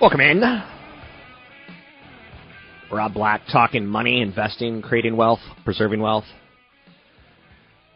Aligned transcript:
Welcome 0.00 0.20
in. 0.20 0.62
Rob 2.90 3.14
Black 3.14 3.42
talking 3.52 3.84
money, 3.84 4.20
investing, 4.20 4.80
creating 4.80 5.16
wealth, 5.16 5.40
preserving 5.64 6.00
wealth, 6.00 6.24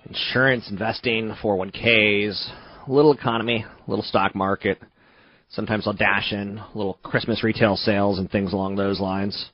insurance, 0.07 0.69
investing, 0.69 1.35
401ks, 1.43 2.89
little 2.89 3.13
economy, 3.13 3.65
little 3.87 4.05
stock 4.05 4.35
market. 4.35 4.79
Sometimes 5.51 5.87
I'll 5.87 5.93
dash 5.93 6.33
in 6.33 6.61
little 6.75 6.99
Christmas 7.03 7.45
retail 7.45 7.77
sales 7.77 8.19
and 8.19 8.31
things 8.31 8.53
along 8.53 8.77
those 8.77 9.01
lines. 9.01 9.51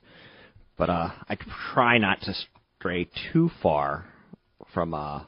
But 0.77 0.89
uh, 0.89 1.09
I 1.29 1.37
try 1.73 1.97
not 1.97 2.19
to 2.21 2.33
stray 2.79 3.09
too 3.33 3.51
far 3.61 4.05
from 4.73 4.93
uh, 4.93 5.23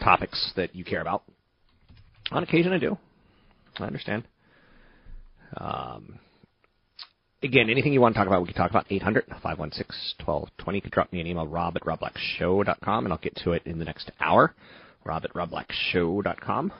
topics 0.00 0.52
that 0.54 0.74
you 0.74 0.84
care 0.84 1.00
about. 1.00 1.24
On 2.30 2.42
occasion, 2.42 2.72
I 2.72 2.78
do. 2.78 2.96
I 3.78 3.84
understand. 3.84 4.22
Um, 5.56 6.20
again, 7.42 7.68
anything 7.68 7.92
you 7.92 8.00
want 8.00 8.14
to 8.14 8.18
talk 8.18 8.28
about, 8.28 8.42
we 8.42 8.46
can 8.46 8.56
talk 8.56 8.70
about 8.70 8.86
800 8.88 9.24
516 9.42 10.24
1220. 10.24 10.78
You 10.78 10.82
can 10.82 10.90
drop 10.92 11.12
me 11.12 11.20
an 11.20 11.26
email, 11.26 11.46
rob 11.48 11.76
at 11.76 11.82
robblackshow.com, 11.82 13.04
and 13.04 13.12
I'll 13.12 13.18
get 13.18 13.34
to 13.42 13.52
it 13.52 13.62
in 13.66 13.78
the 13.80 13.84
next 13.84 14.10
hour. 14.20 14.54
Rob 15.04 15.24
at 15.24 15.34
robblackshow.com. 15.34 16.72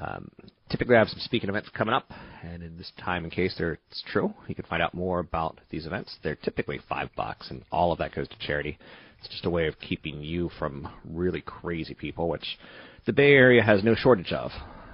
Um, 0.00 0.30
typically, 0.70 0.96
I 0.96 1.00
have 1.00 1.08
some 1.08 1.20
speaking 1.20 1.50
events 1.50 1.68
coming 1.76 1.94
up, 1.94 2.10
and 2.42 2.62
in 2.62 2.78
this 2.78 2.92
time, 2.98 3.24
in 3.24 3.30
case 3.30 3.54
it's 3.58 4.02
true, 4.10 4.32
you 4.48 4.54
can 4.54 4.64
find 4.64 4.82
out 4.82 4.94
more 4.94 5.18
about 5.18 5.60
these 5.70 5.86
events. 5.86 6.16
They're 6.22 6.36
typically 6.36 6.80
five 6.88 7.10
bucks, 7.16 7.50
and 7.50 7.62
all 7.70 7.92
of 7.92 7.98
that 7.98 8.14
goes 8.14 8.28
to 8.28 8.38
charity. 8.38 8.78
It's 9.18 9.28
just 9.28 9.44
a 9.44 9.50
way 9.50 9.66
of 9.66 9.78
keeping 9.80 10.22
you 10.22 10.50
from 10.58 10.88
really 11.04 11.42
crazy 11.42 11.94
people, 11.94 12.28
which 12.28 12.58
the 13.06 13.12
Bay 13.12 13.32
Area 13.32 13.62
has 13.62 13.84
no 13.84 13.94
shortage 13.94 14.32
of, 14.32 14.50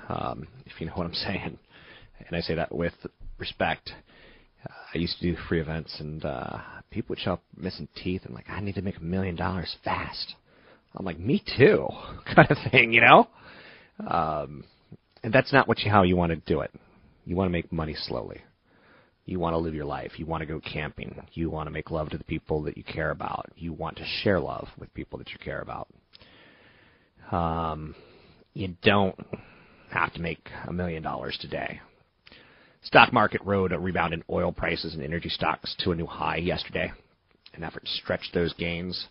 um, 0.09 0.49
if 0.67 0.81
you 0.81 0.87
know 0.87 0.93
what 0.95 1.07
I'm 1.07 1.15
saying 1.15 1.59
and 2.27 2.37
I 2.37 2.41
say 2.41 2.55
that 2.55 2.75
with 2.75 2.95
respect. 3.39 3.93
Uh, 4.69 4.73
I 4.95 4.99
used 4.99 5.19
to 5.21 5.33
do 5.33 5.41
free 5.49 5.61
events, 5.61 5.97
and 6.01 6.25
uh, 6.25 6.59
people 6.91 7.11
would 7.11 7.21
show 7.21 7.35
up 7.35 7.43
missing 7.57 7.89
teeth 8.03 8.23
and 8.25 8.35
like, 8.35 8.49
I 8.49 8.61
need 8.61 8.75
to 8.75 8.83
make 8.83 8.99
a 8.99 9.03
million 9.03 9.37
dollars 9.37 9.77
fast. 9.85 10.35
I'm 10.95 11.05
like, 11.05 11.19
me 11.19 11.43
too, 11.57 11.87
kind 12.35 12.51
of 12.51 12.57
thing, 12.71 12.93
you 12.93 13.01
know. 13.01 13.29
Um, 14.07 14.65
and 15.23 15.33
that's 15.33 15.53
not 15.53 15.69
what 15.69 15.81
you, 15.81 15.91
how 15.91 16.03
you 16.03 16.17
want 16.17 16.31
to 16.31 16.37
do 16.37 16.61
it. 16.61 16.73
You 17.25 17.37
want 17.37 17.49
to 17.49 17.53
make 17.53 17.73
money 17.73 17.95
slowly. 17.95 18.41
You 19.27 19.39
want 19.39 19.53
to 19.53 19.59
live 19.59 19.75
your 19.75 19.85
life. 19.85 20.13
You 20.17 20.25
want 20.25 20.41
to 20.41 20.47
go 20.47 20.61
camping. 20.61 21.21
You 21.35 21.51
want 21.51 21.67
to 21.67 21.71
make 21.71 21.91
love 21.91 22.09
to 22.11 22.19
the 22.19 22.25
people 22.25 22.63
that 22.63 22.79
you 22.79 22.85
care 22.85 23.11
about. 23.11 23.51
You 23.57 23.75
want 23.75 23.99
to 23.99 24.05
share 24.23 24.41
love 24.41 24.69
with 24.79 24.93
people 24.95 25.19
that 25.19 25.31
you 25.31 25.39
care 25.39 25.61
about. 25.61 25.89
Um, 27.31 27.95
you 28.55 28.75
don't 28.83 29.19
have 29.91 30.15
to 30.15 30.21
make 30.21 30.49
a 30.67 30.73
million 30.73 31.03
dollars 31.03 31.37
today. 31.41 31.81
Stock 32.83 33.13
market 33.13 33.43
rode 33.45 33.73
a 33.73 33.79
rebound 33.79 34.15
in 34.15 34.23
oil 34.31 34.51
prices 34.51 34.95
and 34.95 35.03
energy 35.03 35.29
stocks 35.29 35.77
to 35.81 35.93
a 35.93 35.95
new 35.95 36.07
high 36.07 36.37
yesterday. 36.37 36.91
An 37.53 37.65
effort 37.65 37.85
to 37.85 37.91
stretch 37.91 38.31
those 38.33 38.55
gains 38.55 39.09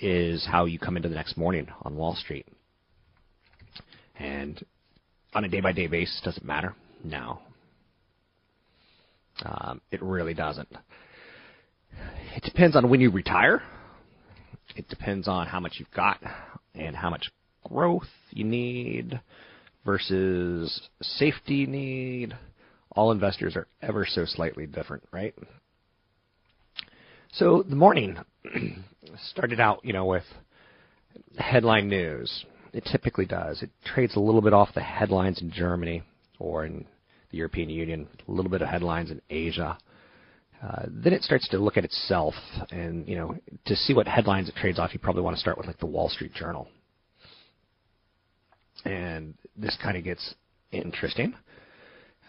is 0.00 0.46
how 0.50 0.64
you 0.64 0.78
come 0.78 0.96
into 0.96 1.08
the 1.08 1.14
next 1.14 1.36
morning 1.36 1.66
on 1.82 1.96
Wall 1.96 2.14
Street. 2.14 2.46
And 4.18 4.64
on 5.34 5.44
a 5.44 5.48
day 5.48 5.60
by 5.60 5.72
day 5.72 5.86
basis, 5.86 6.20
does 6.24 6.36
it 6.36 6.44
matter? 6.44 6.74
No. 7.04 7.40
Um, 9.44 9.80
it 9.90 10.02
really 10.02 10.34
doesn't. 10.34 10.68
It 12.34 12.42
depends 12.42 12.76
on 12.76 12.88
when 12.90 13.00
you 13.00 13.10
retire. 13.10 13.62
It 14.76 14.88
depends 14.88 15.28
on 15.28 15.46
how 15.46 15.60
much 15.60 15.76
you've 15.78 15.90
got 15.92 16.20
and 16.74 16.94
how 16.94 17.10
much 17.10 17.30
growth 17.64 18.08
you 18.30 18.44
need 18.44 19.20
versus 19.84 20.88
safety 21.00 21.66
need 21.66 22.36
all 22.98 23.12
investors 23.12 23.54
are 23.54 23.68
ever 23.80 24.04
so 24.04 24.24
slightly 24.24 24.66
different, 24.66 25.04
right? 25.12 25.34
So 27.32 27.62
the 27.62 27.76
morning 27.76 28.18
started 29.30 29.60
out, 29.60 29.84
you 29.84 29.92
know, 29.92 30.06
with 30.06 30.24
headline 31.36 31.88
news. 31.88 32.44
It 32.72 32.84
typically 32.90 33.26
does. 33.26 33.62
It 33.62 33.70
trades 33.84 34.16
a 34.16 34.20
little 34.20 34.42
bit 34.42 34.52
off 34.52 34.74
the 34.74 34.80
headlines 34.80 35.40
in 35.40 35.50
Germany 35.50 36.02
or 36.38 36.64
in 36.64 36.84
the 37.30 37.38
European 37.38 37.68
Union, 37.68 38.06
a 38.26 38.30
little 38.30 38.50
bit 38.50 38.62
of 38.62 38.68
headlines 38.68 39.10
in 39.10 39.20
Asia. 39.30 39.78
Uh, 40.62 40.82
then 40.88 41.12
it 41.12 41.22
starts 41.22 41.48
to 41.48 41.58
look 41.58 41.76
at 41.76 41.84
itself, 41.84 42.34
and 42.70 43.06
you 43.06 43.16
know, 43.16 43.36
to 43.64 43.76
see 43.76 43.94
what 43.94 44.08
headlines 44.08 44.48
it 44.48 44.56
trades 44.56 44.78
off, 44.78 44.92
you 44.92 44.98
probably 44.98 45.22
want 45.22 45.36
to 45.36 45.40
start 45.40 45.56
with 45.56 45.66
like 45.66 45.78
the 45.78 45.86
Wall 45.86 46.08
Street 46.08 46.34
Journal. 46.34 46.66
And 48.84 49.34
this 49.56 49.76
kind 49.82 49.96
of 49.96 50.04
gets 50.04 50.34
interesting 50.72 51.34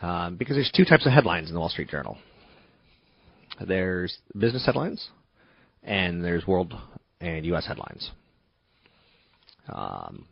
um, 0.02 0.36
because 0.36 0.56
there's 0.56 0.72
two 0.76 0.86
types 0.86 1.06
of 1.06 1.12
headlines 1.12 1.48
in 1.48 1.54
the 1.54 1.60
Wall 1.60 1.70
Street 1.70 1.90
Journal. 1.90 2.18
There's 3.66 4.18
business 4.38 4.66
headlines, 4.66 5.10
and 5.84 6.24
there's 6.24 6.46
world 6.46 6.74
and 7.20 7.46
U.S. 7.48 7.66
headlines. 7.66 8.12
Um, 9.74 10.28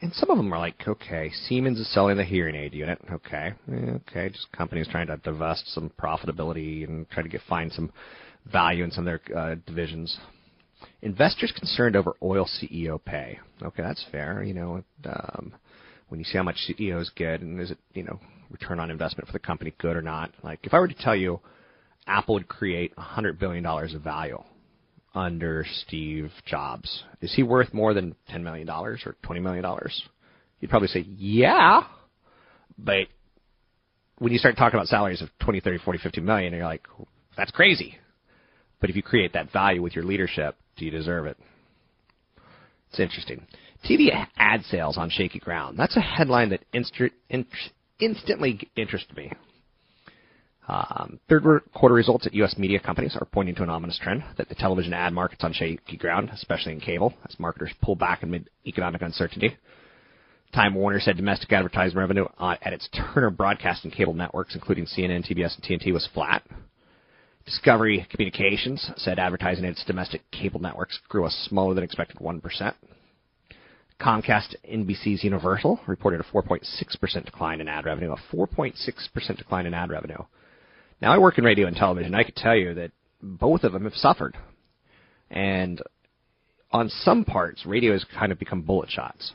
and 0.00 0.12
some 0.14 0.30
of 0.30 0.36
them 0.36 0.52
are 0.52 0.58
like, 0.58 0.82
okay, 0.86 1.30
Siemens 1.46 1.78
is 1.78 1.92
selling 1.92 2.16
the 2.16 2.24
hearing 2.24 2.56
aid 2.56 2.74
unit. 2.74 2.98
Okay, 3.10 3.52
okay, 3.70 4.28
just 4.30 4.50
companies 4.52 4.88
trying 4.90 5.06
to 5.06 5.16
divest 5.18 5.72
some 5.72 5.90
profitability 6.00 6.84
and 6.88 7.08
try 7.10 7.22
to 7.22 7.28
get 7.28 7.40
find 7.48 7.72
some 7.72 7.92
value 8.50 8.82
in 8.82 8.90
some 8.90 9.06
of 9.06 9.20
their 9.28 9.38
uh, 9.38 9.54
divisions. 9.64 10.18
Investors 11.02 11.52
concerned 11.56 11.94
over 11.94 12.14
oil 12.20 12.48
CEO 12.60 13.02
pay. 13.04 13.38
Okay, 13.62 13.82
that's 13.82 14.04
fair. 14.10 14.42
You 14.42 14.54
know, 14.54 14.84
um, 15.04 15.54
when 16.08 16.18
you 16.18 16.24
see 16.24 16.36
how 16.36 16.42
much 16.42 16.56
CEOs 16.56 17.12
get, 17.14 17.40
and 17.40 17.60
is 17.60 17.70
it 17.70 17.78
you 17.94 18.02
know 18.02 18.18
return 18.50 18.80
on 18.80 18.90
investment 18.90 19.28
for 19.28 19.32
the 19.32 19.38
company 19.38 19.72
good 19.78 19.96
or 19.96 20.02
not? 20.02 20.32
Like 20.42 20.58
if 20.64 20.74
I 20.74 20.80
were 20.80 20.88
to 20.88 20.94
tell 20.94 21.14
you 21.14 21.40
Apple 22.06 22.34
would 22.34 22.48
create 22.48 22.94
$100 22.96 23.38
billion 23.38 23.64
of 23.64 24.02
value 24.02 24.42
under 25.14 25.64
Steve 25.86 26.30
Jobs, 26.46 27.04
is 27.20 27.34
he 27.34 27.42
worth 27.42 27.72
more 27.74 27.94
than 27.94 28.14
$10 28.30 28.42
million 28.42 28.68
or 28.68 28.96
$20 28.96 29.42
million? 29.42 29.64
You'd 30.60 30.70
probably 30.70 30.88
say, 30.88 31.00
yeah. 31.00 31.82
But 32.78 33.08
when 34.18 34.32
you 34.32 34.38
start 34.38 34.56
talking 34.56 34.78
about 34.78 34.88
salaries 34.88 35.20
of 35.20 35.28
20, 35.40 35.60
30, 35.60 35.78
40, 35.78 35.98
50 35.98 36.20
million, 36.20 36.52
you're 36.52 36.64
like, 36.64 36.86
that's 37.36 37.50
crazy. 37.50 37.98
But 38.80 38.90
if 38.90 38.96
you 38.96 39.02
create 39.02 39.32
that 39.34 39.52
value 39.52 39.82
with 39.82 39.94
your 39.94 40.04
leadership, 40.04 40.56
do 40.76 40.84
you 40.84 40.90
deserve 40.90 41.26
it? 41.26 41.36
It's 42.90 43.00
interesting. 43.00 43.46
TV 43.88 44.08
ad 44.36 44.62
sales 44.64 44.96
on 44.96 45.10
shaky 45.10 45.38
ground. 45.38 45.78
That's 45.78 45.96
a 45.96 46.00
headline 46.00 46.50
that 46.50 46.64
inst- 46.72 47.00
in- 47.28 47.46
instantly 47.98 48.68
interested 48.76 49.16
me. 49.16 49.32
Um, 50.68 51.18
third 51.28 51.42
quarter 51.74 51.94
results 51.94 52.26
at 52.26 52.34
U.S. 52.34 52.56
media 52.56 52.78
companies 52.78 53.16
are 53.20 53.26
pointing 53.26 53.54
to 53.56 53.62
an 53.62 53.70
ominous 53.70 53.98
trend 53.98 54.22
that 54.38 54.48
the 54.48 54.54
television 54.54 54.92
ad 54.92 55.12
market's 55.12 55.42
on 55.42 55.52
shaky 55.52 55.96
ground, 55.96 56.30
especially 56.32 56.72
in 56.72 56.80
cable, 56.80 57.12
as 57.28 57.38
marketers 57.38 57.72
pull 57.82 57.96
back 57.96 58.22
amid 58.22 58.48
economic 58.66 59.02
uncertainty. 59.02 59.56
Time 60.54 60.74
Warner 60.74 61.00
said 61.00 61.16
domestic 61.16 61.50
advertising 61.52 61.98
revenue 61.98 62.26
at 62.40 62.72
its 62.72 62.88
Turner 62.92 63.30
broadcast 63.30 63.84
and 63.84 63.92
cable 63.92 64.14
networks, 64.14 64.54
including 64.54 64.84
CNN, 64.84 65.26
TBS, 65.26 65.56
and 65.56 65.64
TNT, 65.64 65.92
was 65.92 66.08
flat. 66.14 66.42
Discovery 67.44 68.06
Communications 68.10 68.90
said 68.96 69.18
advertising 69.18 69.64
at 69.64 69.72
its 69.72 69.84
domestic 69.84 70.22
cable 70.30 70.60
networks 70.60 70.98
grew 71.08 71.26
a 71.26 71.30
smaller 71.30 71.74
than 71.74 71.82
expected 71.82 72.18
1%. 72.18 72.74
Comcast 74.00 74.54
NBC's 74.70 75.24
Universal 75.24 75.80
reported 75.86 76.20
a 76.20 76.24
4.6% 76.24 77.24
decline 77.24 77.60
in 77.60 77.68
ad 77.68 77.84
revenue, 77.84 78.12
a 78.12 78.34
4.6% 78.36 79.36
decline 79.36 79.66
in 79.66 79.74
ad 79.74 79.90
revenue. 79.90 80.18
Now, 81.02 81.12
I 81.12 81.18
work 81.18 81.36
in 81.36 81.42
radio 81.42 81.66
and 81.66 81.76
television. 81.76 82.14
I 82.14 82.22
can 82.22 82.34
tell 82.34 82.54
you 82.54 82.74
that 82.74 82.92
both 83.20 83.64
of 83.64 83.72
them 83.72 83.82
have 83.82 83.94
suffered. 83.94 84.36
And 85.30 85.82
on 86.70 86.88
some 86.90 87.24
parts, 87.24 87.66
radio 87.66 87.92
has 87.92 88.04
kind 88.16 88.30
of 88.30 88.38
become 88.38 88.62
bullet 88.62 88.88
shots. 88.88 89.32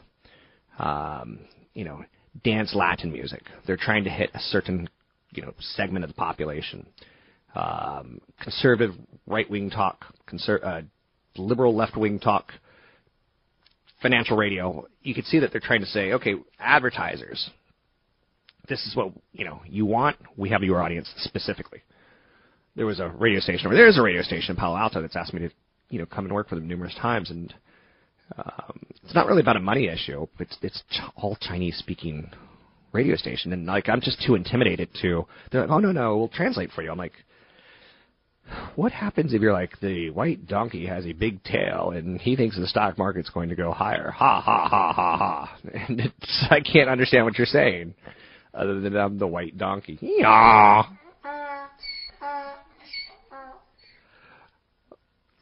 Um, 0.79 1.39
you 1.73 1.83
know, 1.83 2.05
dance 2.41 2.73
Latin 2.73 3.11
music. 3.11 3.43
They're 3.65 3.75
trying 3.75 4.05
to 4.05 4.09
hit 4.09 4.29
a 4.33 4.39
certain, 4.39 4.89
you 5.31 5.41
know, 5.41 5.53
segment 5.59 6.05
of 6.05 6.09
the 6.09 6.13
population. 6.13 6.87
Um, 7.53 8.21
conservative 8.39 8.95
right 9.25 9.49
wing 9.49 9.69
talk, 9.69 10.05
conser- 10.25 10.63
uh, 10.63 10.81
liberal 11.35 11.75
left 11.75 11.97
wing 11.97 12.19
talk, 12.19 12.53
financial 14.01 14.37
radio. 14.37 14.87
You 15.01 15.13
can 15.13 15.25
see 15.25 15.39
that 15.39 15.51
they're 15.51 15.59
trying 15.59 15.81
to 15.81 15.87
say, 15.87 16.13
okay, 16.13 16.35
advertisers, 16.59 17.49
this 18.69 18.85
is 18.85 18.95
what 18.95 19.11
you 19.33 19.45
know 19.45 19.61
you 19.67 19.85
want. 19.85 20.17
We 20.35 20.49
have 20.49 20.63
your 20.63 20.81
audience 20.81 21.11
specifically. 21.17 21.83
There 22.75 22.85
was 22.85 22.99
a 22.99 23.09
radio 23.09 23.39
station, 23.39 23.71
or 23.71 23.75
there 23.75 23.87
is 23.87 23.97
a 23.97 24.01
radio 24.01 24.21
station 24.21 24.51
in 24.51 24.55
Palo 24.55 24.77
Alto 24.77 25.01
that's 25.01 25.15
asked 25.15 25.33
me 25.33 25.39
to, 25.41 25.49
you 25.89 25.99
know, 25.99 26.05
come 26.05 26.25
and 26.25 26.33
work 26.33 26.49
for 26.49 26.55
them 26.55 26.67
numerous 26.67 26.93
times, 27.01 27.31
and 27.31 27.53
um, 28.37 28.79
it's 29.03 29.15
not 29.15 29.25
really 29.25 29.41
about 29.41 29.55
a 29.55 29.61
money 29.61 29.87
issue. 29.87 30.27
It's 30.39 30.57
it's 30.61 30.83
all 31.15 31.37
Chinese 31.41 31.77
speaking 31.77 32.29
radio 32.91 33.15
station, 33.15 33.53
and 33.53 33.65
like 33.65 33.89
I'm 33.89 34.01
just 34.01 34.21
too 34.25 34.35
intimidated 34.35 34.89
to. 35.01 35.25
They're 35.51 35.61
like, 35.61 35.69
oh 35.69 35.79
no 35.79 35.91
no, 35.91 36.17
we'll 36.17 36.27
translate 36.27 36.71
for 36.71 36.83
you. 36.83 36.91
I'm 36.91 36.97
like, 36.97 37.13
what 38.75 38.91
happens 38.91 39.33
if 39.33 39.41
you're 39.41 39.53
like 39.53 39.79
the 39.81 40.09
white 40.11 40.47
donkey 40.47 40.85
has 40.85 41.05
a 41.05 41.13
big 41.13 41.43
tail 41.43 41.91
and 41.95 42.19
he 42.21 42.35
thinks 42.35 42.57
the 42.57 42.67
stock 42.67 42.97
market's 42.97 43.29
going 43.29 43.49
to 43.49 43.55
go 43.55 43.71
higher? 43.71 44.11
Ha 44.11 44.41
ha 44.41 44.67
ha 44.69 44.93
ha 44.93 45.17
ha! 45.17 45.57
And 45.87 45.99
it's, 45.99 46.45
I 46.49 46.59
can't 46.61 46.89
understand 46.89 47.25
what 47.25 47.37
you're 47.37 47.47
saying, 47.47 47.93
other 48.53 48.79
than 48.79 48.95
I'm 48.95 49.17
the 49.17 49.27
white 49.27 49.57
donkey. 49.57 49.97
Yeah. 50.01 50.83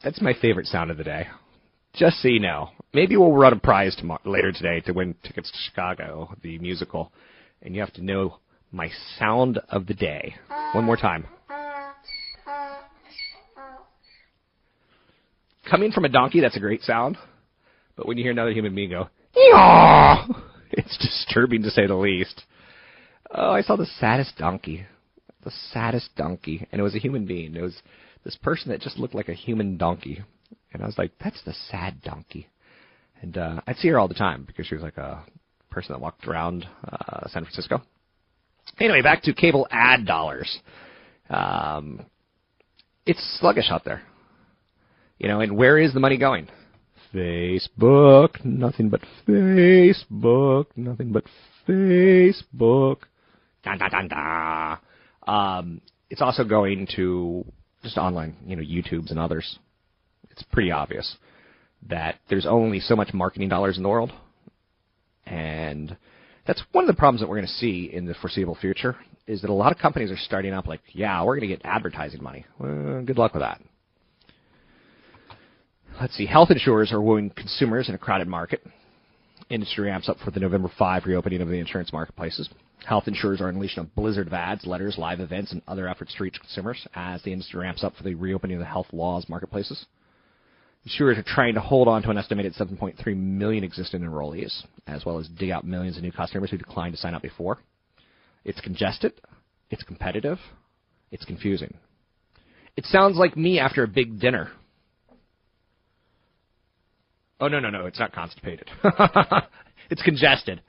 That's 0.02 0.20
my 0.20 0.34
favorite 0.40 0.66
sound 0.66 0.90
of 0.90 0.98
the 0.98 1.04
day. 1.04 1.26
Just 1.94 2.20
so 2.22 2.28
you 2.28 2.40
know, 2.40 2.70
maybe 2.92 3.16
we'll 3.16 3.32
run 3.32 3.52
a 3.52 3.58
prize 3.58 3.96
tomorrow, 3.96 4.20
later 4.24 4.52
today 4.52 4.80
to 4.80 4.92
win 4.92 5.14
tickets 5.24 5.50
to 5.50 5.58
Chicago, 5.68 6.34
the 6.42 6.58
musical, 6.58 7.10
and 7.62 7.74
you 7.74 7.80
have 7.80 7.92
to 7.94 8.04
know 8.04 8.38
my 8.70 8.90
sound 9.18 9.58
of 9.70 9.86
the 9.86 9.94
day. 9.94 10.34
One 10.74 10.84
more 10.84 10.96
time. 10.96 11.26
Coming 15.68 15.90
from 15.90 16.04
a 16.04 16.08
donkey, 16.08 16.40
that's 16.40 16.56
a 16.56 16.60
great 16.60 16.82
sound. 16.82 17.16
But 17.96 18.06
when 18.06 18.18
you 18.18 18.22
hear 18.22 18.32
another 18.32 18.52
human 18.52 18.74
being 18.74 18.90
go, 18.90 19.08
Yaw! 19.34 20.26
it's 20.70 20.96
disturbing 20.98 21.62
to 21.62 21.70
say 21.70 21.86
the 21.86 21.94
least. 21.94 22.44
Oh, 23.38 23.50
I 23.50 23.60
saw 23.60 23.76
the 23.76 23.86
saddest 24.00 24.38
donkey. 24.38 24.86
The 25.44 25.52
saddest 25.70 26.16
donkey. 26.16 26.66
And 26.72 26.80
it 26.80 26.82
was 26.82 26.94
a 26.94 26.98
human 26.98 27.26
being. 27.26 27.54
It 27.54 27.60
was 27.60 27.76
this 28.24 28.36
person 28.36 28.70
that 28.70 28.80
just 28.80 28.98
looked 28.98 29.14
like 29.14 29.28
a 29.28 29.34
human 29.34 29.76
donkey. 29.76 30.22
And 30.72 30.82
I 30.82 30.86
was 30.86 30.96
like, 30.96 31.12
that's 31.22 31.42
the 31.44 31.54
sad 31.70 32.02
donkey. 32.02 32.48
And 33.20 33.36
uh, 33.36 33.60
I'd 33.66 33.76
see 33.76 33.88
her 33.88 33.98
all 33.98 34.08
the 34.08 34.14
time 34.14 34.44
because 34.46 34.66
she 34.66 34.74
was 34.74 34.82
like 34.82 34.96
a 34.96 35.22
person 35.70 35.92
that 35.92 36.00
walked 36.00 36.26
around 36.26 36.66
uh, 36.90 37.28
San 37.28 37.44
Francisco. 37.44 37.82
Anyway, 38.80 39.02
back 39.02 39.22
to 39.22 39.34
cable 39.34 39.68
ad 39.70 40.06
dollars. 40.06 40.58
Um, 41.28 42.06
it's 43.04 43.38
sluggish 43.38 43.70
out 43.70 43.84
there. 43.84 44.02
You 45.18 45.28
know, 45.28 45.40
and 45.40 45.56
where 45.56 45.78
is 45.78 45.92
the 45.92 46.00
money 46.00 46.16
going? 46.16 46.48
Facebook, 47.14 48.44
nothing 48.44 48.88
but 48.88 49.02
Facebook, 49.26 50.66
nothing 50.74 51.12
but 51.12 51.24
Facebook. 51.68 52.96
Da 53.66 53.76
da 53.76 53.88
da 53.88 54.02
da. 54.08 54.76
Um, 55.30 55.82
it's 56.08 56.22
also 56.22 56.44
going 56.44 56.88
to 56.96 57.44
just 57.82 57.98
online, 57.98 58.36
you 58.46 58.56
know, 58.56 58.62
YouTubes 58.62 59.10
and 59.10 59.18
others 59.18 59.58
it's 60.36 60.42
pretty 60.52 60.70
obvious 60.70 61.16
that 61.88 62.16
there's 62.28 62.46
only 62.46 62.80
so 62.80 62.94
much 62.94 63.14
marketing 63.14 63.48
dollars 63.48 63.76
in 63.76 63.82
the 63.82 63.88
world. 63.88 64.12
And 65.24 65.96
that's 66.46 66.62
one 66.72 66.84
of 66.84 66.88
the 66.88 66.98
problems 66.98 67.20
that 67.20 67.28
we're 67.28 67.36
going 67.36 67.46
to 67.46 67.52
see 67.54 67.90
in 67.92 68.04
the 68.04 68.14
foreseeable 68.14 68.56
future 68.60 68.96
is 69.26 69.40
that 69.40 69.50
a 69.50 69.54
lot 69.54 69.72
of 69.72 69.78
companies 69.78 70.10
are 70.10 70.16
starting 70.16 70.52
up 70.52 70.66
like, 70.66 70.80
yeah, 70.92 71.22
we're 71.24 71.38
going 71.38 71.48
to 71.48 71.56
get 71.56 71.64
advertising 71.64 72.22
money. 72.22 72.44
Well, 72.58 73.02
good 73.02 73.18
luck 73.18 73.32
with 73.34 73.42
that. 73.42 73.60
Let's 76.00 76.14
see. 76.14 76.26
Health 76.26 76.50
insurers 76.50 76.92
are 76.92 77.00
wooing 77.00 77.30
consumers 77.30 77.88
in 77.88 77.94
a 77.94 77.98
crowded 77.98 78.28
market. 78.28 78.62
Industry 79.48 79.86
ramps 79.86 80.08
up 80.08 80.18
for 80.24 80.30
the 80.30 80.40
November 80.40 80.70
5 80.78 81.06
reopening 81.06 81.40
of 81.40 81.48
the 81.48 81.58
insurance 81.58 81.92
marketplaces. 81.92 82.48
Health 82.84 83.08
insurers 83.08 83.40
are 83.40 83.48
unleashing 83.48 83.82
a 83.82 84.00
blizzard 84.00 84.28
of 84.28 84.32
ads, 84.32 84.66
letters, 84.66 84.96
live 84.98 85.20
events, 85.20 85.52
and 85.52 85.62
other 85.66 85.88
efforts 85.88 86.14
to 86.14 86.22
reach 86.22 86.38
consumers 86.40 86.86
as 86.94 87.22
the 87.22 87.32
industry 87.32 87.60
ramps 87.60 87.82
up 87.82 87.96
for 87.96 88.04
the 88.04 88.14
reopening 88.14 88.56
of 88.56 88.60
the 88.60 88.66
health 88.66 88.86
laws 88.92 89.28
marketplaces. 89.28 89.86
Insurers 90.84 91.18
are 91.18 91.24
trying 91.24 91.54
to 91.54 91.60
hold 91.60 91.88
on 91.88 92.02
to 92.02 92.10
an 92.10 92.18
estimated 92.18 92.54
7.3 92.54 93.16
million 93.16 93.64
existing 93.64 94.02
enrollees, 94.02 94.62
as 94.86 95.04
well 95.04 95.18
as 95.18 95.26
dig 95.28 95.50
out 95.50 95.64
millions 95.64 95.96
of 95.96 96.02
new 96.04 96.12
customers 96.12 96.50
who 96.50 96.58
declined 96.58 96.94
to 96.94 97.00
sign 97.00 97.14
up 97.14 97.22
before. 97.22 97.58
It's 98.44 98.60
congested, 98.60 99.12
it's 99.70 99.82
competitive, 99.82 100.38
it's 101.10 101.24
confusing. 101.24 101.74
It 102.76 102.84
sounds 102.84 103.16
like 103.16 103.36
me 103.36 103.58
after 103.58 103.82
a 103.82 103.88
big 103.88 104.20
dinner. 104.20 104.50
Oh, 107.40 107.48
no, 107.48 107.58
no, 107.58 107.70
no, 107.70 107.86
it's 107.86 107.98
not 107.98 108.12
constipated. 108.12 108.70
it's 109.90 110.02
congested. 110.02 110.62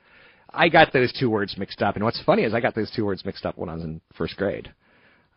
I 0.53 0.69
got 0.69 0.93
those 0.93 1.13
two 1.13 1.29
words 1.29 1.55
mixed 1.57 1.81
up. 1.81 1.95
And 1.95 2.03
what's 2.03 2.21
funny 2.23 2.43
is 2.43 2.53
I 2.53 2.61
got 2.61 2.75
those 2.75 2.91
two 2.95 3.05
words 3.05 3.25
mixed 3.25 3.45
up 3.45 3.57
when 3.57 3.69
I 3.69 3.75
was 3.75 3.83
in 3.83 4.01
first 4.17 4.37
grade. 4.37 4.73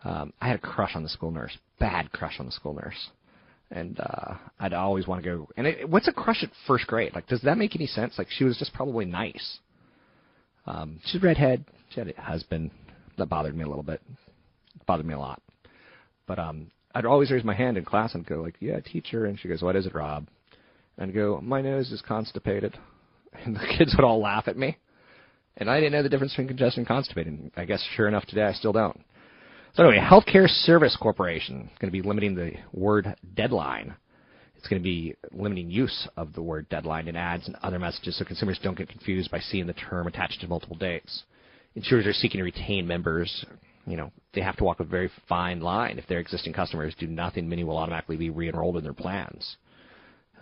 Um, 0.05 0.33
I 0.41 0.49
had 0.49 0.57
a 0.57 0.61
crush 0.61 0.93
on 0.95 1.03
the 1.03 1.09
school 1.09 1.31
nurse, 1.31 1.57
bad 1.79 2.11
crush 2.13 2.41
on 2.41 2.47
the 2.47 2.53
school 2.53 2.75
nurse 2.75 3.11
and 3.71 4.01
uh, 4.01 4.35
I'd 4.59 4.73
always 4.73 5.07
want 5.07 5.23
to 5.23 5.29
go. 5.29 5.49
And 5.57 5.67
it, 5.67 5.89
what's 5.89 6.09
a 6.09 6.13
crush 6.13 6.43
at 6.43 6.51
first 6.67 6.87
grade? 6.87 7.15
Like, 7.15 7.27
does 7.29 7.43
that 7.43 7.57
make 7.57 7.77
any 7.77 7.87
sense? 7.87 8.15
Like, 8.19 8.29
she 8.31 8.45
was 8.45 8.59
just 8.59 8.75
probably 8.75 9.05
nice. 9.05 9.59
Um, 10.67 11.01
she's 11.05 11.23
redhead. 11.23 11.65
She 11.91 12.01
had 12.01 12.13
a 12.17 12.21
husband 12.21 12.71
that 13.17 13.27
bothered 13.27 13.57
me 13.57 13.65
a 13.65 13.69
little 13.69 13.83
bit. 13.83 14.01
It 14.75 14.87
bothered 14.87 15.07
me 15.07 15.15
a 15.15 15.19
lot. 15.19 15.41
But 16.27 16.39
um, 16.39 16.71
I'd 16.95 17.07
always 17.07 17.31
raise 17.31 17.45
my 17.45 17.55
hand 17.55 17.77
in 17.77 17.85
class 17.85 18.15
and 18.15 18.27
go 18.27 18.37
like, 18.37 18.57
"Yeah, 18.61 18.81
teacher," 18.81 19.27
and 19.27 19.39
she 19.39 19.49
goes, 19.49 19.63
"What 19.63 19.77
is 19.77 19.87
it, 19.87 19.95
Rob?" 19.95 20.27
And 20.97 21.11
I'd 21.11 21.15
go, 21.15 21.41
"My 21.43 21.61
nose 21.61 21.91
is 21.91 22.03
constipated," 22.03 22.77
and 23.45 23.57
the 23.57 23.67
kids 23.79 23.95
would 23.97 24.05
all 24.05 24.21
laugh 24.21 24.47
at 24.47 24.57
me. 24.57 24.77
And 25.61 25.71
I 25.71 25.79
didn't 25.79 25.93
know 25.93 26.03
the 26.03 26.09
difference 26.09 26.33
between 26.33 26.49
congestion 26.49 26.81
and 26.81 26.89
constipated. 26.89 27.51
I 27.55 27.67
guess 27.67 27.85
sure 27.95 28.09
enough, 28.09 28.25
today 28.25 28.45
I 28.45 28.55
still 28.55 28.73
don't. 28.73 28.99
So 29.75 29.85
anyway, 29.85 30.03
Healthcare 30.03 30.49
Service 30.49 30.97
Corporation 31.01 31.69
is 31.71 31.79
going 31.79 31.93
to 31.93 32.03
be 32.03 32.07
limiting 32.07 32.35
the 32.35 32.53
word 32.73 33.15
deadline. 33.35 33.95
It's 34.57 34.67
going 34.67 34.81
to 34.81 34.85
be 34.85 35.15
limiting 35.33 35.71
use 35.71 36.09
of 36.17 36.33
the 36.33 36.43
word 36.43 36.69
deadline 36.71 37.09
in 37.09 37.15
ads 37.15 37.47
and 37.47 37.57
other 37.63 37.79
messages 37.79 38.19
so 38.19 38.25
consumers 38.25 38.59
don't 38.63 38.77
get 38.77 38.89
confused 38.89 39.31
by 39.31 39.39
seeing 39.39 39.67
the 39.67 39.75
term 39.75 40.07
attached 40.07 40.41
to 40.41 40.49
multiple 40.49 40.77
dates. 40.77 41.25
Insurers 41.75 42.07
are 42.07 42.13
seeking 42.15 42.39
to 42.39 42.45
retain 42.45 42.87
members. 42.87 43.45
You 43.87 43.97
know, 43.97 44.13
they 44.35 44.41
have 44.41 44.57
to 44.57 44.65
walk 44.65 44.81
a 44.81 44.85
very 44.85 45.11
fine 45.29 45.61
line. 45.61 45.99
If 45.99 46.07
their 46.09 46.19
existing 46.21 46.53
customers 46.55 46.95
do 46.99 47.07
nothing, 47.07 47.49
many 47.49 47.65
will 47.65 47.77
automatically 47.77 48.17
be 48.17 48.31
re-enrolled 48.31 48.77
in 48.79 48.83
their 48.83 48.93
plans. 48.93 49.57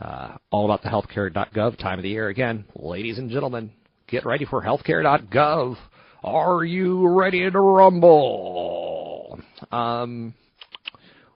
Uh, 0.00 0.36
all 0.50 0.64
about 0.64 0.82
the 0.82 0.88
healthcare.gov 0.88 1.76
time 1.78 1.98
of 1.98 2.02
the 2.04 2.08
year. 2.08 2.28
Again, 2.28 2.64
ladies 2.76 3.18
and 3.18 3.30
gentlemen, 3.30 3.72
get 4.08 4.24
ready 4.24 4.44
for 4.44 4.62
healthcare.gov. 4.62 5.76
Are 6.24 6.64
you 6.64 7.06
ready 7.08 7.48
to 7.48 7.60
rumble? 7.60 9.38
Um, 9.70 10.34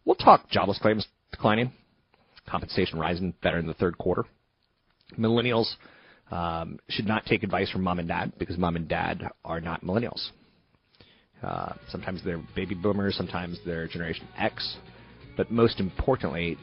we'll 0.04 0.16
talk 0.16 0.48
jobless 0.50 0.78
claims 0.78 1.06
declining, 1.30 1.72
compensation 2.48 2.98
rising 2.98 3.34
better 3.42 3.58
in 3.58 3.66
the 3.66 3.74
third 3.74 3.96
quarter. 3.98 4.24
Millennials 5.18 5.74
um, 6.30 6.78
should 6.88 7.06
not 7.06 7.26
take 7.26 7.42
advice 7.42 7.70
from 7.70 7.82
mom 7.82 7.98
and 7.98 8.08
dad 8.08 8.32
because 8.38 8.56
mom 8.58 8.76
and 8.76 8.88
dad 8.88 9.22
are 9.44 9.60
not 9.60 9.84
millennials. 9.84 10.30
Uh, 11.42 11.74
sometimes 11.88 12.22
they're 12.24 12.42
baby 12.54 12.74
boomers, 12.74 13.16
sometimes 13.16 13.58
they're 13.66 13.86
Generation 13.86 14.26
X, 14.38 14.76
but 15.36 15.50
most 15.50 15.80
importantly, 15.80 16.56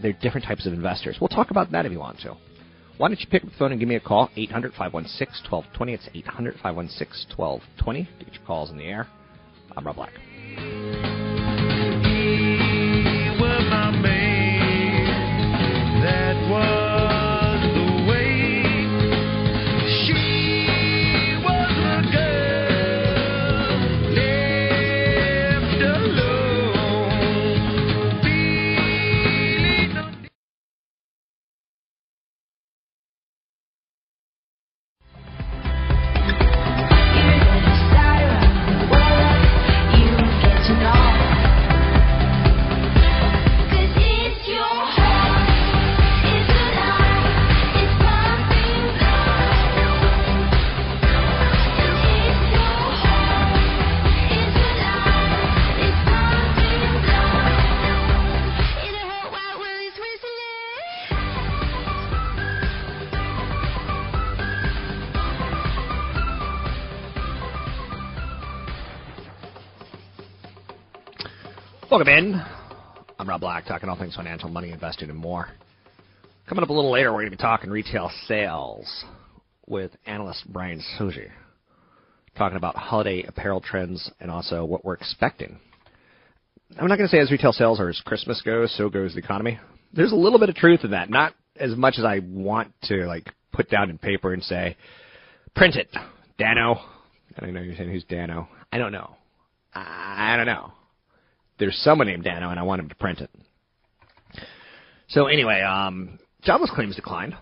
they're 0.00 0.12
different 0.14 0.46
types 0.46 0.66
of 0.66 0.72
investors. 0.72 1.18
We'll 1.20 1.28
talk 1.28 1.50
about 1.50 1.70
that 1.72 1.86
if 1.86 1.92
you 1.92 1.98
want 1.98 2.20
to. 2.20 2.36
Why 2.98 3.08
don't 3.08 3.20
you 3.20 3.26
pick 3.30 3.44
up 3.44 3.50
the 3.50 3.56
phone 3.58 3.72
and 3.72 3.80
give 3.80 3.88
me 3.88 3.96
a 3.96 4.00
call? 4.00 4.30
800 4.36 4.72
516 4.72 5.50
1220. 5.50 5.92
It's 5.92 6.08
800 6.14 6.54
516 6.54 7.36
1220. 7.36 8.08
Get 8.24 8.34
your 8.34 8.46
calls 8.46 8.70
in 8.70 8.78
the 8.78 8.84
air. 8.84 9.06
I'm 9.76 9.86
Rob 9.86 9.96
Black. 9.96 11.15
Welcome 71.96 72.12
in. 72.12 72.42
I'm 73.18 73.26
Rob 73.26 73.40
Black, 73.40 73.64
talking 73.64 73.88
all 73.88 73.96
things 73.96 74.14
financial, 74.14 74.50
money, 74.50 74.70
investing, 74.70 75.08
and 75.08 75.18
more. 75.18 75.48
Coming 76.46 76.62
up 76.62 76.68
a 76.68 76.72
little 76.74 76.92
later, 76.92 77.10
we're 77.10 77.20
going 77.20 77.30
to 77.30 77.36
be 77.38 77.42
talking 77.42 77.70
retail 77.70 78.10
sales 78.26 78.86
with 79.66 79.92
analyst 80.04 80.44
Brian 80.46 80.82
Sozzi, 80.98 81.30
talking 82.36 82.58
about 82.58 82.76
holiday 82.76 83.22
apparel 83.22 83.62
trends 83.62 84.10
and 84.20 84.30
also 84.30 84.62
what 84.62 84.84
we're 84.84 84.92
expecting. 84.92 85.58
I'm 86.78 86.86
not 86.86 86.98
going 86.98 87.08
to 87.08 87.16
say 87.16 87.18
as 87.18 87.30
retail 87.30 87.52
sales 87.52 87.80
or 87.80 87.88
as 87.88 87.98
Christmas 88.04 88.42
goes, 88.42 88.76
so 88.76 88.90
goes 88.90 89.14
the 89.14 89.20
economy. 89.20 89.58
There's 89.94 90.12
a 90.12 90.16
little 90.16 90.38
bit 90.38 90.50
of 90.50 90.54
truth 90.54 90.80
in 90.84 90.90
that, 90.90 91.08
not 91.08 91.32
as 91.58 91.74
much 91.76 91.94
as 91.96 92.04
I 92.04 92.20
want 92.22 92.74
to 92.88 93.06
like 93.06 93.32
put 93.52 93.70
down 93.70 93.88
in 93.88 93.96
paper 93.96 94.34
and 94.34 94.42
say, 94.42 94.76
print 95.54 95.76
it, 95.76 95.88
Dano. 96.36 96.78
I 97.38 97.40
don't 97.40 97.54
know 97.54 97.62
you're 97.62 97.74
saying 97.74 97.90
who's 97.90 98.04
Dano. 98.04 98.48
I 98.70 98.76
don't 98.76 98.92
know. 98.92 99.16
I 99.74 100.36
don't 100.36 100.44
know 100.44 100.72
there's 101.58 101.76
someone 101.78 102.06
named 102.06 102.24
Dano, 102.24 102.50
and 102.50 102.58
I 102.60 102.62
want 102.62 102.80
him 102.80 102.88
to 102.88 102.94
print 102.94 103.20
it. 103.20 103.30
So 105.08 105.26
anyway, 105.26 105.62
um, 105.62 106.18
jobless 106.42 106.70
claims 106.74 106.96
declined, 106.96 107.34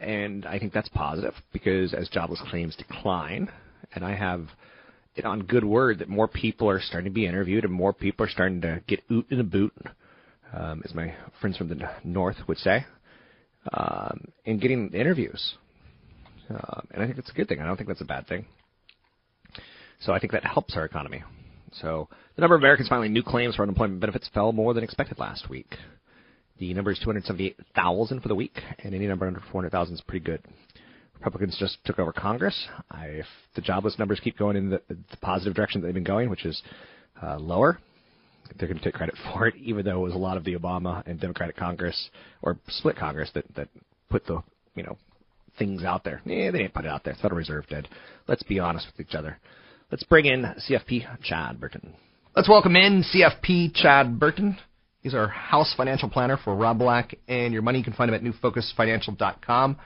and 0.00 0.44
I 0.46 0.58
think 0.58 0.72
that's 0.72 0.88
positive 0.88 1.34
because 1.52 1.94
as 1.94 2.08
jobless 2.08 2.40
claims 2.50 2.76
decline, 2.76 3.50
and 3.94 4.04
I 4.04 4.14
have 4.14 4.46
it 5.14 5.24
on 5.24 5.42
good 5.42 5.64
word 5.64 5.98
that 5.98 6.08
more 6.08 6.28
people 6.28 6.68
are 6.68 6.80
starting 6.80 7.10
to 7.10 7.14
be 7.14 7.26
interviewed 7.26 7.64
and 7.64 7.72
more 7.72 7.92
people 7.92 8.24
are 8.24 8.28
starting 8.28 8.60
to 8.62 8.82
get 8.86 9.00
oot 9.10 9.26
in 9.30 9.40
a 9.40 9.44
boot, 9.44 9.72
um, 10.54 10.82
as 10.84 10.94
my 10.94 11.14
friends 11.40 11.56
from 11.56 11.68
the 11.68 11.76
north 12.04 12.36
would 12.48 12.58
say, 12.58 12.84
um, 13.72 14.24
and 14.46 14.60
getting 14.60 14.90
interviews. 14.92 15.54
Um, 16.50 16.88
and 16.92 17.02
I 17.02 17.06
think 17.06 17.16
that's 17.16 17.30
a 17.30 17.34
good 17.34 17.48
thing. 17.48 17.60
I 17.60 17.66
don't 17.66 17.76
think 17.76 17.88
that's 17.88 18.00
a 18.00 18.06
bad 18.06 18.26
thing. 18.26 18.46
So 20.00 20.12
I 20.12 20.18
think 20.18 20.32
that 20.32 20.44
helps 20.44 20.76
our 20.76 20.84
economy. 20.84 21.22
So 21.80 22.08
the 22.36 22.40
number 22.40 22.54
of 22.54 22.60
Americans 22.60 22.88
filing 22.88 23.12
new 23.12 23.22
claims 23.22 23.56
for 23.56 23.62
unemployment 23.62 24.00
benefits 24.00 24.28
fell 24.34 24.52
more 24.52 24.74
than 24.74 24.84
expected 24.84 25.18
last 25.18 25.48
week. 25.48 25.76
The 26.58 26.74
number 26.74 26.92
is 26.92 26.98
278,000 27.00 28.20
for 28.20 28.28
the 28.28 28.34
week, 28.34 28.60
and 28.84 28.94
any 28.94 29.06
number 29.06 29.26
under 29.26 29.40
400,000 29.50 29.94
is 29.94 30.00
pretty 30.02 30.24
good. 30.24 30.42
Republicans 31.14 31.56
just 31.58 31.78
took 31.84 31.98
over 31.98 32.12
Congress. 32.12 32.68
I, 32.90 33.06
if 33.06 33.26
the 33.54 33.62
jobless 33.62 33.98
numbers 33.98 34.20
keep 34.20 34.36
going 34.36 34.56
in 34.56 34.70
the, 34.70 34.82
the 34.88 34.96
positive 35.20 35.54
direction 35.54 35.80
that 35.80 35.86
they've 35.86 35.94
been 35.94 36.04
going, 36.04 36.30
which 36.30 36.44
is 36.44 36.60
uh, 37.22 37.38
lower, 37.38 37.78
they're 38.58 38.68
going 38.68 38.78
to 38.78 38.84
take 38.84 38.94
credit 38.94 39.14
for 39.32 39.46
it, 39.46 39.54
even 39.56 39.84
though 39.84 40.00
it 40.00 40.04
was 40.04 40.14
a 40.14 40.18
lot 40.18 40.36
of 40.36 40.44
the 40.44 40.54
Obama 40.54 41.02
and 41.06 41.20
Democratic 41.20 41.56
Congress 41.56 42.10
or 42.42 42.58
split 42.68 42.96
Congress 42.96 43.30
that 43.34 43.44
that 43.54 43.68
put 44.10 44.26
the 44.26 44.42
you 44.74 44.82
know 44.82 44.96
things 45.58 45.84
out 45.84 46.04
there. 46.04 46.20
Yeah, 46.24 46.50
they 46.50 46.58
didn't 46.58 46.74
put 46.74 46.84
it 46.84 46.88
out 46.88 47.04
there. 47.04 47.14
The 47.14 47.20
Federal 47.20 47.38
Reserve 47.38 47.66
did. 47.68 47.88
Let's 48.26 48.42
be 48.42 48.58
honest 48.58 48.86
with 48.86 49.06
each 49.06 49.14
other. 49.14 49.38
Let's 49.92 50.04
bring 50.04 50.24
in 50.24 50.42
CFP 50.42 51.22
Chad 51.22 51.60
Burton. 51.60 51.92
Let's 52.34 52.48
welcome 52.48 52.76
in 52.76 53.04
CFP 53.04 53.74
Chad 53.74 54.18
Burton. 54.18 54.56
He's 55.02 55.12
our 55.12 55.28
house 55.28 55.74
financial 55.76 56.08
planner 56.08 56.38
for 56.42 56.56
Rob 56.56 56.78
Black 56.78 57.14
and 57.28 57.52
your 57.52 57.60
money. 57.60 57.76
You 57.76 57.84
can 57.84 57.92
find 57.92 58.10
him 58.10 58.14
at 58.14 58.22
newfocusfinancial.com. 58.22 59.76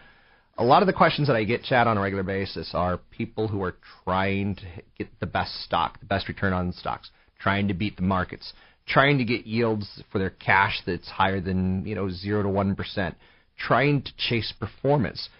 A 0.58 0.64
lot 0.64 0.80
of 0.80 0.86
the 0.86 0.92
questions 0.92 1.26
that 1.26 1.34
I 1.34 1.42
get, 1.42 1.64
Chad, 1.64 1.88
on 1.88 1.98
a 1.98 2.00
regular 2.00 2.22
basis 2.22 2.70
are 2.72 3.00
people 3.10 3.48
who 3.48 3.64
are 3.64 3.74
trying 4.04 4.54
to 4.54 4.62
get 4.96 5.08
the 5.18 5.26
best 5.26 5.64
stock, 5.64 5.98
the 5.98 6.06
best 6.06 6.28
return 6.28 6.52
on 6.52 6.72
stocks, 6.72 7.10
trying 7.40 7.66
to 7.66 7.74
beat 7.74 7.96
the 7.96 8.02
markets, 8.02 8.52
trying 8.86 9.18
to 9.18 9.24
get 9.24 9.44
yields 9.44 10.04
for 10.12 10.20
their 10.20 10.30
cash 10.30 10.82
that's 10.86 11.08
higher 11.08 11.40
than 11.40 11.84
you 11.84 11.96
know 11.96 12.08
zero 12.08 12.44
to 12.44 12.48
one 12.48 12.76
percent, 12.76 13.16
trying 13.58 14.02
to 14.02 14.10
chase 14.16 14.54
performance. 14.60 15.30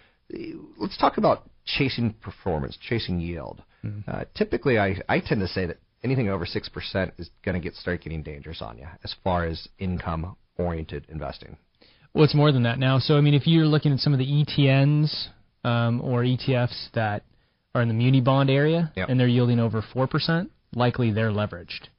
Let's 0.77 0.97
talk 0.97 1.17
about 1.17 1.43
chasing 1.63 2.15
performance, 2.21 2.77
chasing 2.81 3.21
yield. 3.21 3.61
Mm-hmm. 3.87 4.09
Uh, 4.09 4.23
typically, 4.35 4.77
I, 4.79 5.01
I 5.07 5.19
tend 5.19 5.41
to 5.41 5.47
say 5.47 5.65
that 5.65 5.77
anything 6.03 6.29
over 6.29 6.45
6% 6.45 7.11
is 7.17 7.29
going 7.43 7.55
to 7.55 7.61
get 7.61 7.75
start 7.75 8.01
getting 8.01 8.23
dangerous 8.23 8.61
on 8.61 8.77
you 8.77 8.87
as 9.03 9.15
far 9.23 9.45
as 9.45 9.67
income 9.79 10.35
oriented 10.57 11.05
investing. 11.09 11.57
Well, 12.13 12.23
it's 12.23 12.35
more 12.35 12.51
than 12.51 12.63
that 12.63 12.79
now. 12.79 12.99
So, 12.99 13.17
I 13.17 13.21
mean, 13.21 13.33
if 13.33 13.45
you're 13.45 13.65
looking 13.65 13.93
at 13.93 13.99
some 13.99 14.13
of 14.13 14.19
the 14.19 14.25
ETNs 14.25 15.27
um, 15.63 16.01
or 16.01 16.23
ETFs 16.23 16.91
that 16.93 17.23
are 17.75 17.81
in 17.81 17.87
the 17.87 17.93
muni 17.93 18.21
bond 18.21 18.49
area 18.49 18.91
yep. 18.95 19.09
and 19.09 19.19
they're 19.19 19.27
yielding 19.27 19.59
over 19.59 19.83
4%, 19.93 20.49
likely 20.73 21.11
they're 21.11 21.31
leveraged. 21.31 21.89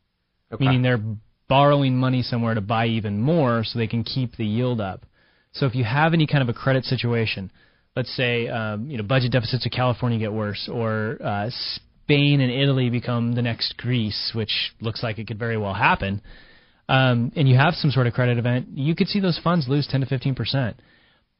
Okay. 0.52 0.64
Meaning 0.64 0.82
they're 0.82 1.02
borrowing 1.48 1.96
money 1.96 2.22
somewhere 2.22 2.54
to 2.54 2.60
buy 2.60 2.86
even 2.86 3.20
more 3.20 3.64
so 3.64 3.78
they 3.78 3.86
can 3.86 4.02
keep 4.02 4.36
the 4.36 4.46
yield 4.46 4.80
up. 4.80 5.04
So 5.52 5.66
if 5.66 5.74
you 5.74 5.84
have 5.84 6.14
any 6.14 6.26
kind 6.26 6.42
of 6.42 6.48
a 6.48 6.52
credit 6.52 6.84
situation, 6.84 7.50
let's 7.98 8.14
say 8.16 8.46
um, 8.46 8.88
you 8.88 8.96
know 8.96 9.02
budget 9.02 9.32
deficits 9.32 9.66
of 9.66 9.72
California 9.72 10.20
get 10.20 10.32
worse, 10.32 10.70
or 10.72 11.18
uh, 11.22 11.50
Spain 11.74 12.40
and 12.40 12.52
Italy 12.52 12.90
become 12.90 13.34
the 13.34 13.42
next 13.42 13.76
Greece, 13.76 14.30
which 14.34 14.72
looks 14.80 15.02
like 15.02 15.18
it 15.18 15.26
could 15.26 15.38
very 15.38 15.58
well 15.58 15.74
happen, 15.74 16.22
um, 16.88 17.32
and 17.34 17.48
you 17.48 17.56
have 17.56 17.74
some 17.74 17.90
sort 17.90 18.06
of 18.06 18.12
credit 18.12 18.38
event, 18.38 18.68
you 18.72 18.94
could 18.94 19.08
see 19.08 19.18
those 19.18 19.40
funds 19.42 19.66
lose 19.68 19.88
10 19.90 20.02
to 20.02 20.06
15 20.06 20.36
percent. 20.36 20.80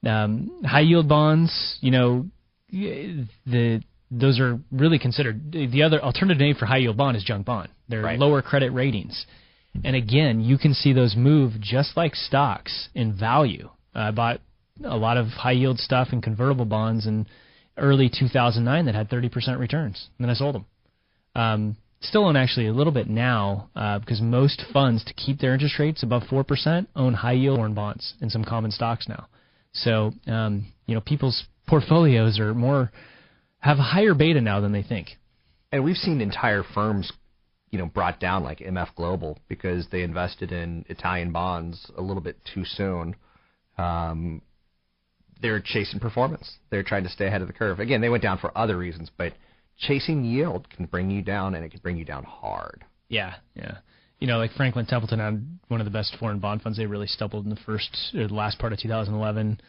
Um, 0.04 0.62
high 0.64 0.80
yield 0.80 1.08
bonds, 1.08 1.78
you 1.80 1.92
know, 1.92 2.26
the 2.70 3.80
those 4.10 4.40
are 4.40 4.58
really 4.72 4.98
considered. 4.98 5.52
The 5.52 5.82
other 5.84 6.02
alternative 6.02 6.40
name 6.40 6.56
for 6.56 6.66
high 6.66 6.78
yield 6.78 6.96
bond 6.96 7.16
is 7.16 7.22
junk 7.22 7.46
bond. 7.46 7.68
They're 7.88 8.02
right. 8.02 8.18
lower 8.18 8.42
credit 8.42 8.70
ratings. 8.70 9.26
And 9.84 9.94
again, 9.94 10.40
you 10.40 10.58
can 10.58 10.74
see 10.74 10.92
those 10.92 11.14
move 11.14 11.52
just 11.60 11.96
like 11.96 12.16
stocks 12.16 12.88
in 12.94 13.16
value. 13.16 13.70
I 13.94 14.10
bought 14.10 14.40
a 14.84 14.96
lot 14.96 15.16
of 15.16 15.26
high 15.28 15.52
yield 15.52 15.78
stuff 15.78 16.08
and 16.12 16.22
convertible 16.22 16.64
bonds 16.64 17.06
in 17.06 17.26
early 17.76 18.08
2009 18.08 18.86
that 18.86 18.94
had 18.94 19.08
30% 19.08 19.58
returns. 19.58 20.08
And 20.18 20.24
then 20.24 20.30
I 20.30 20.34
sold 20.34 20.54
them. 20.54 20.66
Um, 21.34 21.76
still 22.00 22.24
own 22.24 22.36
actually 22.36 22.66
a 22.66 22.72
little 22.72 22.92
bit 22.92 23.08
now 23.08 23.70
uh, 23.74 23.98
because 23.98 24.20
most 24.20 24.62
funds 24.72 25.04
to 25.04 25.14
keep 25.14 25.38
their 25.38 25.52
interest 25.52 25.78
rates 25.78 26.02
above 26.02 26.22
4% 26.24 26.86
own 26.94 27.14
high 27.14 27.32
yield 27.32 27.58
foreign 27.58 27.74
bonds 27.74 28.14
and 28.20 28.30
some 28.30 28.44
common 28.44 28.70
stocks 28.70 29.08
now. 29.08 29.26
So, 29.72 30.12
um, 30.26 30.66
you 30.86 30.94
know, 30.94 31.00
people's 31.00 31.44
portfolios 31.66 32.38
are 32.40 32.54
more, 32.54 32.90
have 33.58 33.78
higher 33.78 34.14
beta 34.14 34.40
now 34.40 34.60
than 34.60 34.72
they 34.72 34.82
think. 34.82 35.08
And 35.70 35.84
we've 35.84 35.96
seen 35.96 36.20
entire 36.20 36.64
firms, 36.74 37.12
you 37.70 37.78
know, 37.78 37.86
brought 37.86 38.18
down 38.18 38.42
like 38.42 38.60
MF 38.60 38.94
Global 38.94 39.38
because 39.48 39.86
they 39.92 40.02
invested 40.02 40.50
in 40.50 40.84
Italian 40.88 41.32
bonds 41.32 41.90
a 41.96 42.00
little 42.00 42.22
bit 42.22 42.38
too 42.54 42.64
soon. 42.64 43.14
Um, 43.76 44.42
they're 45.40 45.60
chasing 45.60 46.00
performance. 46.00 46.58
They're 46.70 46.82
trying 46.82 47.04
to 47.04 47.10
stay 47.10 47.26
ahead 47.26 47.42
of 47.42 47.48
the 47.48 47.54
curve. 47.54 47.80
Again, 47.80 48.00
they 48.00 48.08
went 48.08 48.22
down 48.22 48.38
for 48.38 48.56
other 48.56 48.76
reasons, 48.76 49.10
but 49.16 49.32
chasing 49.78 50.24
yield 50.24 50.68
can 50.70 50.86
bring 50.86 51.10
you 51.10 51.22
down, 51.22 51.54
and 51.54 51.64
it 51.64 51.70
can 51.70 51.80
bring 51.80 51.96
you 51.96 52.04
down 52.04 52.24
hard. 52.24 52.84
Yeah, 53.08 53.34
yeah. 53.54 53.78
You 54.18 54.26
know, 54.26 54.38
like 54.38 54.50
Franklin 54.52 54.86
Templeton 54.86 55.20
had 55.20 55.58
one 55.68 55.80
of 55.80 55.84
the 55.84 55.92
best 55.92 56.16
foreign 56.18 56.40
bond 56.40 56.62
funds. 56.62 56.76
They 56.76 56.86
really 56.86 57.06
stumbled 57.06 57.44
in 57.44 57.50
the 57.50 57.60
first 57.64 57.96
or 58.14 58.26
the 58.26 58.34
last 58.34 58.58
part 58.58 58.72
of 58.72 58.80
2011. 58.80 59.60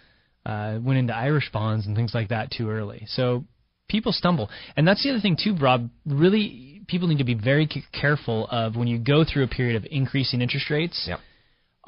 Uh, 0.45 0.79
went 0.81 0.97
into 0.97 1.15
Irish 1.15 1.51
bonds 1.51 1.85
and 1.85 1.95
things 1.95 2.13
like 2.13 2.29
that 2.29 2.49
too 2.49 2.69
early. 2.69 3.05
So 3.09 3.43
people 3.87 4.11
stumble, 4.11 4.49
and 4.75 4.87
that's 4.87 5.03
the 5.03 5.11
other 5.11 5.19
thing 5.19 5.37
too, 5.41 5.55
Rob. 5.55 5.89
Really, 6.05 6.81
people 6.87 7.07
need 7.07 7.19
to 7.19 7.23
be 7.23 7.35
very 7.35 7.69
careful 7.93 8.47
of 8.47 8.75
when 8.75 8.87
you 8.87 8.97
go 8.97 9.23
through 9.23 9.43
a 9.43 9.47
period 9.47 9.75
of 9.75 9.85
increasing 9.91 10.41
interest 10.41 10.69
rates. 10.69 11.05
Yep 11.07 11.19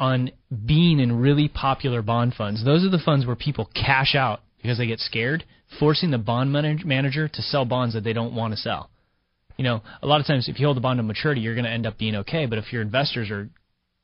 on 0.02 0.32
being 0.66 1.00
in 1.00 1.16
really 1.22 1.48
popular 1.48 2.02
bond 2.02 2.34
funds. 2.34 2.66
Those 2.66 2.84
are 2.84 2.90
the 2.90 2.98
funds 3.06 3.26
where 3.26 3.36
people 3.36 3.70
cash 3.76 4.16
out 4.16 4.42
because 4.62 4.80
they 4.80 4.88
get 4.88 5.00
scared, 5.00 5.46
forcing 5.80 6.10
the 6.10 6.18
bond 6.18 6.50
manag- 6.54 6.84
manager 6.84 7.28
to 7.28 7.42
sell 7.44 7.66
bonds 7.66 7.94
that 7.94 8.04
they 8.04 8.12
don't 8.12 8.34
want 8.36 8.52
to 8.54 8.58
sell. 8.58 8.90
You 9.58 9.64
know, 9.64 9.82
a 10.02 10.08
lot 10.08 10.20
of 10.20 10.26
times 10.26 10.50
if 10.50 10.60
you 10.60 10.66
hold 10.66 10.76
the 10.76 10.82
bond 10.82 10.98
to 10.98 11.04
maturity, 11.04 11.42
you're 11.42 11.54
going 11.54 11.66
to 11.66 11.72
end 11.72 11.86
up 11.86 12.00
being 12.00 12.16
okay. 12.16 12.48
But 12.48 12.58
if 12.58 12.74
your 12.74 12.82
investors 12.82 13.30
are 13.30 13.50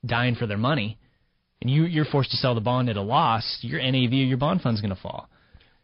dying 0.05 0.35
for 0.35 0.45
their 0.45 0.57
money, 0.57 0.99
and 1.61 1.69
you 1.71 1.85
you're 1.85 2.05
forced 2.05 2.29
to 2.29 2.37
sell 2.37 2.53
the 2.53 2.61
bond 2.61 2.89
at 2.89 2.95
a 2.95 3.01
loss, 3.01 3.57
your 3.61 3.81
NAV 3.81 4.05
of 4.05 4.27
your 4.29 4.37
bond 4.37 4.61
fund's 4.61 4.79
going 4.81 4.95
to 4.95 5.01
fall. 5.01 5.27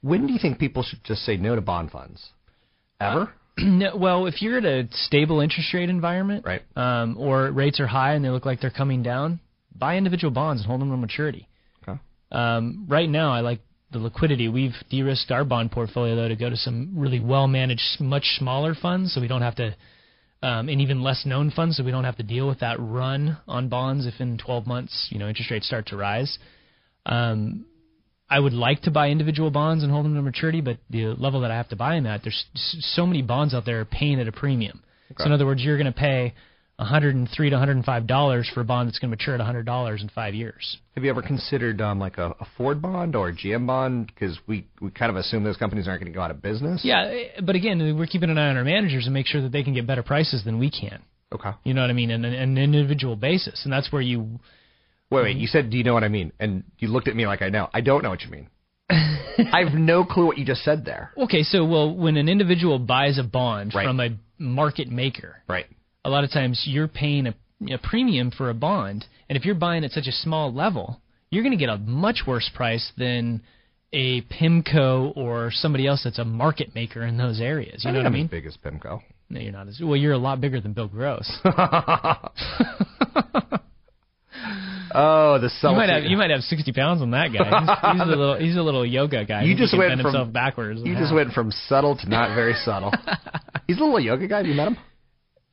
When 0.01 0.27
do 0.27 0.33
you 0.33 0.39
think 0.39 0.59
people 0.59 0.83
should 0.83 1.03
just 1.03 1.23
say 1.25 1.37
no 1.37 1.55
to 1.55 1.61
bond 1.61 1.89
funds? 1.91 2.29
Ever? 2.99 3.33
No, 3.55 3.95
well, 3.95 4.25
if 4.25 4.41
you're 4.41 4.57
at 4.57 4.65
a 4.65 4.87
stable 4.91 5.39
interest 5.39 5.71
rate 5.75 5.87
environment, 5.87 6.43
Right. 6.43 6.63
um, 6.75 7.17
or 7.19 7.51
rates 7.51 7.79
are 7.79 7.85
high 7.85 8.13
and 8.15 8.25
they 8.25 8.29
look 8.31 8.47
like 8.47 8.59
they're 8.59 8.71
coming 8.71 9.03
down, 9.03 9.39
buy 9.75 9.97
individual 9.97 10.31
bonds 10.31 10.61
and 10.61 10.67
hold 10.67 10.81
them 10.81 10.91
to 10.91 10.97
maturity. 10.97 11.47
Okay. 11.81 11.99
Um, 12.31 12.85
right 12.87 13.09
now, 13.09 13.33
I 13.33 13.41
like 13.41 13.59
the 13.91 13.99
liquidity. 13.99 14.49
We've 14.49 14.75
de-risked 14.89 15.31
our 15.31 15.45
bond 15.45 15.71
portfolio 15.71 16.15
though 16.15 16.27
to 16.27 16.35
go 16.35 16.49
to 16.49 16.57
some 16.57 16.93
really 16.95 17.19
well-managed, 17.19 17.99
much 17.99 18.23
smaller 18.37 18.75
funds, 18.75 19.13
so 19.13 19.21
we 19.21 19.27
don't 19.27 19.41
have 19.41 19.55
to, 19.55 19.75
um, 20.41 20.67
and 20.67 20.81
even 20.81 21.01
less 21.01 21.25
known 21.25 21.51
funds, 21.51 21.77
so 21.77 21.83
we 21.83 21.91
don't 21.91 22.03
have 22.03 22.17
to 22.17 22.23
deal 22.23 22.47
with 22.47 22.59
that 22.59 22.79
run 22.79 23.37
on 23.47 23.69
bonds 23.69 24.05
if 24.05 24.15
in 24.19 24.37
12 24.37 24.67
months, 24.67 25.07
you 25.11 25.19
know, 25.19 25.27
interest 25.27 25.51
rates 25.51 25.67
start 25.67 25.87
to 25.87 25.97
rise. 25.97 26.37
Um, 27.05 27.65
I 28.29 28.39
would 28.39 28.53
like 28.53 28.81
to 28.83 28.91
buy 28.91 29.09
individual 29.09 29.51
bonds 29.51 29.83
and 29.83 29.91
hold 29.91 30.05
them 30.05 30.15
to 30.15 30.21
maturity, 30.21 30.61
but 30.61 30.77
the 30.89 31.07
level 31.07 31.41
that 31.41 31.51
I 31.51 31.55
have 31.55 31.69
to 31.69 31.75
buy 31.75 31.95
them 31.95 32.07
at, 32.07 32.23
there's 32.23 32.45
so 32.95 33.05
many 33.05 33.21
bonds 33.21 33.53
out 33.53 33.65
there 33.65 33.85
paying 33.85 34.19
at 34.19 34.27
a 34.27 34.31
premium. 34.31 34.81
So 35.19 35.25
in 35.25 35.31
other 35.31 35.45
words, 35.45 35.61
you're 35.61 35.77
going 35.77 35.93
to 35.93 35.99
pay 35.99 36.33
103 36.77 37.49
to 37.49 37.55
105 37.55 38.07
dollars 38.07 38.49
for 38.53 38.61
a 38.61 38.63
bond 38.63 38.87
that's 38.87 38.97
going 38.99 39.09
to 39.11 39.15
mature 39.15 39.35
at 39.35 39.39
100 39.39 39.63
dollars 39.65 40.01
in 40.01 40.09
five 40.09 40.33
years. 40.33 40.77
Have 40.95 41.03
you 41.03 41.09
ever 41.11 41.21
considered 41.21 41.79
um, 41.81 41.99
like 41.99 42.17
a, 42.17 42.31
a 42.39 42.47
Ford 42.57 42.81
bond 42.81 43.15
or 43.15 43.29
a 43.29 43.33
GM 43.33 43.67
bond? 43.67 44.07
Because 44.07 44.37
we, 44.47 44.67
we 44.81 44.89
kind 44.91 45.09
of 45.09 45.15
assume 45.15 45.43
those 45.43 45.57
companies 45.57 45.87
aren't 45.87 46.01
going 46.01 46.11
to 46.11 46.15
go 46.15 46.21
out 46.21 46.31
of 46.31 46.41
business. 46.41 46.81
Yeah, 46.83 47.03
eh, 47.03 47.41
but 47.43 47.55
again, 47.55 47.95
we're 47.97 48.07
keeping 48.07 48.29
an 48.29 48.37
eye 48.37 48.49
on 48.49 48.57
our 48.57 48.63
managers 48.63 49.05
and 49.05 49.13
make 49.13 49.27
sure 49.27 49.41
that 49.41 49.51
they 49.51 49.63
can 49.63 49.73
get 49.73 49.85
better 49.85 50.03
prices 50.03 50.43
than 50.43 50.57
we 50.59 50.71
can. 50.71 51.01
Okay. 51.31 51.51
You 51.63 51.73
know 51.73 51.81
what 51.81 51.89
I 51.89 51.93
mean? 51.93 52.11
On 52.11 52.25
an, 52.25 52.33
an 52.33 52.57
individual 52.57 53.15
basis, 53.15 53.61
and 53.63 53.71
that's 53.73 53.91
where 53.91 54.01
you. 54.01 54.39
Wait, 55.09 55.21
wait. 55.23 55.37
You 55.37 55.47
said, 55.47 55.69
do 55.69 55.77
you 55.77 55.83
know 55.83 55.93
what 55.93 56.03
I 56.03 56.07
mean? 56.09 56.31
And 56.39 56.63
you 56.79 56.87
looked 56.87 57.07
at 57.07 57.15
me 57.15 57.27
like 57.27 57.41
I 57.43 57.49
know. 57.49 57.69
I 57.73 57.81
don't 57.81 58.01
know 58.03 58.09
what 58.09 58.21
you 58.23 58.31
mean. 58.31 58.49
I 58.89 59.63
have 59.63 59.73
no 59.73 60.03
clue 60.03 60.25
what 60.25 60.37
you 60.37 60.45
just 60.45 60.63
said 60.63 60.85
there. 60.85 61.11
Okay, 61.17 61.43
so 61.43 61.65
well, 61.65 61.95
when 61.95 62.17
an 62.17 62.29
individual 62.29 62.79
buys 62.79 63.17
a 63.19 63.23
bond 63.23 63.73
Right. 63.73 63.85
from 63.85 63.99
a 63.99 64.09
market 64.39 64.89
maker, 64.89 65.41
Right. 65.47 65.65
A 66.05 66.09
lot 66.09 66.23
of 66.23 66.31
times 66.31 66.63
you're 66.65 66.87
paying 66.87 67.27
a, 67.27 67.33
a 67.73 67.77
premium 67.77 68.31
for 68.31 68.49
a 68.49 68.53
bond, 68.53 69.05
and 69.29 69.37
if 69.37 69.45
you're 69.45 69.55
buying 69.55 69.83
at 69.83 69.91
such 69.91 70.07
a 70.07 70.11
small 70.11 70.53
level, 70.53 71.01
you're 71.29 71.43
going 71.43 71.57
to 71.57 71.65
get 71.65 71.69
a 71.69 71.77
much 71.77 72.21
worse 72.27 72.49
price 72.53 72.91
than 72.97 73.41
a 73.91 74.21
PIMCO 74.23 75.15
or 75.15 75.49
somebody 75.51 75.85
else 75.87 76.01
that's 76.03 76.19
a 76.19 76.25
market 76.25 76.73
maker 76.75 77.03
in 77.03 77.17
those 77.17 77.39
areas. 77.39 77.83
You 77.85 77.91
know 77.91 77.99
what 77.99 78.07
I 78.07 78.09
mean? 78.09 78.25
as 78.25 78.31
big 78.31 78.45
as 78.45 78.57
PIMCO. 78.57 79.01
No, 79.29 79.39
you're 79.39 79.51
not 79.51 79.67
as 79.67 79.79
well. 79.81 79.95
You're 79.95 80.13
a 80.13 80.17
lot 80.17 80.41
bigger 80.41 80.59
than 80.59 80.73
Bill 80.73 80.87
Gross. 80.87 81.31
Oh, 84.95 85.39
the 85.39 85.49
you 85.63 85.75
might 85.75 85.89
have 85.89 86.03
you 86.03 86.17
might 86.17 86.29
have 86.29 86.41
60 86.41 86.71
pounds 86.71 87.01
on 87.01 87.11
that 87.11 87.29
guy. 87.33 87.49
He's, 87.49 87.93
he's 87.93 88.01
a 88.01 88.05
little 88.05 88.37
he's 88.37 88.55
a 88.55 88.61
little 88.61 88.85
yoga 88.85 89.25
guy. 89.25 89.41
You 89.43 89.55
He 89.55 89.59
just 89.59 89.75
went 89.75 89.91
from- 89.93 90.05
himself 90.05 90.31
backwards. 90.31 90.81
You 90.83 90.93
just 90.93 91.05
half. 91.07 91.15
went 91.15 91.31
from 91.33 91.49
subtle 91.67 91.97
to 91.97 92.07
not 92.09 92.35
very 92.35 92.53
subtle. 92.53 92.93
He's 93.67 93.77
a 93.77 93.83
little 93.83 93.99
yoga 93.99 94.27
guy. 94.27 94.37
Have 94.37 94.45
you 94.45 94.53
met 94.53 94.67
him? 94.67 94.77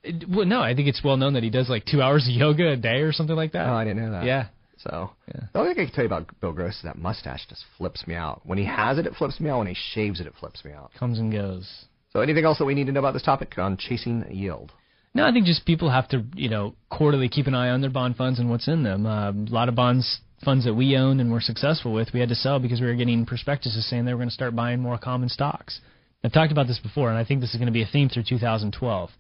It- 0.03 0.29
Well, 0.29 0.47
no, 0.47 0.61
I 0.63 0.75
think 0.75 0.89
it's 0.89 1.03
well 1.05 1.17
known 1.17 1.35
that 1.35 1.43
he 1.43 1.51
does 1.51 1.69
like 1.69 1.85
two 1.85 2.01
hours 2.03 2.27
of 2.27 2.33
yoga 2.35 2.71
a 2.71 2.77
day 2.77 3.01
or 3.03 3.13
something 3.13 3.37
like 3.37 3.53
that. 3.53 3.69
Oh, 3.69 3.75
I 3.75 3.85
didn't 3.85 4.03
know 4.03 4.13
that. 4.13 4.25
Yeah. 4.25 4.47
So 4.79 5.11
Yeah. 5.29 5.43
the 5.53 5.59
only 5.59 5.75
thing 5.75 5.83
I 5.83 5.87
can 5.87 5.95
tell 5.95 6.05
you 6.05 6.09
about 6.09 6.41
Bill 6.41 6.53
Gross 6.53 6.77
is 6.77 6.83
that 6.83 6.97
mustache 6.97 7.47
just 7.49 7.65
flips 7.77 8.07
me 8.07 8.15
out. 8.15 8.41
When 8.45 8.57
he 8.57 8.65
has 8.65 8.97
it, 8.99 9.07
it 9.07 9.15
flips 9.15 9.39
me 9.39 9.51
out. 9.51 9.59
When 9.59 9.67
he 9.67 9.75
shaves 9.75 10.21
it, 10.21 10.27
it 10.27 10.35
flips 10.41 10.65
me 10.65 10.73
out. 10.73 10.93
Comes 10.99 11.19
and 11.19 11.31
goes. 11.31 11.85
So 12.13 12.21
anything 12.21 12.45
else 12.45 12.59
that 12.59 12.65
we 12.65 12.75
need 12.75 12.87
to 12.87 12.93
know 12.93 13.01
about 13.01 13.13
this 13.13 13.23
topic 13.23 13.59
on 13.59 13.77
chasing 13.77 14.25
yield? 14.31 14.73
No, 15.13 15.27
I 15.27 15.33
think 15.33 15.45
just 15.45 15.67
people 15.67 15.91
have 15.91 16.09
to, 16.09 16.25
you 16.35 16.49
know, 16.49 16.75
quarterly 16.89 17.29
keep 17.29 17.47
an 17.47 17.55
eye 17.55 17.69
on 17.71 17.81
their 17.83 17.91
bond 17.91 18.17
funds 18.17 18.39
and 18.39 18.49
what's 18.49 18.69
in 18.69 18.83
them. 18.85 19.07
Um, 19.07 19.47
a 19.51 19.55
lot 19.55 19.69
of 19.69 19.75
bonds 19.75 20.21
funds 20.45 20.65
that 20.65 20.73
we 20.75 20.97
own 20.97 21.21
and 21.21 21.31
were 21.31 21.41
successful 21.41 21.93
with, 21.93 22.15
we 22.15 22.21
had 22.21 22.31
to 22.31 22.35
sell 22.35 22.59
because 22.59 22.81
we 22.81 22.87
were 22.87 22.95
getting 22.95 23.27
prospectuses 23.27 23.85
saying 23.87 24.07
they 24.07 24.15
were 24.15 24.19
going 24.19 24.29
to 24.31 24.35
start 24.35 24.57
buying 24.57 24.81
more 24.81 24.97
common 24.97 25.29
stocks. 25.29 25.81
I've 26.25 26.33
talked 26.33 26.53
about 26.53 26.67
this 26.67 26.79
before, 26.79 27.11
and 27.11 27.19
I 27.19 27.25
think 27.25 27.43
this 27.43 27.51
is 27.51 27.57
going 27.57 27.67
to 27.67 27.73
be 27.73 27.83
a 27.83 27.87
theme 27.87 28.09
through 28.09 28.23
2012. 28.23 29.11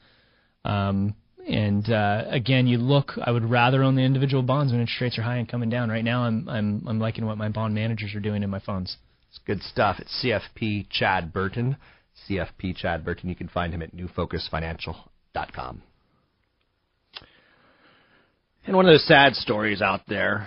Um, 0.64 1.14
and 1.48 1.88
uh, 1.90 2.24
again, 2.28 2.66
you 2.66 2.78
look. 2.78 3.12
I 3.22 3.30
would 3.30 3.44
rather 3.44 3.82
own 3.82 3.96
the 3.96 4.02
individual 4.02 4.42
bonds 4.42 4.72
when 4.72 4.80
interest 4.80 5.00
rates 5.00 5.18
are 5.18 5.22
high 5.22 5.36
and 5.36 5.48
coming 5.48 5.70
down. 5.70 5.90
Right 5.90 6.04
now, 6.04 6.24
I'm 6.24 6.48
I'm 6.48 6.86
I'm 6.86 6.98
liking 7.00 7.26
what 7.26 7.38
my 7.38 7.48
bond 7.48 7.74
managers 7.74 8.14
are 8.14 8.20
doing 8.20 8.42
in 8.42 8.50
my 8.50 8.60
funds. 8.60 8.96
It's 9.28 9.40
good 9.46 9.62
stuff. 9.62 9.96
It's 9.98 10.24
CFP 10.24 10.88
Chad 10.90 11.32
Burton. 11.32 11.76
CFP 12.28 12.76
Chad 12.76 13.04
Burton. 13.04 13.28
You 13.28 13.36
can 13.36 13.48
find 13.48 13.72
him 13.72 13.82
at 13.82 13.94
newfocusfinancial.com. 13.94 15.82
And 18.66 18.76
one 18.76 18.84
of 18.86 18.92
those 18.92 19.06
sad 19.06 19.34
stories 19.34 19.80
out 19.80 20.02
there, 20.06 20.46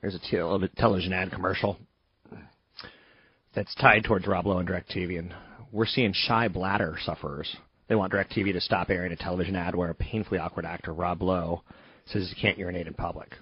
there's 0.00 0.14
a 0.14 0.18
te- 0.18 0.68
television 0.76 1.12
ad 1.12 1.30
commercial 1.30 1.78
that's 3.54 3.74
tied 3.76 4.04
towards 4.04 4.26
Rob 4.26 4.46
Lowe 4.46 4.58
and 4.58 4.68
DirecTV, 4.68 5.18
and 5.18 5.34
we're 5.72 5.86
seeing 5.86 6.12
shy 6.12 6.48
bladder 6.48 6.96
sufferers. 7.04 7.56
They 7.90 7.96
want 7.96 8.12
DirecTV 8.12 8.52
to 8.52 8.60
stop 8.60 8.88
airing 8.88 9.10
a 9.10 9.16
television 9.16 9.56
ad 9.56 9.74
where 9.74 9.90
a 9.90 9.94
painfully 9.96 10.38
awkward 10.38 10.64
actor, 10.64 10.94
Rob 10.94 11.22
Lowe, 11.22 11.64
says 12.06 12.32
he 12.32 12.40
can't 12.40 12.56
urinate 12.56 12.86
in 12.86 12.94
public. 12.94 13.34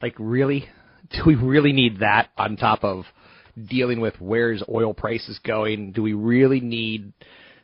Like, 0.00 0.14
really? 0.18 0.66
Do 1.10 1.24
we 1.26 1.34
really 1.34 1.74
need 1.74 1.98
that 1.98 2.30
on 2.38 2.56
top 2.56 2.82
of 2.82 3.04
dealing 3.68 4.00
with 4.00 4.14
where's 4.18 4.62
oil 4.66 4.94
prices 4.94 5.38
going? 5.44 5.92
Do 5.92 6.02
we 6.02 6.14
really 6.14 6.60
need, 6.60 7.12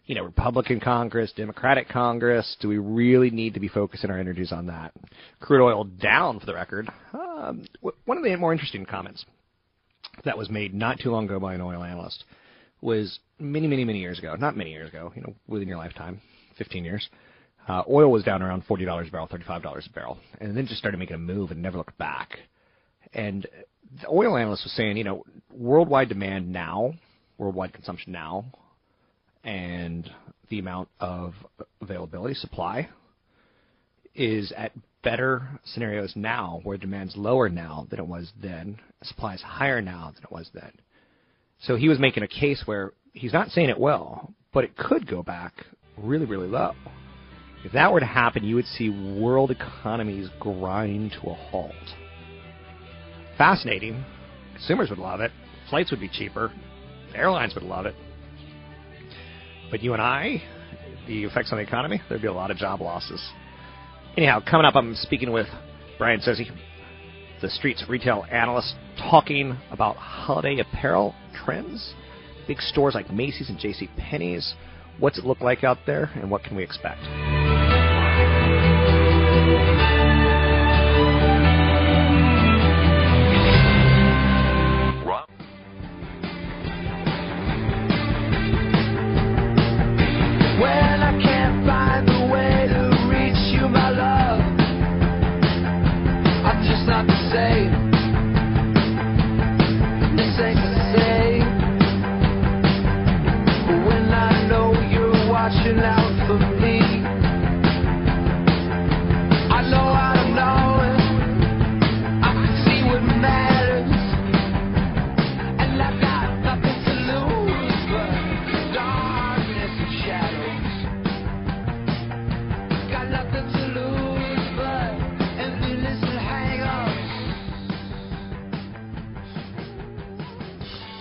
you 0.04 0.14
know, 0.14 0.24
Republican 0.24 0.80
Congress, 0.80 1.32
Democratic 1.34 1.88
Congress? 1.88 2.58
Do 2.60 2.68
we 2.68 2.76
really 2.76 3.30
need 3.30 3.54
to 3.54 3.60
be 3.60 3.68
focusing 3.68 4.10
our 4.10 4.18
energies 4.18 4.52
on 4.52 4.66
that? 4.66 4.92
Crude 5.40 5.64
oil 5.64 5.84
down, 5.84 6.40
for 6.40 6.44
the 6.44 6.52
record. 6.52 6.90
Um, 7.14 7.64
one 8.04 8.18
of 8.18 8.22
the 8.22 8.36
more 8.36 8.52
interesting 8.52 8.84
comments 8.84 9.24
that 10.26 10.36
was 10.36 10.50
made 10.50 10.74
not 10.74 11.00
too 11.00 11.10
long 11.10 11.24
ago 11.24 11.40
by 11.40 11.54
an 11.54 11.62
oil 11.62 11.82
analyst 11.82 12.24
was 12.80 13.18
many, 13.38 13.66
many, 13.66 13.84
many 13.84 13.98
years 13.98 14.18
ago. 14.18 14.34
Not 14.36 14.56
many 14.56 14.70
years 14.70 14.88
ago, 14.88 15.12
you 15.14 15.22
know, 15.22 15.34
within 15.46 15.68
your 15.68 15.78
lifetime, 15.78 16.20
15 16.58 16.84
years. 16.84 17.08
Uh, 17.68 17.82
oil 17.88 18.10
was 18.10 18.24
down 18.24 18.42
around 18.42 18.64
$40 18.66 19.08
a 19.08 19.10
barrel, 19.10 19.28
$35 19.28 19.86
a 19.86 19.92
barrel, 19.92 20.18
and 20.40 20.56
then 20.56 20.66
just 20.66 20.78
started 20.78 20.98
making 20.98 21.14
a 21.14 21.18
move 21.18 21.50
and 21.50 21.60
never 21.60 21.78
looked 21.78 21.96
back. 21.98 22.38
And 23.12 23.46
the 24.00 24.08
oil 24.08 24.36
analyst 24.36 24.64
was 24.64 24.72
saying, 24.72 24.96
you 24.96 25.04
know, 25.04 25.24
worldwide 25.52 26.08
demand 26.08 26.50
now, 26.50 26.94
worldwide 27.38 27.72
consumption 27.72 28.12
now, 28.12 28.46
and 29.44 30.08
the 30.48 30.58
amount 30.58 30.88
of 31.00 31.34
availability, 31.80 32.34
supply, 32.34 32.88
is 34.14 34.52
at 34.56 34.72
better 35.02 35.48
scenarios 35.64 36.12
now 36.14 36.60
where 36.64 36.76
demand's 36.76 37.16
lower 37.16 37.48
now 37.48 37.86
than 37.90 37.98
it 37.98 38.06
was 38.06 38.32
then, 38.42 38.78
supply 39.02 39.34
is 39.34 39.42
higher 39.42 39.80
now 39.80 40.12
than 40.14 40.24
it 40.24 40.32
was 40.32 40.50
then. 40.52 40.72
So 41.62 41.76
he 41.76 41.88
was 41.88 41.98
making 41.98 42.22
a 42.22 42.28
case 42.28 42.62
where 42.64 42.92
he's 43.12 43.32
not 43.32 43.50
saying 43.50 43.68
it 43.68 43.78
will, 43.78 44.32
but 44.52 44.64
it 44.64 44.76
could 44.76 45.06
go 45.06 45.22
back 45.22 45.52
really, 45.96 46.26
really 46.26 46.48
low. 46.48 46.72
If 47.64 47.72
that 47.72 47.92
were 47.92 48.00
to 48.00 48.06
happen, 48.06 48.42
you 48.42 48.54
would 48.54 48.66
see 48.66 48.88
world 48.88 49.50
economies 49.50 50.28
grind 50.38 51.12
to 51.20 51.30
a 51.30 51.34
halt. 51.34 51.74
Fascinating. 53.36 54.02
Consumers 54.54 54.88
would 54.88 54.98
love 54.98 55.20
it. 55.20 55.30
Flights 55.68 55.90
would 55.90 56.00
be 56.00 56.08
cheaper. 56.08 56.52
Airlines 57.14 57.54
would 57.54 57.64
love 57.64 57.84
it. 57.84 57.94
But 59.70 59.82
you 59.82 59.92
and 59.92 60.00
I, 60.00 60.42
the 61.06 61.24
effects 61.24 61.52
on 61.52 61.58
the 61.58 61.64
economy, 61.64 62.00
there'd 62.08 62.22
be 62.22 62.28
a 62.28 62.32
lot 62.32 62.50
of 62.50 62.56
job 62.56 62.80
losses. 62.80 63.22
Anyhow, 64.16 64.40
coming 64.48 64.66
up, 64.66 64.74
I'm 64.74 64.94
speaking 64.94 65.30
with 65.30 65.46
Brian 65.98 66.20
Sozzi, 66.20 66.50
TheStreet's 67.42 67.88
retail 67.88 68.24
analyst, 68.30 68.74
talking 68.98 69.56
about 69.70 69.96
holiday 69.96 70.60
apparel 70.60 71.14
trends, 71.34 71.94
big 72.46 72.60
stores 72.60 72.94
like 72.94 73.10
Macy's 73.10 73.48
and 73.48 73.58
J.C. 73.58 73.88
Penney's. 73.96 74.54
What's 74.98 75.18
it 75.18 75.24
look 75.24 75.40
like 75.40 75.64
out 75.64 75.78
there, 75.86 76.10
and 76.16 76.30
what 76.30 76.42
can 76.44 76.56
we 76.56 76.62
expect? 76.62 77.00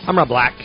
I'm 0.09 0.17
Rob 0.17 0.29
Black, 0.29 0.55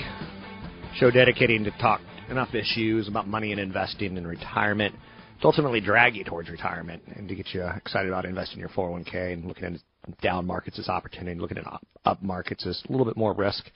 show 0.95 1.11
dedicating 1.11 1.65
to 1.65 1.71
talk 1.73 2.01
enough 2.31 2.55
issues 2.55 3.09
about 3.09 3.29
money 3.29 3.53
and 3.53 3.61
investing 3.61 4.17
and 4.17 4.27
retirement 4.27 4.95
to 5.43 5.47
ultimately 5.47 5.83
drag 5.83 6.17
you 6.17 6.25
towards 6.25 6.49
retirement 6.49 7.03
and 7.15 7.29
to 7.29 7.35
get 7.35 7.49
you 7.53 7.63
excited 7.77 8.09
about 8.09 8.25
investing 8.25 8.57
in 8.57 8.61
your 8.61 8.71
401k 8.71 9.35
and 9.35 9.45
looking 9.45 9.65
at 9.65 10.21
down 10.23 10.47
markets 10.47 10.79
as 10.79 10.89
opportunity, 10.89 11.39
looking 11.39 11.59
at 11.59 11.67
up, 12.07 12.23
markets 12.23 12.67
as 12.67 12.83
a 12.89 12.91
little 12.91 13.05
bit 13.05 13.19
more 13.19 13.35
risk, 13.35 13.67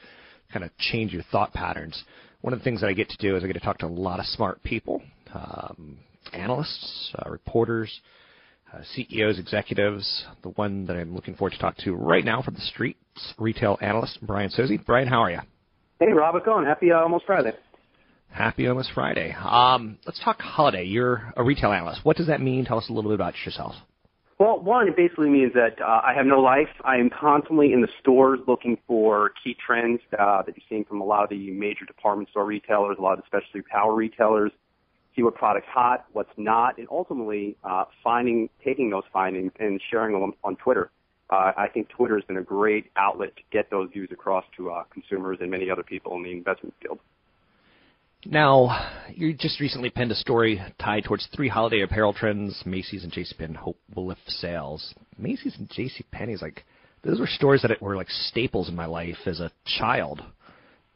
kind 0.51 0.65
of 0.65 0.71
change 0.79 1.13
your 1.13 1.23
thought 1.25 1.53
patterns. 1.53 2.03
One 2.41 2.55
of 2.55 2.61
the 2.61 2.65
things 2.65 2.81
that 2.81 2.87
I 2.87 2.95
get 2.95 3.11
to 3.11 3.17
do 3.19 3.37
is 3.37 3.45
I 3.45 3.47
get 3.47 3.53
to 3.53 3.61
talk 3.61 3.77
to 3.81 3.87
a 3.87 3.89
lot 3.89 4.21
of 4.21 4.25
smart 4.25 4.63
people, 4.63 5.03
um, 5.35 5.99
analysts, 6.33 7.15
uh, 7.19 7.29
reporters, 7.29 7.95
uh, 8.73 8.81
CEOs, 8.95 9.39
executives. 9.39 10.25
The 10.43 10.49
one 10.49 10.87
that 10.87 10.97
I'm 10.97 11.15
looking 11.15 11.35
forward 11.35 11.53
to 11.53 11.59
talk 11.59 11.77
to 11.85 11.93
right 11.93 12.25
now 12.25 12.41
from 12.41 12.57
TheStreet's, 12.57 13.35
retail 13.37 13.77
analyst 13.83 14.19
Brian 14.23 14.49
Sozzi. 14.49 14.83
Brian, 14.83 15.07
how 15.07 15.21
are 15.21 15.31
you? 15.31 15.41
Hey, 16.01 16.13
Rob, 16.13 16.37
going? 16.45 16.65
Happy 16.65 16.93
uh, 16.93 17.01
almost 17.01 17.25
Friday. 17.27 17.51
Happy 18.31 18.69
almost 18.69 18.91
Friday. 18.95 19.35
Um, 19.35 19.99
let's 20.07 20.21
talk 20.23 20.41
holiday. 20.41 20.85
You're 20.85 21.33
a 21.37 21.43
retail 21.43 21.73
analyst. 21.73 22.05
What 22.05 22.17
does 22.17 22.29
that 22.29 22.41
mean? 22.41 22.65
Tell 22.65 22.79
us 22.79 22.89
a 22.89 22.93
little 22.93 23.11
bit 23.11 23.17
about 23.17 23.35
yourself. 23.45 23.75
Well, 24.39 24.61
one, 24.61 24.87
it 24.87 24.97
basically 24.97 25.29
means 25.29 25.53
that 25.55 25.83
uh, 25.83 26.03
I 26.05 26.13
have 26.15 26.25
no 26.25 26.39
life. 26.39 26.69
I 26.85 26.99
am 26.99 27.11
constantly 27.11 27.73
in 27.73 27.81
the 27.81 27.89
stores 28.01 28.39
looking 28.47 28.79
for 28.87 29.33
key 29.43 29.57
trends 29.67 29.99
uh, 30.17 30.43
that 30.43 30.57
you're 30.57 30.65
seeing 30.69 30.85
from 30.85 31.01
a 31.01 31.05
lot 31.05 31.25
of 31.25 31.31
the 31.31 31.51
major 31.51 31.85
department 31.85 32.29
store 32.29 32.47
retailers, 32.47 32.97
a 33.01 33.03
lot 33.03 33.15
of 33.15 33.25
the 33.25 33.27
specialty 33.27 33.59
apparel 33.59 33.91
retailers, 33.91 34.53
see 35.17 35.25
what 35.25 35.35
product's 35.35 35.69
hot, 35.69 36.05
what's 36.13 36.31
not, 36.37 36.79
and 36.79 36.87
ultimately 36.93 37.57
uh, 37.65 37.87
finding, 38.05 38.49
taking 38.65 38.91
those 38.91 39.03
findings 39.13 39.51
and 39.59 39.81
sharing 39.91 40.13
them 40.13 40.33
on 40.45 40.55
Twitter. 40.55 40.93
Uh, 41.31 41.53
I 41.57 41.69
think 41.73 41.89
Twitter 41.91 42.15
has 42.15 42.25
been 42.25 42.39
a 42.39 42.43
great 42.43 42.91
outlet 42.97 43.37
to 43.37 43.43
get 43.53 43.71
those 43.71 43.91
views 43.93 44.09
across 44.13 44.45
to 44.57 44.71
uh, 44.71 44.85
consumers 44.91 45.39
and 45.41 45.51
many 45.51 45.71
other 45.71 45.83
people 45.83 46.17
in 46.17 46.23
the 46.23 46.33
investment 46.33 46.75
field. 46.81 46.99
Now, 48.25 48.91
you 49.15 49.33
just 49.35 49.61
recently 49.61 49.91
penned 49.91 50.11
a 50.11 50.17
story 50.17 50.61
tied 50.81 51.05
towards 51.05 51.29
three 51.35 51.49
holiday 51.49 51.83
apparel 51.83 52.13
trends 52.13 52.61
Macy's 52.67 53.05
and 53.05 53.13
JCPenney 53.13 53.57
hope 53.57 53.79
will 53.95 54.07
lift 54.07 54.23
sales. 54.27 54.95
Macy's 55.19 55.57
and 55.57 55.69
JCPenney 55.69 56.35
is 56.35 56.43
like 56.43 56.65
those 57.03 57.21
were 57.21 57.29
stores 57.29 57.63
that 57.63 57.81
were 57.81 57.97
like 57.97 58.11
staples 58.11 58.69
in 58.69 58.75
my 58.75 58.87
life 58.87 59.19
as 59.27 59.39
a 59.39 59.53
child, 59.79 60.23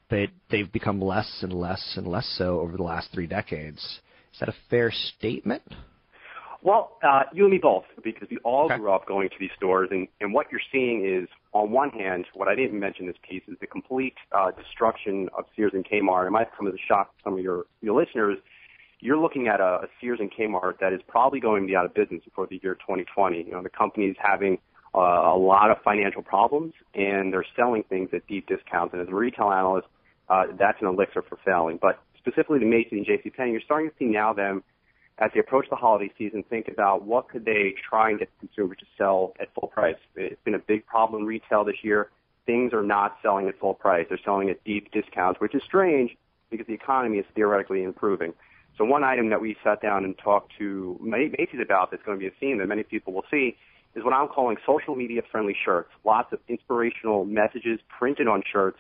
but 0.09 0.31
they've 0.51 0.73
become 0.73 1.01
less 1.01 1.39
and 1.43 1.53
less 1.53 1.95
and 1.97 2.07
less 2.07 2.27
so 2.37 2.59
over 2.59 2.77
the 2.77 2.83
last 2.83 3.09
three 3.13 3.29
decades. 3.29 4.01
Is 4.33 4.41
that 4.41 4.49
a 4.49 4.55
fair 4.69 4.91
statement? 4.91 5.63
Well, 6.65 6.97
uh, 7.03 7.25
you 7.33 7.43
and 7.43 7.53
me 7.53 7.59
both, 7.59 7.85
because 8.05 8.29
we 8.31 8.39
all 8.39 8.67
okay. 8.67 8.79
grew 8.79 8.93
up 8.93 9.05
going 9.05 9.29
to 9.29 9.35
these 9.41 9.51
stores, 9.57 9.89
and, 9.91 10.07
and 10.21 10.33
what 10.33 10.47
you're 10.53 10.61
seeing 10.71 11.05
is, 11.05 11.29
on 11.53 11.73
one 11.73 11.91
hand, 11.91 12.27
what 12.35 12.47
I 12.47 12.55
didn't 12.55 12.79
mention 12.79 13.07
in 13.07 13.09
this 13.09 13.17
piece 13.29 13.43
is 13.49 13.59
the 13.61 13.67
complete 13.67 14.15
uh, 14.31 14.53
destruction 14.53 15.29
of 15.37 15.45
Sears 15.57 15.73
and 15.75 15.85
Kmart. 15.85 16.29
It 16.29 16.31
might 16.31 16.57
come 16.57 16.69
as 16.69 16.75
a 16.75 16.87
shock 16.87 17.17
to 17.17 17.23
some 17.25 17.33
of 17.35 17.41
your, 17.41 17.65
your 17.81 18.01
listeners. 18.01 18.39
You're 19.01 19.19
looking 19.19 19.49
at 19.49 19.59
a, 19.59 19.81
a 19.83 19.87
Sears 20.01 20.21
and 20.21 20.31
Kmart 20.33 20.79
that 20.79 20.93
is 20.93 21.01
probably 21.09 21.41
going 21.41 21.63
to 21.63 21.67
be 21.67 21.75
out 21.75 21.85
of 21.85 21.95
business 21.95 22.23
before 22.25 22.47
the 22.47 22.61
year 22.63 22.77
2020. 22.77 23.43
You 23.43 23.51
know, 23.51 23.63
the 23.63 23.69
company 23.69 24.07
is 24.07 24.17
having 24.23 24.59
uh, 24.95 25.01
a 25.01 25.37
lot 25.37 25.73
of 25.73 25.79
financial 25.83 26.23
problems, 26.23 26.75
and 26.95 27.33
they're 27.33 27.45
selling 27.57 27.83
things 27.89 28.11
at 28.13 28.25
deep 28.29 28.47
discounts. 28.47 28.93
And 28.93 29.03
as 29.03 29.09
a 29.09 29.15
retail 29.15 29.51
analyst, 29.51 29.89
uh, 30.29 30.45
that's 30.57 30.81
an 30.81 30.87
elixir 30.87 31.23
for 31.23 31.39
failing. 31.45 31.81
But 31.83 31.99
specifically 32.19 32.61
to 32.61 32.67
Macy's 32.67 33.05
and 33.05 33.07
JCPenney, 33.07 33.51
you're 33.51 33.61
starting 33.63 33.91
to 33.91 33.97
see 33.99 34.05
now 34.05 34.33
them 34.33 34.63
as 35.19 35.31
they 35.35 35.41
approach 35.41 35.67
the 35.69 35.77
holiday 35.77 36.11
season, 36.17 36.43
think 36.49 36.69
about 36.69 37.05
what 37.05 37.29
could 37.29 37.45
they 37.45 37.75
try 37.89 38.11
and 38.11 38.19
get 38.19 38.29
the 38.41 38.47
consumer 38.47 38.75
to 38.75 38.85
sell 38.97 39.35
at 39.41 39.53
full 39.55 39.69
price. 39.69 39.97
It's 40.17 40.41
been 40.45 40.55
a 40.55 40.59
big 40.59 40.87
problem 40.87 41.23
in 41.23 41.29
retail 41.29 41.65
this 41.65 41.77
year. 41.83 42.11
Things 42.47 42.73
are 42.73 42.83
not 42.83 43.19
selling 43.23 43.47
at 43.47 43.59
full 43.59 43.75
price. 43.75 44.07
They're 44.09 44.19
selling 44.25 44.51
at 44.51 44.65
deep 44.65 44.91
discounts, 44.91 45.41
which 45.41 45.55
is 45.55 45.63
strange 45.65 46.17
because 46.51 46.67
the 46.67 46.75
economy 46.75 47.19
is 47.19 47.27
theoretically 47.35 47.83
improving. 47.83 48.33
So 48.79 48.85
one 48.85 49.05
item 49.05 49.29
that 49.31 49.41
we 49.41 49.57
sat 49.63 49.83
down 49.83 50.05
and 50.05 50.17
talked 50.19 50.53
to 50.59 50.99
Macy's 51.01 51.61
about 51.63 51.91
that's 51.91 52.03
going 52.03 52.19
to 52.19 52.21
be 52.21 52.27
a 52.27 52.35
theme 52.41 52.59
that 52.59 52.67
many 52.67 52.83
people 52.83 53.13
will 53.13 53.25
see 53.31 53.57
is 53.95 54.03
what 54.03 54.15
I'm 54.15 54.29
calling 54.29 54.57
social 54.67 54.97
media 54.97 55.21
friendly 55.31 55.55
shirts. 55.63 55.91
Lots 56.05 56.33
of 56.33 56.41
inspirational 56.49 57.27
messages 57.27 57.81
printed 57.99 58.29
on 58.29 58.43
shirts. 58.51 58.79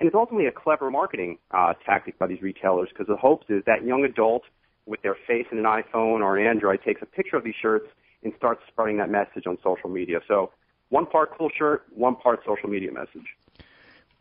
And 0.00 0.06
it's 0.06 0.14
ultimately 0.14 0.46
a 0.46 0.52
clever 0.52 0.90
marketing 0.90 1.38
uh, 1.52 1.74
tactic 1.86 2.18
by 2.18 2.26
these 2.26 2.42
retailers 2.42 2.88
because 2.88 3.06
the 3.06 3.16
hopes 3.16 3.46
is 3.48 3.62
that 3.66 3.84
young 3.84 4.04
adult– 4.04 4.42
with 4.88 5.02
their 5.02 5.16
face 5.26 5.46
in 5.52 5.58
an 5.58 5.64
iPhone 5.64 6.20
or 6.20 6.38
an 6.38 6.46
Android 6.46 6.80
takes 6.84 7.02
a 7.02 7.06
picture 7.06 7.36
of 7.36 7.44
these 7.44 7.54
shirts 7.60 7.86
and 8.24 8.32
starts 8.36 8.62
spreading 8.68 8.96
that 8.96 9.10
message 9.10 9.46
on 9.46 9.58
social 9.62 9.90
media. 9.90 10.18
So 10.26 10.50
one 10.88 11.06
part 11.06 11.30
cool 11.36 11.50
shirt, 11.56 11.84
one 11.94 12.16
part 12.16 12.40
social 12.46 12.68
media 12.68 12.90
message. 12.90 13.26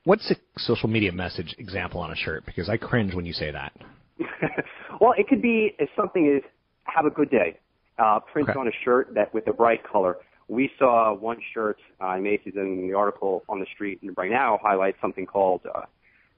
What's 0.04 0.30
a 0.32 0.36
social 0.58 0.90
media 0.90 1.12
message 1.12 1.56
example 1.58 2.02
on 2.02 2.12
a 2.12 2.16
shirt? 2.16 2.46
Because 2.46 2.70
I 2.70 2.78
cringe 2.78 3.14
when 3.14 3.26
you 3.26 3.34
say 3.34 3.52
that. 3.52 3.74
well, 5.02 5.14
it 5.18 5.28
could 5.28 5.42
be 5.42 5.76
as 5.80 5.88
something 5.96 6.26
is 6.26 6.44
"Have 6.84 7.06
a 7.06 7.10
good 7.10 7.30
day," 7.30 7.60
uh, 8.00 8.20
print 8.20 8.50
okay. 8.50 8.60
on 8.60 8.68
a 8.68 8.72
shirt 8.84 9.14
that 9.16 9.34
with 9.34 9.48
a 9.48 9.54
bright 9.54 9.82
color. 9.90 10.18
We 10.48 10.72
saw 10.80 11.14
one 11.14 11.40
shirt 11.54 11.78
uh, 12.00 12.18
Macy's 12.18 12.54
in 12.56 12.88
the 12.88 12.96
article 12.96 13.44
on 13.50 13.60
TheStreet 13.60 14.02
and 14.02 14.16
right 14.16 14.32
now 14.32 14.60
highlights 14.64 14.98
something 15.02 15.26
called 15.26 15.62
uh, 15.76 15.82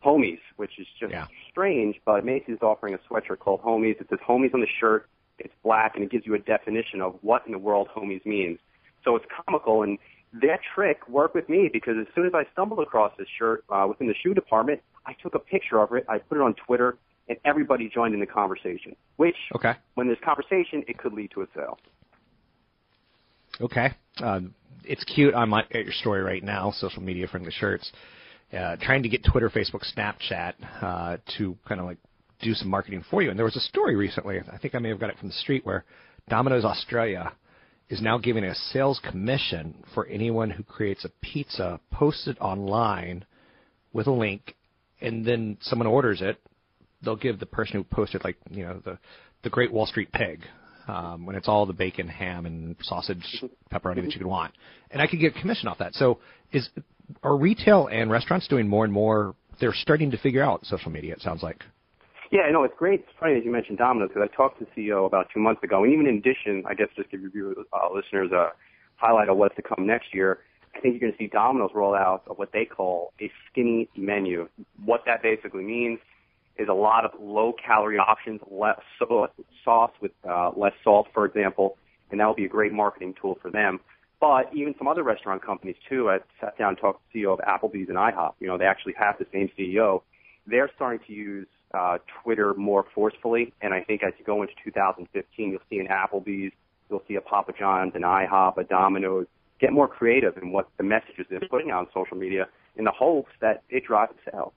Homies, 0.04 0.40
which 0.56 0.80
is 0.80 0.88
just 1.00 1.12
yeah. 1.12 1.28
strange, 1.50 2.00
but 2.06 2.24
Macy's 2.24 2.56
is 2.56 2.62
offering 2.62 2.94
a 2.94 2.98
sweatshirt 3.10 3.40
called 3.40 3.62
Homies. 3.62 4.00
It 4.00 4.08
says 4.10 4.20
Homies 4.28 4.54
on 4.54 4.62
the 4.62 4.68
shirt. 4.80 5.10
It's 5.40 5.54
black, 5.64 5.96
and 5.96 6.04
it 6.04 6.12
gives 6.12 6.26
you 6.26 6.36
a 6.36 6.40
definition 6.40 7.02
of 7.02 7.16
what 7.22 7.44
in 7.46 7.52
the 7.52 7.58
world 7.58 7.90
Homies 7.96 8.26
means. 8.26 8.60
So 9.04 9.16
it's 9.16 9.26
comical, 9.46 9.84
and 9.84 9.98
that 10.34 10.60
trick 10.76 11.08
worked 11.08 11.36
with 11.36 11.50
me 11.50 11.70
because 11.72 11.96
as 12.00 12.08
soon 12.14 12.26
as 12.26 12.34
I 12.34 12.44
stumbled 12.54 12.80
across 12.80 13.12
this 13.18 13.28
shirt 13.38 13.64
uh, 13.70 13.86
within 13.88 14.08
the 14.08 14.16
shoe 14.22 14.34
department, 14.34 14.82
I 15.06 15.14
took 15.22 15.36
a 15.36 15.40
picture 15.40 15.82
of 15.82 15.94
it, 15.94 16.06
I 16.08 16.20
put 16.20 16.38
it 16.38 16.42
on 16.42 16.56
Twitter, 16.66 16.98
and 17.28 17.38
everybody 17.46 17.90
joined 17.90 18.14
in 18.14 18.20
the 18.20 18.26
conversation. 18.26 18.96
Which, 19.18 19.36
okay. 19.56 19.74
when 19.96 20.08
there's 20.08 20.20
conversation, 20.24 20.84
it 20.88 20.98
could 20.98 21.14
lead 21.14 21.32
to 21.32 21.42
a 21.42 21.46
sale. 21.56 21.78
Okay, 23.62 23.90
um, 24.22 24.54
it's 24.84 25.04
cute. 25.04 25.36
I'm 25.36 25.54
at 25.54 25.72
your 25.72 25.92
story 25.92 26.22
right 26.22 26.44
now. 26.44 26.72
Social 26.72 27.02
media 27.02 27.28
friendly 27.28 27.52
shirts 27.52 27.92
uh, 28.58 28.76
trying 28.82 29.04
to 29.04 29.10
get 29.10 29.24
Twitter, 29.24 29.50
Facebook, 29.50 29.86
Snapchat 29.96 30.54
uh, 30.82 31.18
to 31.38 31.58
kind 31.68 31.80
of 31.80 31.86
like 31.86 31.98
do 32.42 32.54
some 32.54 32.70
marketing 32.70 33.04
for 33.10 33.22
you. 33.22 33.30
And 33.30 33.38
there 33.38 33.46
was 33.46 33.56
a 33.56 33.62
story 33.62 33.96
recently, 33.96 34.40
I 34.52 34.58
think 34.58 34.76
I 34.76 34.80
may 34.80 34.90
have 34.90 35.00
got 35.00 35.10
it 35.10 35.18
from 35.20 35.30
TheStreet, 35.30 35.66
where 35.66 35.86
Domino's 36.30 36.66
Australia 36.66 37.34
is 37.90 38.02
now 38.02 38.18
giving 38.18 38.44
a 38.44 38.56
sales 38.56 39.00
commission 39.10 39.84
for 39.94 40.06
anyone 40.08 40.50
who 40.50 40.64
creates 40.64 41.06
a 41.06 41.10
pizza 41.22 41.80
posted 41.92 42.38
online 42.40 43.26
with 43.94 44.08
a 44.08 44.12
link, 44.12 44.56
and 45.02 45.26
then 45.26 45.58
someone 45.62 45.88
orders 45.88 46.22
it. 46.22 46.40
They'll 47.02 47.16
give 47.16 47.40
the 47.40 47.46
person 47.46 47.78
who 47.78 47.84
posted, 47.84 48.24
like 48.24 48.38
you 48.50 48.66
know, 48.66 48.82
the 48.84 49.00
the 49.44 49.50
Great 49.50 49.72
Wall 49.72 49.86
Street 49.86 50.12
Pig, 50.12 50.42
um, 50.88 51.26
when 51.26 51.36
it's 51.36 51.48
all 51.48 51.66
the 51.66 51.74
bacon, 51.74 52.10
ham, 52.10 52.46
and 52.46 52.76
sausage, 52.82 53.44
pepperoni 53.72 53.96
that 53.96 54.12
you 54.12 54.20
could 54.20 54.28
want, 54.28 54.54
and 54.92 55.02
I 55.02 55.08
could 55.08 55.20
get 55.20 55.34
commission 55.36 55.68
off 55.68 55.78
that. 55.80 55.96
So, 55.96 56.20
is 56.52 56.70
are 57.24 57.36
retail 57.36 57.88
and 57.88 58.10
restaurants 58.10 58.48
doing 58.48 58.68
more 58.68 58.84
and 58.84 58.94
more? 58.94 59.36
They're 59.60 59.74
starting 59.74 60.12
to 60.12 60.18
figure 60.18 60.44
out 60.44 60.66
social 60.66 60.92
media. 60.92 61.14
It 61.14 61.22
sounds 61.22 61.44
like. 61.44 61.64
Yeah, 62.32 62.42
no, 62.52 62.64
it's 62.64 62.76
great. 62.78 63.02
It's 63.02 63.10
funny 63.20 63.34
that 63.36 63.44
you 63.44 63.52
mentioned 63.52 63.80
Domino's 63.80 64.10
because 64.10 64.30
I 64.32 64.36
talked 64.36 64.60
to 64.60 64.66
the 64.66 64.82
CEO 64.82 65.06
about 65.06 65.28
two 65.34 65.40
months 65.40 65.64
ago, 65.64 65.84
and 65.84 65.92
even 65.92 66.06
in 66.06 66.18
addition, 66.18 66.64
I 66.68 66.76
guess 66.76 66.88
just 66.96 67.10
to 67.12 67.18
give 67.18 67.34
your 67.34 67.54
uh, 67.74 67.94
listeners 67.94 68.32
a 68.32 68.50
highlight 68.98 69.30
of 69.30 69.38
what's 69.38 69.56
to 69.56 69.62
come 69.62 69.88
next 69.88 70.14
year. 70.14 70.40
I 70.76 70.80
think 70.80 70.94
you're 70.94 71.00
going 71.00 71.14
to 71.14 71.18
see 71.18 71.28
Domino's 71.28 71.72
roll 71.74 71.96
out 71.96 72.24
what 72.38 72.52
they 72.54 72.66
call 72.66 73.14
a 73.20 73.32
skinny 73.50 73.90
menu. 73.98 74.48
What 74.86 75.02
that 75.08 75.24
basically 75.24 75.64
means 75.64 76.00
is 76.58 76.68
a 76.70 76.74
lot 76.74 77.06
of 77.06 77.12
low 77.20 77.54
calorie 77.54 77.98
options, 77.98 78.42
less 78.52 78.80
sauce 79.64 79.92
with 80.02 80.12
uh, 80.30 80.52
less 80.56 80.74
salt, 80.84 81.08
for 81.14 81.26
example, 81.26 81.78
and 82.12 82.20
that 82.20 82.28
will 82.28 82.36
be 82.36 82.46
a 82.46 82.50
great 82.50 82.74
marketing 82.74 83.16
tool 83.20 83.40
for 83.42 83.50
them. 83.50 83.80
But 84.20 84.54
even 84.54 84.76
some 84.78 84.88
other 84.88 85.04
restaurant 85.04 85.44
companies 85.44 85.78
too. 85.88 86.10
I 86.10 86.20
sat 86.42 86.58
down 86.58 86.70
and 86.70 86.78
talked 86.78 87.00
to 87.00 87.06
the 87.14 87.24
CEO 87.24 87.34
of 87.34 87.40
Applebee's 87.40 87.90
and 87.90 87.98
IHOP. 87.98 88.34
You 88.40 88.48
know, 88.48 88.58
they 88.58 88.66
actually 88.66 88.94
have 89.00 89.16
the 89.18 89.26
same 89.32 89.50
CEO. 89.58 90.02
They're 90.46 90.70
starting 90.76 91.00
to 91.08 91.14
use 91.14 91.48
uh, 91.74 92.00
Twitter 92.24 92.54
more 92.56 92.86
forcefully, 92.94 93.54
and 93.62 93.74
I 93.74 93.82
think 93.84 94.04
as 94.04 94.14
you 94.18 94.26
go 94.26 94.42
into 94.42 94.54
2015, 94.64 95.52
you'll 95.52 95.60
see 95.70 95.78
an 95.78 95.88
Applebee's, 95.88 96.52
you'll 96.90 97.04
see 97.08 97.16
a 97.16 97.22
Papa 97.22 97.54
John's, 97.58 97.94
an 97.96 98.02
IHOP, 98.02 98.58
a 98.58 98.64
Domino's 98.64 99.28
get 99.60 99.72
more 99.72 99.88
creative 99.88 100.38
in 100.38 100.52
what 100.52 100.68
the 100.78 100.84
messages 100.84 101.26
they're 101.30 101.42
putting 101.50 101.70
out 101.70 101.80
on 101.80 101.88
social 101.94 102.18
media 102.18 102.48
in 102.78 102.86
the 102.86 102.92
hopes 102.92 103.32
that 103.42 103.64
it 103.70 103.84
drives 103.86 104.14
sales. 104.32 104.54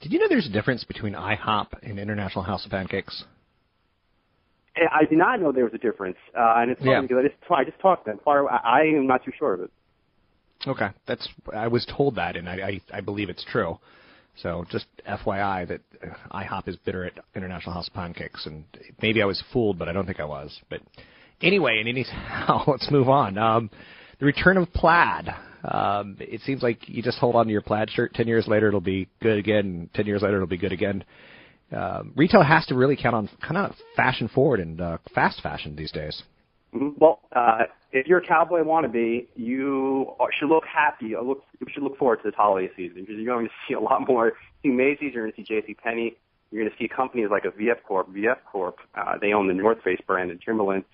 Did 0.00 0.12
you 0.12 0.18
know 0.18 0.26
there's 0.28 0.46
a 0.46 0.52
difference 0.52 0.84
between 0.84 1.14
IHOP 1.14 1.66
and 1.82 1.98
International 1.98 2.42
House 2.42 2.64
of 2.64 2.70
Pancakes? 2.70 3.24
I 4.76 5.04
did 5.04 5.18
not 5.18 5.40
know 5.40 5.52
there 5.52 5.64
was 5.64 5.74
a 5.74 5.78
difference, 5.78 6.16
uh, 6.36 6.54
and 6.58 6.70
it's 6.70 6.80
funny 6.80 6.92
yeah. 6.92 7.00
because 7.02 7.16
I 7.18 7.28
just 7.28 7.50
I 7.50 7.64
just 7.64 7.80
talked 7.80 8.06
them. 8.06 8.20
I, 8.26 8.60
I 8.62 8.80
am 8.82 9.06
not 9.06 9.24
too 9.24 9.32
sure 9.38 9.54
of 9.54 9.60
it. 9.60 9.70
Okay, 10.66 10.88
that's 11.06 11.28
I 11.54 11.68
was 11.68 11.86
told 11.86 12.16
that, 12.16 12.36
and 12.36 12.48
I 12.48 12.54
I, 12.92 12.98
I 12.98 13.00
believe 13.00 13.28
it's 13.30 13.44
true. 13.44 13.78
So 14.36 14.64
just 14.70 14.86
FYI 15.08 15.68
that 15.68 15.80
IHOP 16.32 16.68
is 16.68 16.76
bitter 16.76 17.04
at 17.04 17.12
International 17.34 17.74
House 17.74 17.88
of 17.88 17.94
Pancakes, 17.94 18.46
and 18.46 18.64
maybe 19.02 19.22
I 19.22 19.26
was 19.26 19.42
fooled, 19.52 19.78
but 19.78 19.88
I 19.88 19.92
don't 19.92 20.06
think 20.06 20.20
I 20.20 20.24
was. 20.24 20.58
But 20.70 20.80
anyway, 21.42 21.78
and 21.78 21.88
anyhow, 21.88 22.64
let's 22.66 22.90
move 22.90 23.08
on. 23.08 23.36
Um, 23.38 23.70
the 24.18 24.26
return 24.26 24.56
of 24.56 24.72
plaid 24.72 25.28
Um, 25.64 26.16
it 26.20 26.40
seems 26.42 26.62
like 26.62 26.88
you 26.88 27.02
just 27.02 27.18
hold 27.18 27.36
on 27.36 27.46
to 27.46 27.52
your 27.52 27.60
plaid 27.60 27.90
shirt. 27.90 28.14
Ten 28.14 28.28
years 28.28 28.46
later, 28.46 28.68
it'll 28.68 28.80
be 28.80 29.08
good 29.20 29.38
again. 29.38 29.90
Ten 29.94 30.06
years 30.06 30.22
later, 30.22 30.36
it'll 30.36 30.46
be 30.46 30.56
good 30.56 30.72
again. 30.72 31.04
Uh, 31.76 32.02
retail 32.16 32.42
has 32.42 32.66
to 32.66 32.74
really 32.74 32.96
count 32.96 33.14
on 33.14 33.28
kind 33.40 33.56
of 33.56 33.74
fashion 33.96 34.28
forward 34.28 34.60
and 34.60 34.80
uh, 34.80 34.98
fast 35.14 35.40
fashion 35.42 35.76
these 35.76 35.92
days. 35.92 36.22
Mm-hmm. 36.74 36.90
Well, 36.98 37.20
uh, 37.34 37.64
if 37.92 38.06
you're 38.06 38.18
a 38.18 38.26
cowboy 38.26 38.60
wannabe, 38.60 39.26
you 39.34 40.12
should 40.38 40.48
look 40.48 40.64
happy. 40.64 41.14
Uh, 41.14 41.22
look, 41.22 41.42
you 41.60 41.66
should 41.72 41.82
look 41.82 41.98
forward 41.98 42.18
to 42.22 42.22
this 42.24 42.34
holiday 42.36 42.70
season 42.76 43.00
because 43.00 43.16
you're 43.16 43.34
going 43.34 43.46
to 43.46 43.52
see 43.68 43.74
a 43.74 43.80
lot 43.80 44.06
more. 44.06 44.32
See 44.62 44.68
Macy's, 44.68 45.12
you're 45.14 45.24
going 45.24 45.32
to 45.32 45.36
see 45.36 45.42
J.C. 45.42 45.74
Penney. 45.74 46.16
You're 46.50 46.64
going 46.64 46.70
to 46.70 46.82
see 46.82 46.88
companies 46.88 47.28
like 47.30 47.44
a 47.44 47.50
VF 47.50 47.82
Corp. 47.86 48.12
VF 48.12 48.38
Corp. 48.50 48.78
Uh, 48.94 49.18
they 49.20 49.32
own 49.32 49.48
the 49.48 49.54
North 49.54 49.82
Face 49.82 50.00
brand 50.06 50.30
and 50.30 50.40
Timberland. 50.44 50.84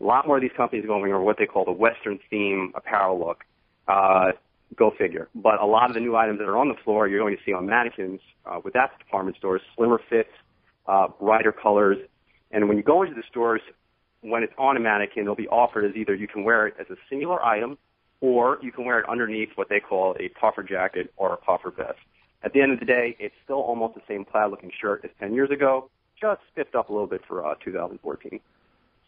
A 0.00 0.04
lot 0.04 0.26
more 0.26 0.36
of 0.36 0.42
these 0.42 0.52
companies 0.56 0.84
going 0.86 1.12
over 1.12 1.22
what 1.22 1.36
they 1.38 1.46
call 1.46 1.64
the 1.64 1.72
Western 1.72 2.18
theme 2.30 2.72
apparel 2.74 3.18
look. 3.18 3.44
Uh, 3.86 4.32
go 4.76 4.92
figure. 4.98 5.28
But 5.34 5.60
a 5.60 5.66
lot 5.66 5.90
of 5.90 5.94
the 5.94 6.00
new 6.00 6.16
items 6.16 6.38
that 6.38 6.48
are 6.48 6.56
on 6.56 6.68
the 6.68 6.74
floor, 6.84 7.08
you're 7.08 7.20
going 7.20 7.36
to 7.36 7.42
see 7.44 7.52
on 7.52 7.66
mannequins 7.66 8.20
uh, 8.46 8.60
with 8.64 8.74
that 8.74 8.98
department 8.98 9.36
stores, 9.36 9.60
slimmer 9.76 10.00
fits, 10.08 10.30
uh, 10.86 11.08
brighter 11.20 11.52
colors. 11.52 11.98
And 12.50 12.68
when 12.68 12.76
you 12.76 12.82
go 12.82 13.02
into 13.02 13.14
the 13.14 13.22
stores, 13.30 13.60
when 14.20 14.42
it's 14.42 14.52
on 14.58 14.76
a 14.76 14.80
mannequin, 14.80 15.24
they'll 15.24 15.34
be 15.34 15.48
offered 15.48 15.84
as 15.84 15.96
either 15.96 16.14
you 16.14 16.28
can 16.28 16.44
wear 16.44 16.66
it 16.66 16.74
as 16.80 16.86
a 16.90 16.96
singular 17.08 17.44
item 17.44 17.78
or 18.20 18.58
you 18.62 18.72
can 18.72 18.84
wear 18.84 19.00
it 19.00 19.08
underneath 19.08 19.50
what 19.56 19.68
they 19.68 19.80
call 19.80 20.16
a 20.18 20.28
puffer 20.40 20.62
jacket 20.62 21.12
or 21.16 21.34
a 21.34 21.36
puffer 21.36 21.70
vest. 21.70 21.98
At 22.42 22.52
the 22.52 22.60
end 22.60 22.72
of 22.72 22.80
the 22.80 22.86
day, 22.86 23.16
it's 23.18 23.34
still 23.44 23.60
almost 23.60 23.94
the 23.94 24.02
same 24.08 24.24
plaid 24.24 24.50
looking 24.50 24.70
shirt 24.80 25.02
as 25.04 25.10
10 25.20 25.34
years 25.34 25.50
ago, 25.50 25.90
just 26.20 26.40
spiffed 26.50 26.74
up 26.74 26.88
a 26.88 26.92
little 26.92 27.06
bit 27.06 27.22
for 27.28 27.44
uh, 27.44 27.54
2014. 27.64 28.40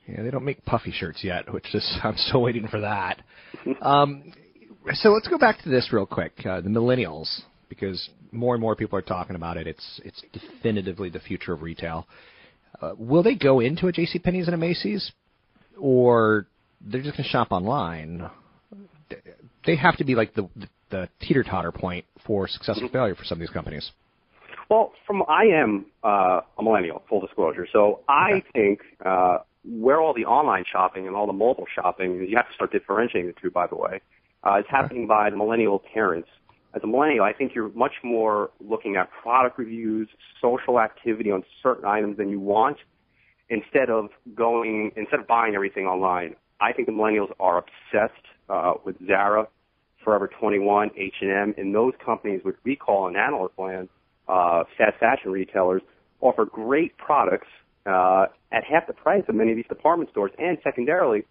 Yeah, 0.06 0.22
they 0.22 0.30
don't 0.30 0.44
make 0.44 0.64
puffy 0.64 0.92
shirts 0.92 1.24
yet, 1.24 1.52
which 1.52 1.74
is 1.74 1.98
I'm 2.02 2.16
still 2.16 2.42
waiting 2.42 2.68
for 2.68 2.80
that. 2.80 3.22
um, 3.80 4.32
so 4.94 5.10
let's 5.10 5.28
go 5.28 5.38
back 5.38 5.62
to 5.62 5.68
this 5.68 5.92
real 5.92 6.06
quick. 6.06 6.32
Uh, 6.44 6.60
the 6.60 6.68
millennials, 6.68 7.40
because 7.68 8.08
more 8.32 8.54
and 8.54 8.60
more 8.60 8.76
people 8.76 8.98
are 8.98 9.02
talking 9.02 9.36
about 9.36 9.56
it. 9.56 9.66
It's 9.66 10.00
it's 10.04 10.22
definitively 10.32 11.10
the 11.10 11.20
future 11.20 11.52
of 11.52 11.62
retail. 11.62 12.06
Uh, 12.80 12.92
will 12.98 13.22
they 13.22 13.34
go 13.34 13.60
into 13.60 13.88
a 13.88 13.92
J.C. 13.92 14.18
Penney's 14.18 14.46
and 14.46 14.54
a 14.54 14.58
Macy's, 14.58 15.12
or 15.78 16.46
they're 16.80 17.00
just 17.00 17.16
going 17.16 17.24
to 17.24 17.30
shop 17.30 17.48
online? 17.50 18.28
They 19.64 19.76
have 19.76 19.96
to 19.96 20.04
be 20.04 20.14
like 20.14 20.34
the 20.34 20.48
the, 20.90 21.08
teeter 21.20 21.42
totter 21.42 21.72
point 21.72 22.04
for 22.26 22.46
success 22.46 22.78
or 22.80 22.88
failure 22.88 23.14
for 23.14 23.24
some 23.24 23.36
of 23.36 23.40
these 23.40 23.50
companies. 23.50 23.90
Well, 24.68 24.92
from 25.06 25.22
I 25.28 25.44
am 25.60 25.86
uh, 26.04 26.40
a 26.58 26.62
millennial, 26.62 27.02
full 27.08 27.20
disclosure. 27.20 27.66
So 27.72 28.00
I 28.08 28.42
think 28.52 28.80
uh, 29.04 29.38
where 29.64 30.00
all 30.00 30.14
the 30.14 30.24
online 30.24 30.64
shopping 30.70 31.06
and 31.06 31.14
all 31.14 31.26
the 31.26 31.32
mobile 31.32 31.66
shopping, 31.72 32.26
you 32.28 32.36
have 32.36 32.48
to 32.48 32.54
start 32.54 32.72
differentiating 32.72 33.26
the 33.26 33.40
two. 33.40 33.50
By 33.50 33.66
the 33.66 33.76
way, 33.76 34.00
uh, 34.46 34.58
is 34.58 34.64
happening 34.68 35.06
by 35.06 35.30
the 35.30 35.36
millennial 35.36 35.82
parents. 35.92 36.28
As 36.74 36.82
a 36.84 36.86
millennial, 36.86 37.24
I 37.24 37.32
think 37.32 37.52
you're 37.54 37.70
much 37.70 37.94
more 38.04 38.50
looking 38.60 38.96
at 38.96 39.10
product 39.10 39.58
reviews, 39.58 40.08
social 40.40 40.78
activity 40.78 41.30
on 41.30 41.42
certain 41.62 41.86
items 41.86 42.18
than 42.18 42.28
you 42.28 42.38
want, 42.38 42.76
instead 43.48 43.90
of 43.90 44.10
going 44.34 44.92
instead 44.96 45.20
of 45.20 45.26
buying 45.26 45.54
everything 45.54 45.86
online. 45.86 46.36
I 46.60 46.72
think 46.72 46.86
the 46.86 46.92
millennials 46.92 47.30
are 47.40 47.58
obsessed 47.58 48.24
uh, 48.48 48.74
with 48.84 48.96
Zara, 49.06 49.48
Forever 50.04 50.30
21, 50.38 50.90
H&M, 50.96 51.54
and 51.56 51.74
those 51.74 51.92
companies, 52.04 52.40
which 52.44 52.56
we 52.64 52.76
call 52.76 53.08
in 53.08 53.16
analyst 53.16 53.54
land, 53.58 53.88
uh, 54.28 54.64
fast 54.78 54.98
fashion 55.00 55.32
retailers, 55.32 55.82
offer 56.20 56.44
great 56.44 56.96
products 56.96 57.48
uh, 57.86 58.26
at 58.52 58.64
half 58.64 58.86
the 58.86 58.92
price 58.92 59.24
of 59.28 59.34
many 59.34 59.50
of 59.50 59.56
these 59.56 59.66
department 59.66 60.10
stores. 60.10 60.30
And 60.38 60.58
secondarily, 60.62 61.24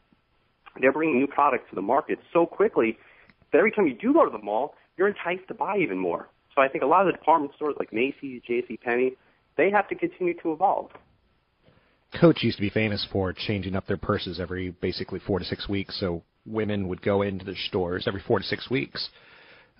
they're 0.81 0.91
bringing 0.91 1.17
new 1.17 1.27
products 1.27 1.65
to 1.69 1.75
the 1.75 1.81
market 1.81 2.19
so 2.33 2.45
quickly 2.45 2.97
that 3.51 3.59
every 3.59 3.71
time 3.71 3.88
you 3.88 3.93
do 3.93 4.13
go 4.13 4.25
to 4.25 4.31
the 4.31 4.43
mall, 4.43 4.75
you're 4.97 5.07
enticed 5.07 5.47
to 5.47 5.53
buy 5.53 5.77
even 5.77 5.97
more. 5.97 6.29
So 6.53 6.61
I 6.61 6.67
think 6.67 6.83
a 6.83 6.88
lot 6.88 7.01
of 7.01 7.07
the 7.07 7.17
department 7.17 7.53
stores 7.55 7.75
like 7.77 7.91
Macy's, 7.91 8.41
J.C. 8.47 8.77
Penney, 8.77 9.13
they 9.57 9.69
have 9.71 9.88
to 9.89 9.95
continue 9.95 10.33
to 10.41 10.53
evolve. 10.53 10.91
Coach 12.19 12.43
used 12.43 12.57
to 12.57 12.61
be 12.61 12.69
famous 12.69 13.05
for 13.11 13.33
changing 13.33 13.75
up 13.75 13.88
their 13.88 13.97
purses 13.97 14.39
every 14.39 14.69
basically 14.69 15.19
four 15.19 15.39
to 15.39 15.45
six 15.45 15.67
weeks, 15.67 15.99
so 15.99 16.23
women 16.45 16.88
would 16.88 17.01
go 17.01 17.23
into 17.23 17.43
their 17.43 17.55
stores 17.67 18.05
every 18.07 18.21
four 18.25 18.39
to 18.39 18.45
six 18.45 18.69
weeks. 18.69 19.09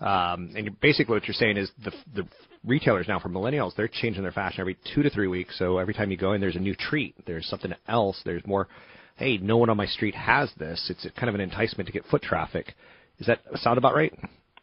Um, 0.01 0.51
and 0.55 0.77
basically, 0.81 1.13
what 1.13 1.25
you're 1.25 1.34
saying 1.34 1.58
is 1.58 1.71
the 1.84 1.91
the 2.13 2.27
retailers 2.65 3.08
now 3.08 3.19
for 3.19 3.29
millennials 3.29 3.75
they're 3.75 3.88
changing 3.88 4.23
their 4.23 4.31
fashion 4.31 4.60
every 4.60 4.77
two 4.93 5.03
to 5.03 5.10
three 5.10 5.27
weeks. 5.27 5.58
So 5.58 5.77
every 5.77 5.93
time 5.93 6.12
you 6.12 6.17
go 6.17 6.34
in, 6.34 6.41
there's 6.41 6.55
a 6.55 6.60
new 6.60 6.75
treat. 6.75 7.15
There's 7.25 7.47
something 7.47 7.73
else. 7.88 8.19
There's 8.25 8.45
more. 8.45 8.67
Hey, 9.17 9.38
no 9.38 9.56
one 9.58 9.69
on 9.69 9.78
my 9.78 9.86
street 9.86 10.13
has 10.15 10.49
this. 10.58 10.88
It's 10.89 11.08
kind 11.17 11.30
of 11.30 11.36
an 11.36 11.41
enticement 11.41 11.88
to 11.88 11.93
get 11.93 12.06
foot 12.08 12.21
traffic. 12.21 12.73
Is 13.19 13.28
that 13.28 13.39
sound 13.56 13.78
about 13.78 13.95
right? 13.95 14.13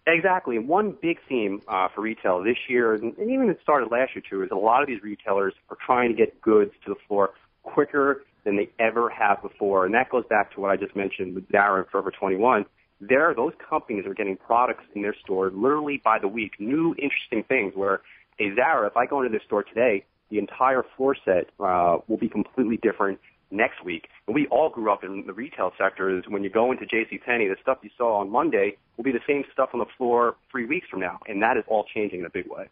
Exactly. 0.07 0.59
One 0.59 0.95
big 1.01 1.19
theme 1.27 1.63
uh, 1.69 1.89
for 1.95 2.03
retail 2.03 2.43
this 2.43 2.57
year, 2.69 2.95
and 2.95 3.15
even 3.19 3.49
it 3.49 3.59
started 3.63 3.91
last 3.91 4.11
year 4.15 4.23
too, 4.29 4.43
is 4.43 4.51
a 4.51 4.57
lot 4.57 4.83
of 4.83 4.89
these 4.89 5.03
retailers 5.03 5.55
are 5.71 5.77
trying 5.87 6.11
to 6.11 6.17
get 6.17 6.41
goods 6.43 6.73
to 6.85 6.91
the 6.91 7.01
floor 7.09 7.31
quicker 7.63 8.25
than 8.45 8.57
they 8.57 8.69
ever 8.79 9.09
have 9.09 9.41
before, 9.41 9.87
and 9.87 9.95
that 9.95 10.11
goes 10.11 10.25
back 10.29 10.53
to 10.55 10.61
what 10.61 10.71
I 10.71 10.77
just 10.77 10.97
mentioned 10.97 11.35
with 11.35 11.45
Zara 11.51 11.83
and 11.83 11.89
Forever 11.89 12.11
21. 12.11 12.67
There, 13.01 13.33
those 13.35 13.53
companies 13.71 14.05
are 14.07 14.15
getting 14.15 14.37
products 14.37 14.85
in 14.95 15.03
their 15.03 15.15
store 15.25 15.51
literally 15.51 16.03
by 16.05 16.19
the 16.19 16.29
week, 16.29 16.53
new 16.59 16.95
interesting 16.99 17.45
things. 17.49 17.73
Where 17.75 18.03
a 18.39 18.55
Zara, 18.55 18.89
if 18.89 18.97
I 18.97 19.07
go 19.07 19.21
into 19.21 19.31
their 19.31 19.43
store 19.47 19.63
today, 19.63 20.05
the 20.31 20.39
entire 20.39 20.85
floor 20.97 21.17
set 21.25 21.49
uh, 21.61 21.99
will 22.09 22.17
be 22.19 22.29
completely 22.29 22.79
different 22.83 23.21
next 23.53 23.85
week. 23.85 24.09
And 24.27 24.35
we 24.35 24.47
all 24.49 24.71
grew 24.71 24.93
up 24.93 25.05
in 25.05 25.25
the 25.27 25.33
retail 25.33 25.73
sector. 25.79 26.17
Is 26.17 26.25
When 26.29 26.43
you 26.43 26.51
go 26.51 26.73
into 26.73 26.87
J.C. 26.87 27.19
Penney, 27.19 27.49
the 27.49 27.57
stuff 27.63 27.79
you 27.83 27.91
saw 27.97 28.21
on 28.21 28.31
Monday 28.31 28.77
will 28.97 29.05
be 29.05 29.13
the 29.13 29.21
same 29.27 29.45
stuff 29.53 29.71
on 29.73 29.81
the 29.81 29.87
floor 29.97 30.37
three 30.51 30.67
weeks 30.67 30.87
from 30.91 31.01
now, 31.01 31.19
and 31.27 31.43
that 31.43 31.57
is 31.57 31.65
all 31.69 31.85
changing 31.95 32.21
in 32.21 32.27
a 32.27 32.31
big 32.31 32.47
way. 32.49 32.69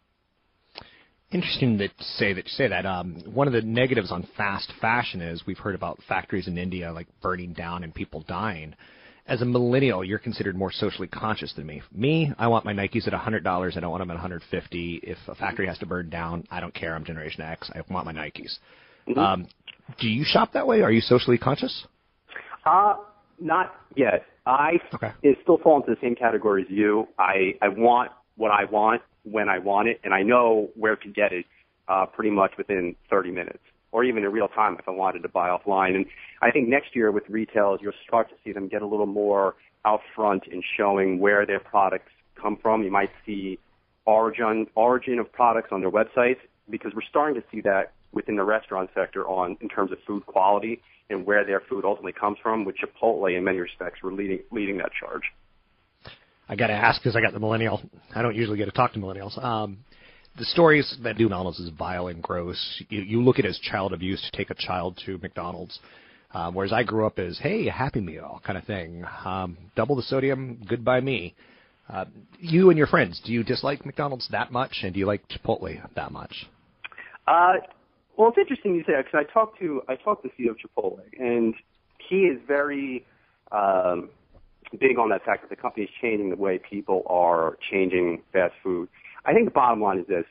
Interesting 1.31 1.77
to 1.77 1.87
say 1.99 2.33
that 2.33 2.43
you 2.43 2.51
say 2.51 2.67
that. 2.67 2.85
Um, 2.85 3.21
one 3.25 3.47
of 3.47 3.53
the 3.53 3.61
negatives 3.61 4.11
on 4.11 4.27
fast 4.35 4.73
fashion 4.81 5.21
is 5.21 5.43
we've 5.47 5.57
heard 5.57 5.75
about 5.75 5.99
factories 6.07 6.47
in 6.47 6.57
India 6.57 6.91
like 6.91 7.07
burning 7.21 7.53
down 7.53 7.85
and 7.85 7.95
people 7.95 8.25
dying. 8.27 8.75
As 9.27 9.41
a 9.41 9.45
millennial, 9.45 10.03
you're 10.03 10.19
considered 10.19 10.57
more 10.57 10.73
socially 10.73 11.07
conscious 11.07 11.53
than 11.53 11.65
me. 11.67 11.81
Me, 11.93 12.33
I 12.37 12.47
want 12.47 12.65
my 12.65 12.73
Nikes 12.73 13.07
at 13.07 13.13
$100. 13.13 13.77
I 13.77 13.79
don't 13.79 13.91
want 13.91 14.01
them 14.01 14.11
at 14.11 14.15
150. 14.15 14.99
If 15.03 15.17
a 15.27 15.35
factory 15.35 15.67
has 15.67 15.77
to 15.77 15.85
burn 15.85 16.09
down, 16.09 16.43
I 16.51 16.59
don't 16.59 16.73
care. 16.73 16.95
I'm 16.95 17.05
Generation 17.05 17.41
X. 17.41 17.71
I 17.73 17.81
want 17.89 18.05
my 18.05 18.13
Nikes. 18.13 18.57
Mm-hmm. 19.07 19.19
Um, 19.19 19.47
do 19.99 20.07
you 20.07 20.23
shop 20.25 20.53
that 20.53 20.67
way? 20.67 20.81
Are 20.81 20.91
you 20.91 21.01
socially 21.01 21.37
conscious? 21.37 21.85
Uh, 22.65 22.95
not 23.39 23.75
yet. 23.95 24.25
I 24.45 24.79
okay. 24.93 25.11
it 25.21 25.37
still 25.43 25.57
fall 25.57 25.77
into 25.77 25.91
the 25.91 25.97
same 26.01 26.15
category 26.15 26.63
as 26.63 26.69
you. 26.69 27.07
I 27.19 27.53
I 27.61 27.67
want 27.67 28.11
what 28.37 28.51
I 28.51 28.65
want 28.65 29.01
when 29.23 29.49
I 29.49 29.59
want 29.59 29.87
it, 29.87 29.99
and 30.03 30.13
I 30.13 30.23
know 30.23 30.69
where 30.75 30.95
to 30.95 31.07
get 31.09 31.31
it 31.31 31.45
uh, 31.87 32.05
pretty 32.05 32.31
much 32.31 32.53
within 32.57 32.95
30 33.09 33.31
minutes, 33.31 33.59
or 33.91 34.03
even 34.03 34.23
in 34.23 34.31
real 34.31 34.47
time 34.47 34.77
if 34.79 34.87
I 34.87 34.91
wanted 34.91 35.21
to 35.23 35.29
buy 35.29 35.49
offline. 35.49 35.95
And 35.95 36.05
I 36.41 36.49
think 36.49 36.67
next 36.67 36.95
year 36.95 37.11
with 37.11 37.23
retailers, 37.29 37.81
you'll 37.83 37.93
start 38.07 38.29
to 38.29 38.35
see 38.43 38.51
them 38.51 38.67
get 38.67 38.81
a 38.81 38.87
little 38.87 39.05
more 39.05 39.55
out 39.85 40.01
front 40.15 40.47
in 40.47 40.63
showing 40.77 41.19
where 41.19 41.45
their 41.45 41.59
products 41.59 42.11
come 42.39 42.57
from. 42.61 42.83
You 42.83 42.91
might 42.91 43.11
see 43.25 43.59
origin 44.05 44.67
origin 44.75 45.19
of 45.19 45.31
products 45.31 45.69
on 45.71 45.81
their 45.81 45.91
websites 45.91 46.39
because 46.69 46.93
we're 46.95 47.01
starting 47.07 47.39
to 47.39 47.47
see 47.51 47.61
that 47.61 47.91
within 48.13 48.35
the 48.35 48.43
restaurant 48.43 48.89
sector 48.93 49.27
on 49.27 49.57
in 49.61 49.69
terms 49.69 49.91
of 49.91 49.97
food 50.05 50.25
quality 50.25 50.81
and 51.09 51.25
where 51.25 51.45
their 51.45 51.61
food 51.69 51.85
ultimately 51.85 52.13
comes 52.13 52.37
from. 52.41 52.65
With 52.65 52.75
Chipotle, 52.77 53.35
in 53.35 53.43
many 53.43 53.59
respects, 53.59 53.99
we're 54.03 54.13
leading 54.13 54.39
leading 54.51 54.77
that 54.77 54.91
charge. 54.99 55.23
I 56.49 56.55
got 56.55 56.67
to 56.67 56.73
ask 56.73 57.01
because 57.01 57.15
I 57.15 57.21
got 57.21 57.33
the 57.33 57.39
millennial. 57.39 57.81
I 58.13 58.21
don't 58.21 58.35
usually 58.35 58.57
get 58.57 58.65
to 58.65 58.71
talk 58.71 58.93
to 58.93 58.99
millennials. 58.99 59.41
Um, 59.43 59.77
the 60.37 60.45
stories 60.45 60.97
that 61.03 61.17
do 61.17 61.25
McDonald's 61.25 61.59
is 61.59 61.69
vile 61.77 62.07
and 62.07 62.21
gross. 62.21 62.83
You, 62.89 63.01
you 63.01 63.21
look 63.21 63.39
at 63.39 63.45
it 63.45 63.49
as 63.49 63.59
child 63.59 63.93
abuse 63.93 64.21
to 64.21 64.37
take 64.37 64.49
a 64.49 64.55
child 64.55 64.99
to 65.05 65.17
McDonald's. 65.17 65.79
Um, 66.33 66.55
whereas 66.55 66.71
I 66.71 66.83
grew 66.83 67.05
up 67.05 67.19
as, 67.19 67.37
hey, 67.39 67.67
a 67.67 67.71
Happy 67.71 67.99
Meal 67.99 68.41
kind 68.45 68.57
of 68.57 68.63
thing. 68.63 69.03
Um, 69.25 69.57
double 69.75 69.97
the 69.97 70.01
sodium, 70.03 70.61
good 70.67 70.85
by 70.85 71.01
me. 71.01 71.35
Uh, 71.89 72.05
you 72.39 72.69
and 72.69 72.77
your 72.77 72.87
friends, 72.87 73.21
do 73.25 73.33
you 73.33 73.43
dislike 73.43 73.85
McDonald's 73.85 74.27
that 74.31 74.51
much, 74.51 74.79
and 74.83 74.93
do 74.93 74.99
you 74.99 75.05
like 75.05 75.27
Chipotle 75.27 75.77
that 75.95 76.11
much? 76.11 76.47
Uh, 77.27 77.53
well, 78.17 78.29
it's 78.29 78.37
interesting 78.37 78.75
you 78.75 78.83
say 78.85 78.93
that 78.93 79.05
because 79.05 79.25
I 79.27 79.31
talked 79.31 79.59
to 79.59 79.81
I 79.87 79.95
talked 79.95 80.23
to 80.23 80.29
CEO 80.29 80.55
Chipotle, 80.55 80.99
and 81.17 81.55
he 81.97 82.23
is 82.25 82.39
very 82.47 83.05
um, 83.51 84.09
big 84.79 84.97
on 84.97 85.09
that 85.09 85.23
fact 85.23 85.41
that 85.41 85.49
the 85.49 85.61
company 85.61 85.85
is 85.85 85.91
changing 86.01 86.29
the 86.29 86.35
way 86.35 86.59
people 86.59 87.03
are 87.07 87.57
changing 87.71 88.21
fast 88.31 88.53
food. 88.63 88.89
I 89.25 89.33
think 89.33 89.45
the 89.45 89.51
bottom 89.51 89.81
line 89.81 89.99
is 89.99 90.07
this: 90.07 90.25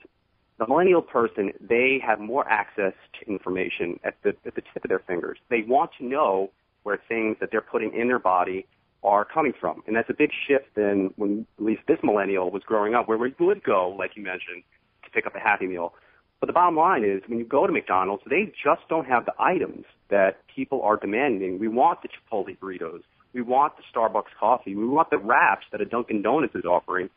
the 0.59 0.67
millennial 0.67 1.03
person 1.03 1.53
they 1.61 2.01
have 2.07 2.21
more 2.21 2.47
access 2.49 2.93
to 3.19 3.31
information 3.31 3.99
at 4.05 4.15
the 4.23 4.35
at 4.47 4.55
the 4.55 4.63
tip 4.73 4.85
of 4.85 4.89
their 4.89 5.01
fingers. 5.01 5.39
They 5.49 5.63
want 5.63 5.91
to 5.99 6.05
know 6.05 6.51
where 6.83 7.01
things 7.09 7.37
that 7.41 7.51
they're 7.51 7.61
putting 7.61 7.95
in 7.95 8.09
their 8.09 8.19
body 8.19 8.67
are 9.03 9.25
coming 9.25 9.53
from, 9.59 9.83
and 9.87 9.97
that's 9.97 10.11
a 10.11 10.15
big 10.15 10.31
shift 10.47 10.75
than 10.75 11.13
when 11.17 11.47
at 11.59 11.65
least 11.65 11.81
this 11.89 11.99
millennial 12.03 12.51
was 12.51 12.63
growing 12.63 12.95
up, 12.95 13.09
where 13.09 13.17
we 13.17 13.35
would 13.41 13.63
go, 13.63 13.89
like 13.99 14.17
you 14.17 14.23
mentioned, 14.23 14.63
to 15.05 15.11
pick 15.11 15.27
up 15.27 15.35
a 15.35 15.39
Happy 15.39 15.67
Meal. 15.67 15.95
But 16.41 16.47
the 16.47 16.53
bottom 16.55 16.77
line 16.77 17.05
is, 17.05 17.23
when 17.27 17.39
you 17.39 17.45
go 17.45 17.67
to 17.67 17.73
McDonald's, 17.73 18.23
they 18.29 18.53
just 18.65 18.81
don't 18.89 19.07
have 19.07 19.27
the 19.27 19.35
items 19.39 19.85
that 20.09 20.39
people 20.55 20.81
are 20.83 20.97
demanding. 20.97 21.59
We 21.59 21.69
want 21.69 22.01
the 22.03 22.09
Chipotle 22.09 22.57
burritos. 22.59 23.03
We 23.35 23.43
want 23.43 23.75
the 23.77 23.83
Starbucks 23.95 24.33
coffee. 24.39 24.75
We 24.75 24.87
want 24.89 25.11
the 25.11 25.19
wraps 25.19 25.67
that 25.71 25.81
a 25.81 25.85
Dunkin' 25.85 26.23
Donuts 26.23 26.55
is 26.55 26.65
offering. 26.65 27.11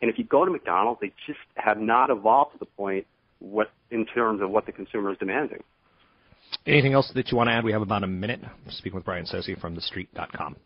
And 0.00 0.10
if 0.10 0.18
you 0.18 0.24
go 0.24 0.46
to 0.46 0.50
McDonald's, 0.50 1.00
they 1.02 1.12
just 1.26 1.38
have 1.56 1.78
not 1.78 2.08
evolved 2.10 2.52
to 2.52 2.58
the 2.58 2.66
point 2.66 3.06
what 3.38 3.70
in 3.90 4.06
terms 4.06 4.40
of 4.40 4.50
what 4.50 4.66
the 4.66 4.72
consumer 4.72 5.12
is 5.12 5.18
demanding. 5.18 5.62
Anything 6.66 6.94
else 6.94 7.10
that 7.14 7.30
you 7.30 7.36
want 7.36 7.48
to 7.48 7.52
add? 7.52 7.64
We 7.64 7.72
have 7.72 7.82
about 7.82 8.02
a 8.02 8.08
minute. 8.08 8.40
I'm 8.42 8.72
speaking 8.72 8.96
with 8.96 9.04
Brian 9.04 9.26
Sozzi 9.26 9.60
from 9.60 9.76
TheStreet.com. 9.76 10.56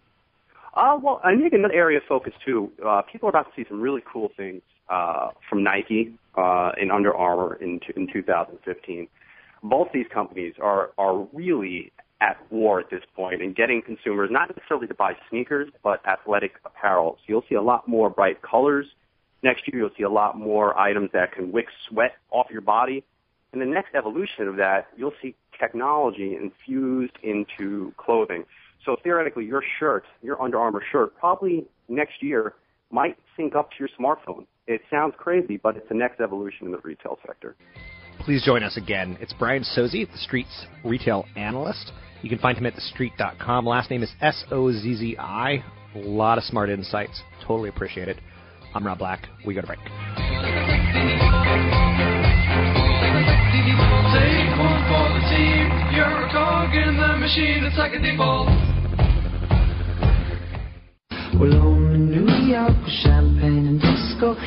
Uh, 0.74 0.98
well, 1.00 1.20
I 1.22 1.36
think 1.36 1.52
another 1.52 1.72
area 1.72 1.98
of 1.98 2.04
focus 2.08 2.32
too. 2.44 2.72
Uh, 2.84 3.02
people 3.10 3.28
are 3.28 3.30
about 3.30 3.44
to 3.44 3.52
see 3.56 3.66
some 3.68 3.80
really 3.80 4.02
cool 4.10 4.30
things 4.36 4.62
uh, 4.88 5.28
from 5.48 5.62
Nike 5.62 6.14
uh, 6.36 6.72
and 6.80 6.90
Under 6.90 7.14
Armour 7.14 7.54
in, 7.60 7.80
in 7.96 8.08
2015. 8.12 9.08
Both 9.62 9.88
these 9.94 10.06
companies 10.12 10.54
are 10.60 10.90
are 10.98 11.26
really 11.32 11.92
at 12.20 12.36
war 12.50 12.80
at 12.80 12.90
this 12.90 13.02
point 13.14 13.42
and 13.42 13.54
getting 13.54 13.82
consumers 13.82 14.30
not 14.32 14.48
necessarily 14.54 14.86
to 14.86 14.94
buy 14.94 15.12
sneakers 15.30 15.68
but 15.82 16.00
athletic 16.06 16.52
apparel. 16.64 17.16
So 17.18 17.24
you'll 17.28 17.44
see 17.48 17.54
a 17.54 17.62
lot 17.62 17.86
more 17.86 18.10
bright 18.10 18.42
colors. 18.42 18.86
Next 19.42 19.62
year, 19.68 19.82
you'll 19.82 19.94
see 19.96 20.04
a 20.04 20.10
lot 20.10 20.38
more 20.38 20.76
items 20.78 21.10
that 21.12 21.32
can 21.32 21.52
wick 21.52 21.66
sweat 21.88 22.16
off 22.30 22.46
your 22.50 22.62
body. 22.62 23.04
And 23.52 23.60
the 23.60 23.66
next 23.66 23.94
evolution 23.94 24.48
of 24.48 24.56
that, 24.56 24.88
you'll 24.96 25.12
see 25.22 25.34
technology 25.60 26.34
infused 26.34 27.16
into 27.22 27.92
clothing. 27.96 28.44
So 28.84 28.96
theoretically, 29.02 29.46
your 29.46 29.62
shirt, 29.78 30.04
your 30.22 30.40
Under 30.42 30.58
Armour 30.58 30.82
shirt, 30.92 31.16
probably 31.18 31.66
next 31.88 32.22
year 32.22 32.54
might 32.90 33.16
sync 33.36 33.54
up 33.54 33.70
to 33.70 33.76
your 33.78 33.88
smartphone. 33.98 34.46
It 34.66 34.82
sounds 34.90 35.14
crazy, 35.16 35.56
but 35.56 35.76
it's 35.76 35.88
the 35.88 35.94
next 35.94 36.20
evolution 36.20 36.66
in 36.66 36.72
the 36.72 36.78
retail 36.78 37.18
sector. 37.26 37.56
Please 38.20 38.42
join 38.44 38.62
us 38.62 38.76
again. 38.76 39.16
It's 39.20 39.32
Brian 39.34 39.62
Sozzi, 39.62 40.06
TheStreet's 40.06 40.66
retail 40.84 41.24
analyst. 41.36 41.92
You 42.22 42.30
can 42.30 42.38
find 42.38 42.56
him 42.56 42.66
at 42.66 42.74
thestreet.com. 42.74 43.66
Last 43.66 43.90
name 43.90 44.02
is 44.02 44.10
S 44.20 44.44
O 44.50 44.70
Z 44.72 44.94
Z 44.94 45.16
I. 45.18 45.62
A 45.94 45.98
lot 45.98 46.38
of 46.38 46.44
smart 46.44 46.70
insights. 46.70 47.22
Totally 47.46 47.68
appreciate 47.68 48.08
it. 48.08 48.18
I'm 48.74 48.86
Rob 48.86 48.98
Black. 48.98 49.26
We 49.46 49.54
go 49.54 49.60
to 49.60 49.66
break. 49.66 49.78
Well, 61.34 61.50
home 61.50 61.90
in 61.90 62.14
New 62.14 62.30
York 62.46 62.78
with 62.78 62.94
champagne 63.02 63.66
and 63.66 63.80
disco. 63.82 64.38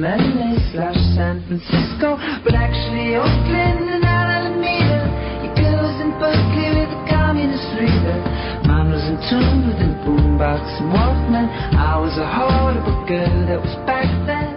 LA 0.00 0.56
slash 0.72 0.96
San 1.12 1.44
Francisco. 1.44 2.16
But 2.40 2.56
actually, 2.56 3.20
Oakland 3.20 3.84
and 3.84 4.00
Alameda. 4.00 5.44
Your 5.44 5.52
in 6.00 6.16
Berkeley 6.16 6.72
with 6.72 6.88
the 6.88 7.02
communist 7.12 7.68
leader. 7.76 8.16
Mine 8.64 8.96
was 8.96 9.04
in 9.04 9.20
tune 9.28 9.68
with 9.68 9.76
boombox 10.08 10.64
and 10.80 10.88
Walkman. 10.88 11.52
I 11.76 12.00
was 12.00 12.16
a 12.16 12.24
horrible 12.24 13.04
girl 13.04 13.36
that 13.52 13.60
was 13.60 13.76
back 13.84 14.08
then. 14.24 14.56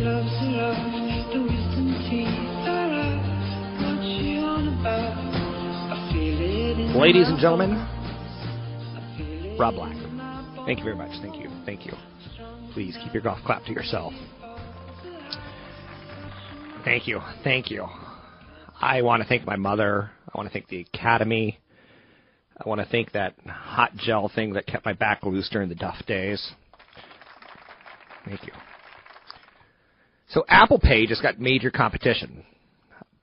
Off, 0.00 0.76
the 1.32 1.40
wisdom 1.40 1.92
teeth 2.08 2.28
are 2.68 4.00
you 4.02 4.40
on 4.40 4.68
about? 4.80 5.20
Ladies 6.96 7.28
and 7.28 7.38
gentlemen, 7.38 7.70
Rob 9.60 9.74
Black. 9.74 9.94
Thank 10.64 10.78
you 10.78 10.84
very 10.84 10.96
much. 10.96 11.10
Thank 11.20 11.36
you. 11.36 11.50
Thank 11.66 11.84
you. 11.84 11.92
Please 12.72 12.96
keep 13.04 13.12
your 13.12 13.22
golf 13.22 13.40
clap 13.44 13.62
to 13.66 13.72
yourself. 13.72 14.14
Thank 16.82 17.06
you. 17.06 17.20
Thank 17.44 17.70
you. 17.70 17.86
I 18.80 19.02
want 19.02 19.22
to 19.22 19.28
thank 19.28 19.44
my 19.44 19.56
mother. 19.56 20.10
I 20.32 20.38
want 20.38 20.48
to 20.48 20.52
thank 20.52 20.68
the 20.68 20.86
Academy. 20.94 21.58
I 22.56 22.66
want 22.66 22.80
to 22.80 22.86
thank 22.86 23.12
that 23.12 23.34
hot 23.46 23.94
gel 23.98 24.30
thing 24.34 24.54
that 24.54 24.66
kept 24.66 24.86
my 24.86 24.94
back 24.94 25.24
loose 25.24 25.50
during 25.50 25.68
the 25.68 25.74
Duff 25.74 26.06
days. 26.06 26.52
Thank 28.24 28.46
you. 28.46 28.52
So 30.30 30.42
Apple 30.48 30.78
Pay 30.78 31.06
just 31.06 31.20
got 31.20 31.38
major 31.38 31.70
competition. 31.70 32.44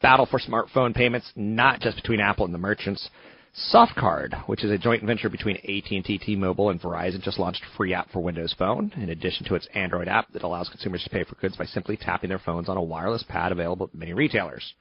Battle 0.03 0.27
for 0.29 0.39
smartphone 0.39 0.93
payments, 0.93 1.31
not 1.35 1.79
just 1.79 1.95
between 1.95 2.19
Apple 2.19 2.45
and 2.45 2.53
the 2.53 2.59
merchants. 2.59 3.09
SoftCard, 3.57 4.47
which 4.47 4.63
is 4.63 4.69
a 4.69 4.77
joint 4.77 5.03
venture 5.03 5.29
between 5.29 5.55
AT&T, 5.57 6.19
T-Mobile, 6.19 6.69
and 6.69 6.79
Verizon, 6.79 7.23
just 7.23 7.39
launched 7.39 7.63
a 7.63 7.75
free 7.75 7.91
app 7.91 8.11
for 8.11 8.19
Windows 8.19 8.53
Phone, 8.57 8.93
in 8.97 9.09
addition 9.09 9.47
to 9.47 9.55
its 9.55 9.67
Android 9.73 10.07
app 10.07 10.31
that 10.33 10.43
allows 10.43 10.69
consumers 10.69 11.03
to 11.03 11.09
pay 11.09 11.23
for 11.23 11.33
goods 11.35 11.57
by 11.57 11.65
simply 11.65 11.97
tapping 11.97 12.29
their 12.29 12.37
phones 12.37 12.69
on 12.69 12.77
a 12.77 12.83
wireless 12.83 13.23
pad 13.27 13.51
available 13.51 13.87
at 13.87 13.97
many 13.97 14.13
retailers. 14.13 14.75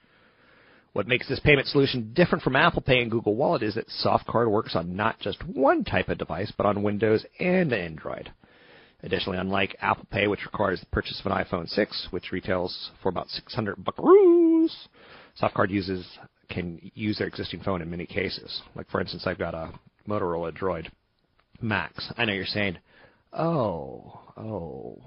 What 0.93 1.09
makes 1.09 1.27
this 1.27 1.41
payment 1.41 1.69
solution 1.69 2.13
different 2.13 2.45
from 2.45 2.55
Apple 2.55 2.83
Pay 2.83 3.01
and 3.01 3.11
Google 3.11 3.35
Wallet 3.35 3.63
is 3.63 3.77
that 3.77 3.89
SoftCard 4.05 4.51
works 4.51 4.77
on 4.77 4.95
not 4.95 5.21
just 5.21 5.43
one 5.47 5.83
type 5.83 6.11
of 6.11 6.19
device, 6.19 6.53
but 6.55 6.67
on 6.67 6.83
Windows 6.83 7.25
and 7.41 7.73
Android. 7.73 8.31
Additionally, 9.03 9.39
unlike 9.39 9.77
Apple 9.81 10.07
Pay, 10.11 10.27
which 10.27 10.45
requires 10.45 10.81
the 10.81 10.87
purchase 10.87 11.19
of 11.19 11.33
an 11.33 11.45
iPhone 11.45 11.67
6, 11.67 12.09
which 12.11 12.31
retails 12.31 12.91
for 13.03 13.09
about 13.09 13.31
600 13.31 13.77
buckaroos, 13.77 14.71
SoftCard 15.41 15.71
users 15.71 16.07
can 16.49 16.81
use 16.95 17.19
their 17.19 17.27
existing 17.27 17.61
phone 17.63 17.83
in 17.83 17.91
many 17.91 18.07
cases. 18.07 18.63
Like, 18.75 18.89
for 18.91 19.01
instance, 19.01 19.25
I've 19.27 19.39
got 19.39 19.55
a 19.55 19.73
Motorola 20.09 20.57
Droid 20.57 20.89
Maxx. 21.61 22.13
I 22.17 22.25
know 22.25 22.33
you're 22.33 22.47
saying, 22.47 22.79
oh, 23.33 24.21
oh, 24.37 24.99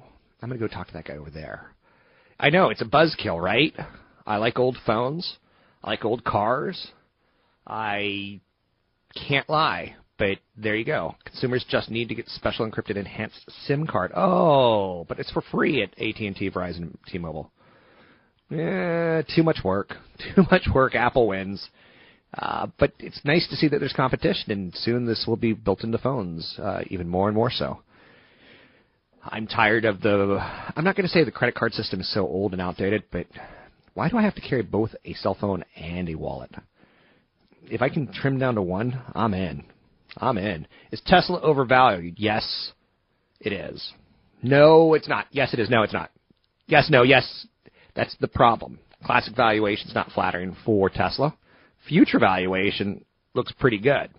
I'm 0.42 0.50
going 0.50 0.60
to 0.60 0.68
go 0.68 0.74
talk 0.74 0.88
to 0.88 0.94
that 0.94 1.06
guy 1.06 1.18
over 1.18 1.30
there. 1.30 1.74
I 2.40 2.50
know, 2.50 2.70
it's 2.70 2.82
a 2.82 2.86
buzzkill, 2.86 3.42
right? 3.42 3.74
I 4.26 4.38
like 4.38 4.60
old 4.60 4.78
phones. 4.86 5.38
I 5.84 5.92
like 5.92 6.06
old 6.06 6.24
cars. 6.24 6.88
I 7.68 8.40
can't 9.28 9.50
lie, 9.50 9.96
but 10.18 10.38
there 10.58 10.76
you 10.76 10.86
go. 10.86 11.16
Consumers 11.26 11.66
just 11.70 11.90
need 11.90 12.10
to 12.10 12.16
get 12.16 12.28
special 12.30 12.70
encrypted 12.70 12.96
enhanced 12.96 13.50
SIM 13.66 13.86
card. 13.86 14.12
Oh, 14.16 15.06
but 15.10 15.20
it's 15.20 15.32
for 15.32 15.42
free 15.52 15.82
at 15.84 15.90
AT&T, 15.92 16.52
Verizon, 16.52 16.96
T-Mobile. 17.08 17.52
Eh, 18.52 19.22
too 19.36 19.44
much 19.44 19.60
work. 19.64 19.94
Too 20.36 20.44
much 20.52 20.68
work. 20.74 20.96
Apple 20.96 21.28
wins. 21.28 21.70
Uh, 22.34 22.68
but 22.78 22.94
it's 23.00 23.22
nice 23.24 23.48
to 23.48 23.56
see 23.56 23.68
that 23.68 23.80
there's 23.80 23.94
competition, 23.94 24.52
and 24.52 24.76
soon 24.76 25.06
this 25.06 25.26
will 25.28 25.38
be 25.38 25.54
built 25.54 25.84
into 25.84 25.98
phones, 25.98 26.60
uh, 26.62 26.82
even 26.88 27.08
more 27.08 27.28
and 27.28 27.36
more 27.36 27.50
so. 27.50 27.80
I'm 29.24 29.48
tired 29.48 29.86
of 29.86 30.02
the. 30.02 30.38
I'm 30.76 30.84
not 30.84 30.96
going 30.96 31.08
to 31.08 31.12
say 31.12 31.24
the 31.24 31.32
credit 31.32 31.56
card 31.56 31.74
system 31.74 32.00
is 32.00 32.14
so 32.14 32.28
old 32.28 32.54
and 32.54 32.62
outdated, 32.62 33.04
but 33.12 33.28
why 33.94 34.10
do 34.10 34.18
I 34.18 34.24
have 34.24 34.36
to 34.36 34.42
carry 34.42 34.62
both 34.62 34.92
a 35.06 35.14
cell 35.16 35.36
phone 35.40 35.64
and 35.76 36.08
a 36.10 36.16
wallet? 36.16 36.52
If 37.64 37.82
I 37.82 37.90
can 37.90 38.12
trim 38.12 38.40
down 38.40 38.56
to 38.56 38.62
one, 38.62 39.00
I'm 39.14 39.34
in. 39.34 39.64
I'm 40.18 40.38
in. 40.38 40.68
Is 40.92 41.02
Tesla 41.06 41.42
overvalued? 41.42 42.16
Yes, 42.18 42.72
it 43.40 43.54
is. 43.54 43.92
No, 44.42 44.94
it's 44.94 45.08
not. 45.08 45.28
Yes, 45.32 45.54
it 45.54 45.60
is. 45.60 45.70
No, 45.70 45.84
it's 45.84 45.94
not. 45.94 46.12
Yes, 46.68 46.90
no, 46.90 47.04
yes. 47.04 47.48
That's 47.96 48.16
the 48.20 48.28
problem. 48.28 48.80
Classic 49.04 49.36
valuation 49.36 49.88
is 49.88 49.96
not 49.96 50.12
flattering 50.12 50.56
for 50.66 50.90
Tesla. 50.90 51.36
Future 51.88 52.20
valuation 52.20 53.04
looks 53.34 53.52
pretty 53.54 53.80
good. 53.80 54.10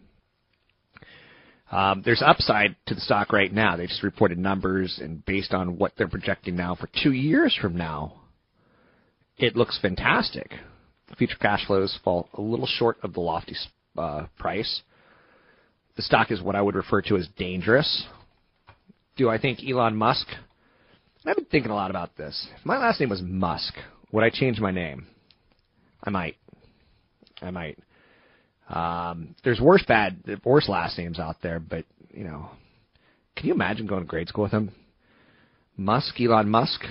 Um, 1.70 2.02
there's 2.04 2.22
upside 2.24 2.74
to 2.86 2.94
the 2.94 3.00
stock 3.00 3.32
right 3.32 3.52
now. 3.52 3.76
They 3.76 3.86
just 3.86 4.02
reported 4.02 4.38
numbers, 4.38 4.98
and 5.00 5.24
based 5.24 5.52
on 5.52 5.78
what 5.78 5.92
they're 5.96 6.08
projecting 6.08 6.56
now 6.56 6.74
for 6.74 6.88
two 7.02 7.12
years 7.12 7.56
from 7.60 7.76
now, 7.76 8.22
it 9.38 9.56
looks 9.56 9.78
fantastic. 9.80 10.50
Future 11.16 11.36
cash 11.40 11.66
flows 11.66 11.98
fall 12.02 12.28
a 12.34 12.40
little 12.40 12.66
short 12.66 12.98
of 13.02 13.12
the 13.14 13.20
lofty 13.20 13.54
uh, 13.96 14.26
price. 14.38 14.82
The 15.96 16.02
stock 16.02 16.30
is 16.30 16.40
what 16.40 16.56
I 16.56 16.62
would 16.62 16.74
refer 16.74 17.02
to 17.02 17.16
as 17.16 17.28
dangerous. 17.36 18.04
Do 19.16 19.28
I 19.28 19.38
think 19.38 19.60
Elon 19.68 19.96
Musk? 19.96 20.26
I've 21.26 21.36
been 21.36 21.44
thinking 21.46 21.70
a 21.70 21.74
lot 21.74 21.90
about 21.90 22.16
this. 22.16 22.48
If 22.58 22.64
my 22.64 22.78
last 22.78 22.98
name 22.98 23.10
was 23.10 23.20
Musk, 23.22 23.74
would 24.10 24.24
I 24.24 24.30
change 24.30 24.58
my 24.58 24.70
name? 24.70 25.06
I 26.02 26.10
might. 26.10 26.36
I 27.42 27.50
might. 27.50 27.78
Um, 28.68 29.34
there's 29.44 29.60
worse 29.60 29.84
bad, 29.86 30.40
worse 30.44 30.68
last 30.68 30.96
names 30.96 31.18
out 31.18 31.36
there, 31.42 31.60
but 31.60 31.84
you 32.12 32.24
know, 32.24 32.50
can 33.36 33.46
you 33.46 33.54
imagine 33.54 33.86
going 33.86 34.02
to 34.02 34.06
grade 34.06 34.28
school 34.28 34.44
with 34.44 34.52
him? 34.52 34.72
Musk, 35.76 36.20
Elon 36.20 36.48
Musk. 36.48 36.82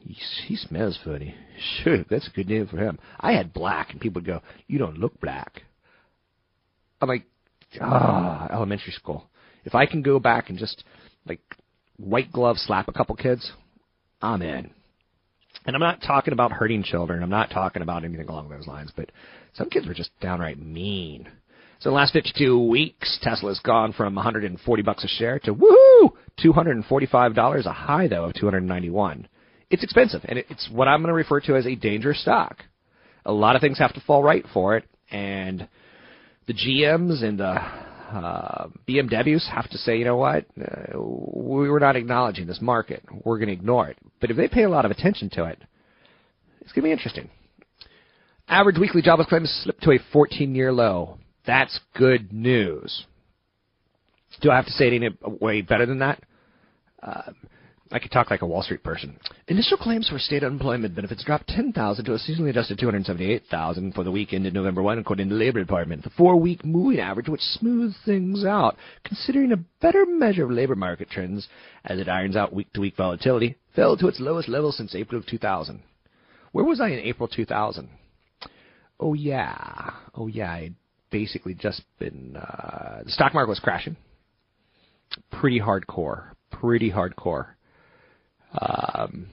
He, 0.00 0.16
he 0.46 0.56
smells 0.56 0.98
funny. 1.04 1.34
Sure, 1.82 2.04
that's 2.08 2.28
a 2.28 2.30
good 2.30 2.48
name 2.48 2.66
for 2.68 2.78
him. 2.78 2.98
I 3.20 3.32
had 3.32 3.52
black, 3.52 3.90
and 3.90 4.00
people 4.00 4.20
would 4.20 4.26
go, 4.26 4.40
"You 4.66 4.78
don't 4.78 4.98
look 4.98 5.20
black." 5.20 5.62
I'm 7.00 7.08
like, 7.08 7.24
ah, 7.80 8.48
elementary 8.52 8.92
school. 8.92 9.28
If 9.64 9.74
I 9.74 9.86
can 9.86 10.02
go 10.02 10.18
back 10.18 10.50
and 10.50 10.58
just 10.58 10.84
like 11.26 11.40
white 11.98 12.32
glove 12.32 12.56
slap 12.58 12.88
a 12.88 12.92
couple 12.92 13.14
kids, 13.16 13.52
I'm 14.22 14.42
in. 14.42 14.70
And 15.66 15.76
I'm 15.76 15.82
not 15.82 16.00
talking 16.00 16.32
about 16.32 16.52
hurting 16.52 16.82
children. 16.82 17.22
I'm 17.22 17.30
not 17.30 17.50
talking 17.50 17.82
about 17.82 18.04
anything 18.04 18.28
along 18.28 18.48
those 18.48 18.66
lines. 18.66 18.92
But 18.96 19.10
some 19.54 19.68
kids 19.68 19.86
were 19.86 19.94
just 19.94 20.10
downright 20.20 20.58
mean. 20.58 21.28
So 21.80 21.90
in 21.90 21.94
the 21.94 21.98
last 21.98 22.12
52 22.12 22.66
weeks, 22.66 23.18
Tesla's 23.22 23.60
gone 23.60 23.92
from 23.92 24.14
140 24.14 24.82
bucks 24.82 25.04
a 25.04 25.08
share 25.08 25.38
to 25.40 25.54
woohoo, 25.54 26.10
245 26.40 27.34
dollars, 27.34 27.66
a 27.66 27.72
high 27.72 28.08
though 28.08 28.24
of 28.24 28.34
291. 28.34 29.28
It's 29.70 29.84
expensive, 29.84 30.22
and 30.24 30.38
it's 30.38 30.68
what 30.72 30.88
I'm 30.88 31.02
going 31.02 31.08
to 31.08 31.14
refer 31.14 31.40
to 31.42 31.56
as 31.56 31.66
a 31.66 31.74
dangerous 31.74 32.22
stock. 32.22 32.64
A 33.26 33.32
lot 33.32 33.54
of 33.54 33.60
things 33.60 33.78
have 33.78 33.92
to 33.94 34.00
fall 34.00 34.22
right 34.22 34.44
for 34.52 34.76
it, 34.76 34.84
and 35.10 35.68
the 36.46 36.54
GMs 36.54 37.22
and 37.22 37.38
the 37.38 37.58
Uh, 38.10 38.68
BMWs 38.88 39.46
have 39.50 39.68
to 39.68 39.78
say, 39.78 39.98
you 39.98 40.04
know 40.04 40.16
what, 40.16 40.46
uh, 40.60 40.98
we 40.98 41.68
were 41.68 41.80
not 41.80 41.94
acknowledging 41.94 42.46
this 42.46 42.60
market. 42.60 43.02
We're 43.24 43.36
going 43.36 43.48
to 43.48 43.52
ignore 43.52 43.88
it. 43.88 43.98
But 44.20 44.30
if 44.30 44.36
they 44.36 44.48
pay 44.48 44.62
a 44.62 44.68
lot 44.70 44.86
of 44.86 44.90
attention 44.90 45.28
to 45.30 45.44
it, 45.44 45.62
it's 46.62 46.72
going 46.72 46.82
to 46.82 46.88
be 46.88 46.92
interesting. 46.92 47.28
Average 48.48 48.78
weekly 48.78 49.02
jobless 49.02 49.28
claims 49.28 49.50
slipped 49.62 49.82
to 49.82 49.90
a 49.90 49.98
14-year 50.14 50.72
low. 50.72 51.18
That's 51.46 51.78
good 51.96 52.32
news. 52.32 53.04
Do 54.40 54.50
I 54.50 54.56
have 54.56 54.66
to 54.66 54.72
say 54.72 54.86
it 54.86 54.94
any 54.94 55.10
way 55.40 55.60
better 55.60 55.84
than 55.84 55.98
that? 55.98 56.22
Uh, 57.02 57.32
I 57.90 57.98
could 57.98 58.10
talk 58.10 58.30
like 58.30 58.42
a 58.42 58.46
Wall 58.46 58.62
Street 58.62 58.82
person. 58.82 59.18
Initial 59.46 59.78
claims 59.78 60.08
for 60.08 60.18
state 60.18 60.44
unemployment 60.44 60.94
benefits 60.94 61.24
dropped 61.24 61.48
10,000 61.48 62.04
to 62.04 62.12
a 62.12 62.18
seasonally 62.18 62.50
adjusted 62.50 62.78
278,000 62.78 63.94
for 63.94 64.04
the 64.04 64.10
week 64.10 64.34
ended 64.34 64.52
November 64.52 64.82
1, 64.82 64.98
according 64.98 65.28
to 65.28 65.34
the 65.34 65.38
Labor 65.38 65.60
Department. 65.60 66.04
The 66.04 66.10
four-week 66.10 66.64
moving 66.66 67.00
average, 67.00 67.28
which 67.28 67.40
smooths 67.40 67.96
things 68.04 68.44
out, 68.44 68.76
considering 69.04 69.52
a 69.52 69.64
better 69.80 70.04
measure 70.04 70.44
of 70.44 70.50
labor 70.50 70.76
market 70.76 71.08
trends 71.08 71.48
as 71.84 71.98
it 71.98 72.08
irons 72.08 72.36
out 72.36 72.52
week-to-week 72.52 72.96
volatility, 72.96 73.56
fell 73.74 73.96
to 73.96 74.08
its 74.08 74.20
lowest 74.20 74.48
level 74.48 74.70
since 74.70 74.94
April 74.94 75.20
of 75.20 75.26
2000. 75.26 75.82
Where 76.52 76.64
was 76.64 76.80
I 76.80 76.88
in 76.88 76.98
April 76.98 77.28
2000? 77.28 77.88
Oh 79.00 79.14
yeah, 79.14 79.92
oh 80.14 80.26
yeah, 80.26 80.52
I'd 80.52 80.74
basically 81.10 81.54
just 81.54 81.82
been. 81.98 82.36
Uh, 82.36 83.02
the 83.04 83.10
stock 83.10 83.32
market 83.32 83.48
was 83.48 83.60
crashing. 83.60 83.96
Pretty 85.30 85.60
hardcore, 85.60 86.32
pretty 86.50 86.90
hardcore. 86.90 87.54
Um, 88.52 89.28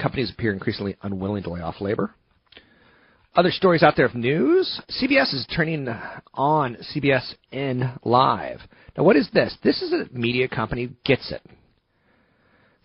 companies 0.00 0.30
appear 0.30 0.52
increasingly 0.52 0.96
unwilling 1.02 1.42
to 1.44 1.50
lay 1.50 1.60
off 1.60 1.80
labor. 1.80 2.14
Other 3.34 3.50
stories 3.50 3.82
out 3.82 3.94
there 3.96 4.04
of 4.04 4.14
news. 4.14 4.80
CBS 4.90 5.32
is 5.32 5.46
turning 5.54 5.88
on 6.34 6.76
CBSN 6.94 7.98
Live. 8.04 8.60
Now, 8.96 9.04
what 9.04 9.16
is 9.16 9.28
this? 9.32 9.56
This 9.64 9.80
is 9.80 9.92
a 9.92 10.06
media 10.12 10.48
company 10.48 10.90
gets 11.04 11.32
it. 11.32 11.42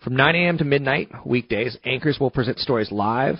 From 0.02 0.16
9 0.16 0.34
a.m. 0.34 0.56
to 0.58 0.64
midnight 0.64 1.10
weekdays, 1.26 1.76
anchors 1.84 2.18
will 2.18 2.30
present 2.30 2.58
stories 2.58 2.90
live 2.90 3.36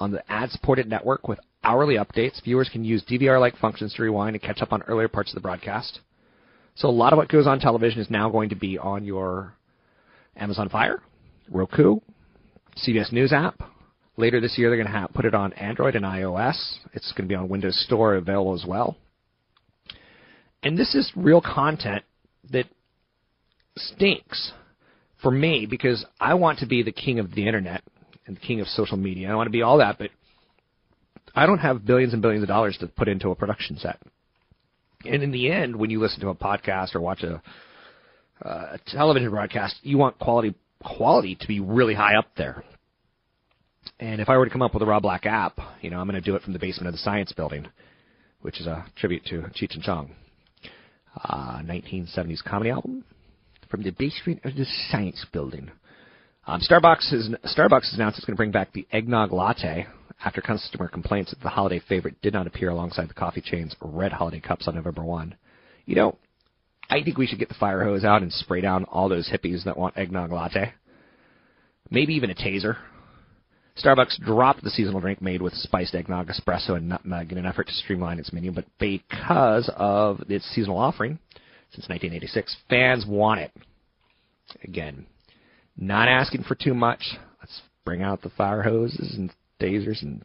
on 0.00 0.10
the 0.10 0.32
ad-supported 0.32 0.88
network 0.88 1.28
with 1.28 1.38
hourly 1.62 1.96
updates. 1.96 2.42
Viewers 2.42 2.68
can 2.72 2.84
use 2.84 3.04
DVR-like 3.04 3.56
functions 3.58 3.94
to 3.94 4.02
rewind 4.02 4.34
and 4.34 4.42
catch 4.42 4.60
up 4.60 4.72
on 4.72 4.82
earlier 4.82 5.08
parts 5.08 5.30
of 5.30 5.34
the 5.34 5.40
broadcast. 5.40 6.00
So 6.74 6.88
a 6.88 6.90
lot 6.90 7.12
of 7.12 7.18
what 7.18 7.28
goes 7.28 7.46
on 7.46 7.60
television 7.60 8.00
is 8.00 8.10
now 8.10 8.30
going 8.30 8.48
to 8.48 8.56
be 8.56 8.78
on 8.78 9.04
your 9.04 9.54
Amazon 10.36 10.68
Fire, 10.68 11.02
Roku, 11.50 12.00
CBS 12.76 13.12
News 13.12 13.32
app. 13.32 13.60
Later 14.16 14.40
this 14.40 14.58
year, 14.58 14.68
they're 14.68 14.76
going 14.76 14.92
to 14.92 14.98
have, 14.98 15.12
put 15.12 15.24
it 15.24 15.34
on 15.34 15.52
Android 15.52 15.94
and 15.94 16.04
iOS. 16.04 16.78
It's 16.92 17.12
going 17.12 17.28
to 17.28 17.32
be 17.32 17.36
on 17.36 17.48
Windows 17.48 17.80
Store 17.84 18.16
available 18.16 18.54
as 18.54 18.64
well. 18.66 18.96
And 20.62 20.76
this 20.76 20.94
is 20.94 21.10
real 21.14 21.40
content 21.40 22.02
that 22.50 22.66
stinks 23.76 24.52
for 25.22 25.30
me 25.30 25.66
because 25.68 26.04
I 26.20 26.34
want 26.34 26.58
to 26.60 26.66
be 26.66 26.82
the 26.82 26.92
king 26.92 27.20
of 27.20 27.32
the 27.34 27.46
internet 27.46 27.82
and 28.26 28.36
the 28.36 28.40
king 28.40 28.60
of 28.60 28.66
social 28.68 28.96
media. 28.96 29.30
I 29.30 29.34
want 29.34 29.46
to 29.46 29.52
be 29.52 29.62
all 29.62 29.78
that, 29.78 29.98
but 29.98 30.10
I 31.34 31.46
don't 31.46 31.58
have 31.58 31.86
billions 31.86 32.12
and 32.12 32.22
billions 32.22 32.42
of 32.42 32.48
dollars 32.48 32.76
to 32.80 32.88
put 32.88 33.08
into 33.08 33.30
a 33.30 33.34
production 33.36 33.78
set. 33.78 34.00
And 35.04 35.22
in 35.22 35.30
the 35.30 35.50
end, 35.50 35.76
when 35.76 35.90
you 35.90 36.00
listen 36.00 36.20
to 36.20 36.28
a 36.28 36.34
podcast 36.34 36.94
or 36.94 37.00
watch 37.00 37.22
a, 37.22 37.40
uh, 38.44 38.76
a 38.76 38.78
television 38.86 39.30
broadcast, 39.30 39.76
you 39.82 39.96
want 39.96 40.18
quality 40.18 40.54
quality 40.82 41.36
to 41.36 41.48
be 41.48 41.60
really 41.60 41.94
high 41.94 42.16
up 42.16 42.28
there. 42.36 42.64
And 44.00 44.20
if 44.20 44.28
I 44.28 44.36
were 44.36 44.44
to 44.44 44.50
come 44.50 44.62
up 44.62 44.74
with 44.74 44.82
a 44.82 44.86
Rob 44.86 45.02
Black 45.02 45.26
app, 45.26 45.58
you 45.80 45.90
know, 45.90 45.98
I'm 45.98 46.08
going 46.08 46.20
to 46.20 46.24
do 46.24 46.36
it 46.36 46.42
from 46.42 46.52
the 46.52 46.58
basement 46.58 46.88
of 46.88 46.92
the 46.92 46.98
Science 46.98 47.32
Building, 47.32 47.66
which 48.42 48.60
is 48.60 48.66
a 48.66 48.86
tribute 48.96 49.24
to 49.26 49.42
Cheech 49.60 49.74
and 49.74 49.82
Chong. 49.82 50.14
Uh, 51.24 51.60
1970s 51.64 52.44
comedy 52.44 52.70
album 52.70 53.04
from 53.68 53.82
the 53.82 53.90
basement 53.90 54.40
of 54.44 54.54
the 54.54 54.64
Science 54.90 55.24
Building. 55.32 55.70
Um, 56.46 56.60
Starbucks 56.60 57.10
has 57.10 57.28
Starbucks 57.56 57.90
has 57.90 57.94
announced 57.94 58.18
it's 58.18 58.26
going 58.26 58.34
to 58.34 58.38
bring 58.38 58.52
back 58.52 58.72
the 58.72 58.86
eggnog 58.92 59.32
latte 59.32 59.86
after 60.24 60.40
customer 60.40 60.88
complaints 60.88 61.30
that 61.30 61.40
the 61.40 61.48
holiday 61.48 61.80
favorite 61.88 62.20
did 62.22 62.32
not 62.32 62.46
appear 62.46 62.70
alongside 62.70 63.08
the 63.08 63.14
coffee 63.14 63.40
chain's 63.40 63.74
red 63.80 64.12
holiday 64.12 64.40
cups 64.40 64.68
on 64.68 64.74
November 64.74 65.04
1. 65.04 65.34
You 65.86 65.94
know, 65.96 66.18
I 66.90 67.02
think 67.02 67.18
we 67.18 67.26
should 67.26 67.38
get 67.38 67.48
the 67.48 67.54
fire 67.54 67.84
hose 67.84 68.04
out 68.04 68.22
and 68.22 68.32
spray 68.32 68.60
down 68.60 68.84
all 68.84 69.08
those 69.08 69.30
hippies 69.30 69.64
that 69.64 69.76
want 69.76 69.98
eggnog 69.98 70.32
latte. 70.32 70.72
Maybe 71.90 72.14
even 72.14 72.30
a 72.30 72.34
taser. 72.34 72.76
Starbucks 73.82 74.20
dropped 74.20 74.64
the 74.64 74.70
seasonal 74.70 75.00
drink 75.00 75.22
made 75.22 75.40
with 75.40 75.52
spiced 75.54 75.94
eggnog, 75.94 76.28
espresso, 76.28 76.76
and 76.76 76.88
nutmeg 76.88 77.30
in 77.30 77.38
an 77.38 77.46
effort 77.46 77.68
to 77.68 77.72
streamline 77.74 78.18
its 78.18 78.32
menu, 78.32 78.50
but 78.50 78.64
because 78.80 79.70
of 79.76 80.22
its 80.28 80.44
seasonal 80.46 80.78
offering 80.78 81.18
since 81.70 81.88
1986, 81.88 82.56
fans 82.68 83.06
want 83.06 83.40
it. 83.40 83.52
Again, 84.64 85.06
not 85.76 86.08
asking 86.08 86.42
for 86.42 86.54
too 86.54 86.74
much. 86.74 87.16
Let's 87.40 87.60
bring 87.84 88.02
out 88.02 88.22
the 88.22 88.30
fire 88.30 88.62
hoses 88.62 89.14
and 89.16 89.30
tasers 89.60 90.02
and 90.02 90.24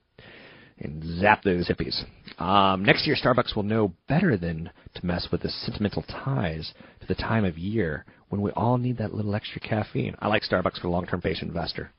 and 0.79 1.03
zap 1.19 1.43
those 1.43 1.69
hippies. 1.69 2.03
Um, 2.41 2.83
next 2.83 3.05
year, 3.05 3.15
Starbucks 3.15 3.55
will 3.55 3.63
know 3.63 3.93
better 4.07 4.37
than 4.37 4.69
to 4.95 5.05
mess 5.05 5.27
with 5.31 5.41
the 5.41 5.49
sentimental 5.49 6.03
ties 6.03 6.73
to 7.01 7.07
the 7.07 7.15
time 7.15 7.45
of 7.45 7.57
year 7.57 8.05
when 8.29 8.41
we 8.41 8.51
all 8.51 8.77
need 8.77 8.97
that 8.97 9.13
little 9.13 9.35
extra 9.35 9.61
caffeine. 9.61 10.15
I 10.19 10.27
like 10.27 10.43
Starbucks 10.43 10.81
for 10.81 10.89
long-term 10.89 11.21
patient 11.21 11.49
investor. 11.49 11.91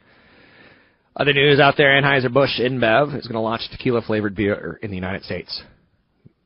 Other 1.17 1.33
news 1.33 1.61
out 1.61 1.75
there, 1.77 1.91
Anheuser-Busch 2.01 2.59
InBev 2.59 3.17
is 3.17 3.27
going 3.27 3.35
to 3.35 3.41
launch 3.41 3.63
tequila-flavored 3.71 4.35
beer 4.35 4.81
in 4.83 4.91
the 4.91 4.97
United 4.97 5.23
States. 5.23 5.63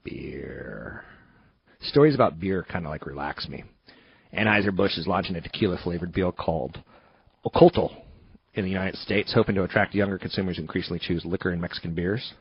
Beer. 0.04 1.04
Stories 1.80 2.14
about 2.14 2.38
beer 2.38 2.66
kind 2.70 2.84
of 2.84 2.90
like 2.90 3.06
relax 3.06 3.48
me. 3.48 3.64
Anheuser-Busch 4.36 4.98
is 4.98 5.06
launching 5.06 5.36
a 5.36 5.40
tequila-flavored 5.40 6.12
beer 6.12 6.32
called 6.32 6.82
Oculto 7.46 7.90
in 8.58 8.64
the 8.64 8.70
United 8.70 8.96
States, 8.96 9.32
hoping 9.32 9.54
to 9.54 9.62
attract 9.62 9.94
younger 9.94 10.18
consumers 10.18 10.56
who 10.56 10.62
increasingly 10.62 10.98
choose 10.98 11.24
liquor 11.24 11.50
and 11.50 11.60
Mexican 11.60 11.94
beers. 11.94 12.34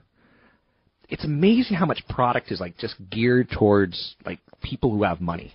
It's 1.09 1.23
amazing 1.23 1.77
how 1.77 1.85
much 1.85 2.01
product 2.09 2.51
is 2.51 2.59
like 2.59 2.77
just 2.77 2.95
geared 3.09 3.49
towards 3.49 4.15
like 4.25 4.39
people 4.61 4.91
who 4.91 5.03
have 5.03 5.21
money. 5.21 5.53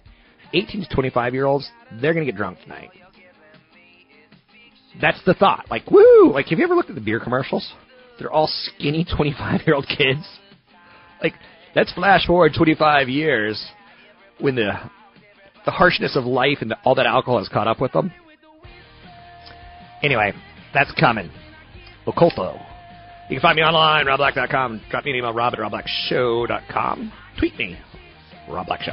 18 0.55 0.83
to 0.83 0.95
25 0.95 1.35
year 1.35 1.47
olds, 1.47 1.69
they're 2.01 2.15
going 2.15 2.25
to 2.25 2.31
get 2.31 2.39
drunk 2.39 2.59
tonight. 2.63 2.91
That's 5.01 5.23
the 5.25 5.35
thought. 5.35 5.67
Like, 5.71 5.91
woo! 5.91 6.31
Like, 6.33 6.47
have 6.47 6.59
you 6.59 6.65
ever 6.65 6.75
looked 6.75 6.91
at 6.91 6.95
the 6.95 7.01
beer 7.01 7.19
commercials? 7.19 7.71
They're 8.19 8.31
all 8.31 8.49
skinny 8.49 9.05
25 9.17 9.63
year 9.67 9.75
old 9.75 9.87
kids. 9.87 10.27
Like, 11.23 11.35
let's 11.75 11.93
flash 11.93 12.27
forward 12.27 12.53
25 12.57 13.09
years 13.09 13.63
when 14.39 14.55
the 14.55 14.73
the 15.65 15.71
harshness 15.71 16.17
of 16.17 16.25
life 16.25 16.59
and 16.61 16.75
all 16.85 16.97
that 16.97 17.07
alcohol 17.07 17.39
has 17.39 17.49
caught 17.49 17.69
up 17.69 17.81
with 17.81 17.93
them. 17.93 18.13
Anyway, 20.03 20.33
that's 20.75 20.93
coming. 20.99 21.31
Oculto. 22.07 22.61
You 23.29 23.37
can 23.37 23.41
find 23.41 23.57
me 23.57 23.62
online, 23.62 24.07
robblack.com. 24.07 24.83
Drop 24.91 25.05
me 25.05 25.12
an 25.12 25.16
email, 25.18 25.33
rob 25.33 25.55
at 25.55 25.61
robblackshow.com. 25.61 27.12
Tweet 27.39 27.57
me, 27.57 27.79
Rob 28.49 28.66
Black 28.66 28.83
Show. 28.83 28.93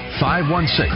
516 0.19 0.89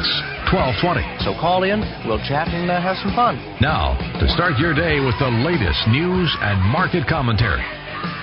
1220. 0.52 1.04
So 1.24 1.32
call 1.40 1.64
in, 1.64 1.80
we'll 2.04 2.22
chat 2.28 2.50
and 2.50 2.70
uh, 2.70 2.82
have 2.82 2.98
some 3.00 3.16
fun. 3.16 3.38
Now, 3.62 3.96
to 4.20 4.26
start 4.34 4.58
your 4.60 4.74
day 4.74 5.00
with 5.00 5.16
the 5.20 5.32
latest 5.44 5.88
news 5.88 6.30
and 6.42 6.60
market 6.72 7.08
commentary, 7.08 7.66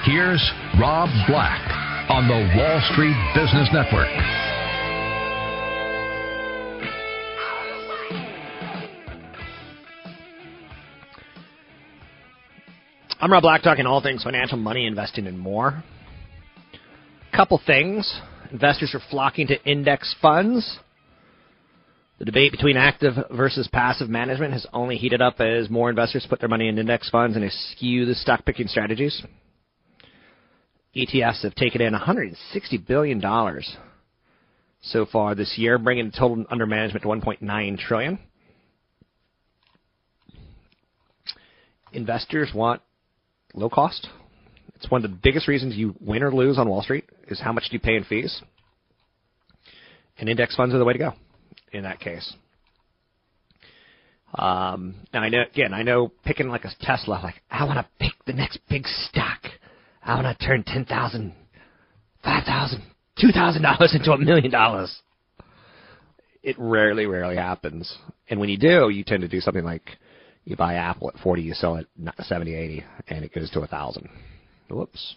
Here's 0.05 0.43
Rob 0.80 1.09
Black 1.28 1.61
on 2.11 2.26
the 2.26 2.59
Wall 2.59 2.80
Street 2.93 3.14
Business 3.34 3.68
Network. 3.72 4.09
I'm 13.20 13.30
Rob 13.30 13.43
Black, 13.43 13.62
talking 13.62 13.86
all 13.86 14.03
things 14.03 14.24
financial, 14.24 14.59
money, 14.59 14.86
investing, 14.86 15.28
and 15.28 15.38
more. 15.38 15.84
Couple 17.32 17.61
things. 17.64 18.20
Investors 18.53 18.94
are 18.94 19.00
flocking 19.11 19.46
to 19.46 19.64
index 19.64 20.14
funds. 20.20 20.78
The 22.18 22.26
debate 22.26 22.53
between 22.53 22.76
active 22.76 23.14
versus 23.30 23.66
passive 23.72 24.11
management 24.11 24.53
has 24.53 24.66
only 24.74 24.96
heated 24.96 25.22
up 25.22 25.40
as 25.40 25.70
more 25.70 25.88
investors 25.88 26.26
put 26.28 26.38
their 26.38 26.50
money 26.50 26.68
in 26.68 26.78
index 26.78 27.09
funds 27.09 27.34
and 27.34 27.44
eschew 27.46 28.05
the 28.05 28.14
stock 28.14 28.44
picking 28.44 28.68
strategies. 28.68 29.22
ETFs 30.94 31.42
have 31.42 31.55
taken 31.55 31.80
in 31.80 31.94
$160 31.94 32.36
billion 32.86 33.22
so 34.82 35.07
far 35.07 35.34
this 35.34 35.55
year, 35.57 35.78
bringing 35.78 36.11
the 36.11 36.16
total 36.16 36.44
under 36.50 36.66
management 36.66 37.03
to 37.03 37.09
1.9 37.09 37.78
trillion. 37.78 38.18
Investors 41.94 42.50
want 42.55 42.82
low 43.55 43.70
cost. 43.70 44.09
It's 44.74 44.90
one 44.90 45.03
of 45.03 45.11
the 45.11 45.16
biggest 45.22 45.48
reasons 45.48 45.74
you 45.74 45.94
win 46.00 46.22
or 46.22 46.34
lose 46.34 46.59
on 46.59 46.68
Wall 46.68 46.82
Street 46.82 47.09
is 47.33 47.41
how 47.41 47.53
much 47.53 47.64
do 47.70 47.74
you 47.74 47.80
pay 47.80 47.97
in 47.97 48.05
fees. 48.05 48.43
And 50.18 50.28
index 50.28 50.55
funds 50.55 50.74
are 50.74 50.78
the 50.78 50.85
way 50.85 50.93
to 50.93 50.99
go 50.99 51.12
in 51.72 51.83
that 51.83 52.01
case. 52.01 52.33
Um, 54.35 54.95
now 55.12 55.20
I 55.20 55.28
know 55.28 55.43
again, 55.51 55.74
I 55.74 55.83
know 55.83 56.12
picking 56.24 56.49
like 56.49 56.64
a 56.64 56.70
Tesla, 56.80 57.20
like 57.22 57.43
I 57.51 57.64
want 57.64 57.78
to 57.78 57.87
pick 57.99 58.12
the 58.26 58.33
next 58.33 58.61
big 58.68 58.87
stock. 58.87 59.41
I 60.05 60.14
want 60.14 60.39
to 60.39 60.47
turn 60.47 60.64
ten 60.64 60.85
thousand, 60.85 61.35
five 62.24 62.45
thousand, 62.45 62.83
two 63.20 63.30
thousand 63.33 63.62
dollars 63.62 63.95
into 63.95 64.12
a 64.12 64.18
million 64.18 64.51
dollars. 64.51 64.95
It 66.43 66.57
rarely, 66.59 67.07
rarely 67.07 67.37
happens. 67.37 67.95
And 68.28 68.41
when 68.41 68.49
you 68.49 68.59
do, 68.59 68.89
you 68.89 69.05
tend 69.05 69.20
to 69.20 69.28
do 69.28 69.41
something 69.41 69.64
like 69.64 69.83
you 70.45 70.57
buy 70.57 70.74
Apple 70.74 71.09
at 71.09 71.20
40, 71.22 71.43
you 71.43 71.55
sell 71.55 71.76
it 71.76 71.87
70, 72.18 72.55
80, 72.55 72.85
and 73.09 73.24
it 73.24 73.33
goes 73.33 73.49
to 73.51 73.61
a 73.61 73.66
thousand. 73.66 74.09
Whoops. 74.68 75.16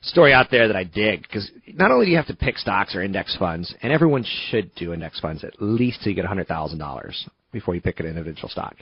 Story 0.00 0.32
out 0.32 0.46
there 0.50 0.68
that 0.68 0.76
I 0.76 0.84
dig 0.84 1.22
because 1.22 1.50
not 1.74 1.90
only 1.90 2.06
do 2.06 2.10
you 2.12 2.16
have 2.16 2.28
to 2.28 2.36
pick 2.36 2.56
stocks 2.56 2.94
or 2.94 3.02
index 3.02 3.36
funds, 3.36 3.74
and 3.82 3.92
everyone 3.92 4.24
should 4.48 4.74
do 4.76 4.92
index 4.92 5.18
funds 5.18 5.42
at 5.42 5.60
least 5.60 6.00
till 6.02 6.10
you 6.10 6.16
get 6.16 6.24
hundred 6.24 6.46
thousand 6.46 6.78
dollars 6.78 7.28
before 7.52 7.74
you 7.74 7.80
pick 7.80 7.98
an 7.98 8.06
individual 8.06 8.48
stock. 8.48 8.76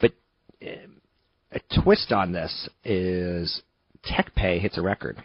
But 0.00 0.12
um, 0.62 1.00
a 1.52 1.60
twist 1.82 2.12
on 2.12 2.32
this 2.32 2.68
is 2.84 3.62
TechPay 4.04 4.60
hits 4.60 4.76
a 4.76 4.82
record. 4.82 5.22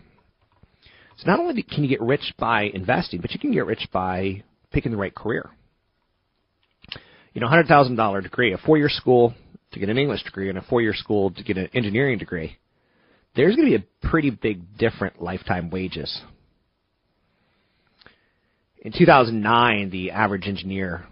So 1.18 1.30
not 1.30 1.40
only 1.40 1.64
can 1.64 1.84
you 1.84 1.90
get 1.90 2.02
rich 2.02 2.34
by 2.38 2.64
investing, 2.64 3.20
but 3.20 3.32
you 3.32 3.40
can 3.40 3.52
get 3.52 3.66
rich 3.66 3.88
by 3.92 4.44
picking 4.72 4.92
the 4.92 4.98
right 4.98 5.14
career 5.14 5.50
you 7.38 7.42
know, 7.42 7.48
hundred 7.50 7.68
thousand 7.68 7.98
dollar 7.98 8.20
degree, 8.20 8.52
a 8.54 8.58
four 8.58 8.80
year 8.80 8.90
school 8.90 9.32
to 9.72 9.80
get 9.80 9.90
an 9.90 9.98
English 10.00 10.24
degree, 10.24 10.50
and 10.50 10.58
a 10.58 10.64
four 10.64 10.82
year 10.82 10.96
school 10.96 11.30
to 11.30 11.44
get 11.44 11.56
an 11.56 11.70
engineering 11.76 12.18
degree, 12.18 12.58
there's 13.36 13.56
going 13.56 13.72
to 13.72 13.78
be 13.78 13.84
a 13.84 14.08
pretty 14.08 14.30
big 14.30 14.78
different 14.78 15.22
lifetime 15.22 15.70
wages. 15.70 16.22
In 18.80 18.92
2009, 18.92 19.90
the 19.90 20.12
average 20.12 20.48
engineer 20.48 21.06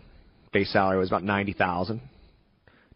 base 0.54 0.72
salary 0.72 0.98
was 0.98 1.10
about 1.10 1.24
90,000. 1.24 2.02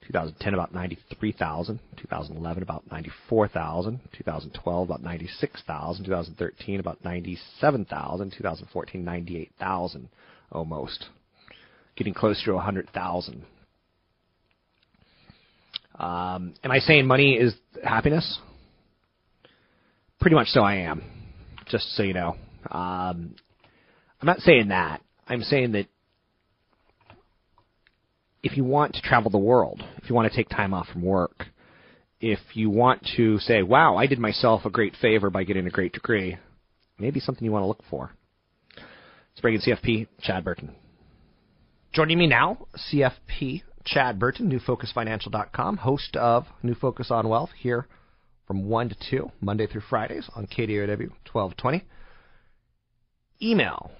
2010 0.09 0.53
about 0.55 0.73
93,000, 0.73 1.79
2011 1.97 2.63
about 2.63 2.83
94,000, 2.91 3.99
2012 4.17 4.89
about 4.89 5.03
96,000, 5.03 6.05
2013 6.05 6.79
about 6.79 7.03
97,000, 7.05 8.33
2014 8.35 9.05
98,000 9.05 10.09
almost 10.51 11.05
getting 11.95 12.15
close 12.15 12.41
to 12.43 12.53
100,000. 12.53 13.45
Um, 15.99 16.53
am 16.63 16.71
I 16.71 16.79
saying 16.79 17.05
money 17.05 17.33
is 17.33 17.53
happiness? 17.83 18.39
Pretty 20.19 20.35
much 20.35 20.47
so 20.49 20.61
I 20.61 20.75
am, 20.75 21.01
just 21.67 21.95
so 21.95 22.03
you 22.03 22.13
know. 22.13 22.35
Um, 22.69 23.35
I'm 24.21 24.25
not 24.25 24.39
saying 24.39 24.67
that. 24.69 25.01
I'm 25.27 25.41
saying 25.41 25.73
that 25.73 25.87
if 28.43 28.57
you 28.57 28.63
want 28.63 28.95
to 28.95 29.01
travel 29.01 29.31
the 29.31 29.37
world, 29.37 29.81
if 29.97 30.09
you 30.09 30.15
want 30.15 30.29
to 30.29 30.35
take 30.35 30.49
time 30.49 30.73
off 30.73 30.87
from 30.87 31.03
work, 31.03 31.45
if 32.19 32.39
you 32.53 32.69
want 32.69 33.07
to 33.15 33.39
say, 33.39 33.63
wow, 33.63 33.95
I 33.95 34.07
did 34.07 34.19
myself 34.19 34.65
a 34.65 34.69
great 34.69 34.95
favor 35.01 35.29
by 35.29 35.43
getting 35.43 35.67
a 35.67 35.71
great 35.71 35.93
degree, 35.93 36.37
maybe 36.97 37.21
something 37.21 37.45
you 37.45 37.51
want 37.51 37.63
to 37.63 37.67
look 37.67 37.83
for. 37.89 38.11
Bring 39.41 39.55
in 39.55 39.61
CFP, 39.61 40.07
Chad 40.21 40.43
Burton. 40.43 40.75
Joining 41.93 42.17
me 42.17 42.27
now, 42.27 42.67
CFP 42.91 43.61
Chad 43.85 44.19
Burton, 44.19 44.51
newfocusfinancial.com, 44.51 45.77
host 45.77 46.17
of 46.17 46.45
New 46.61 46.75
Focus 46.75 47.09
on 47.09 47.29
Wealth 47.29 47.51
here 47.57 47.87
from 48.49 48.67
1 48.67 48.89
to 48.89 48.95
2, 49.11 49.31
Monday 49.41 49.67
through 49.67 49.83
Fridays 49.89 50.27
on 50.35 50.47
KDOW 50.47 51.09
1220. 51.31 51.85
Email. 53.41 53.91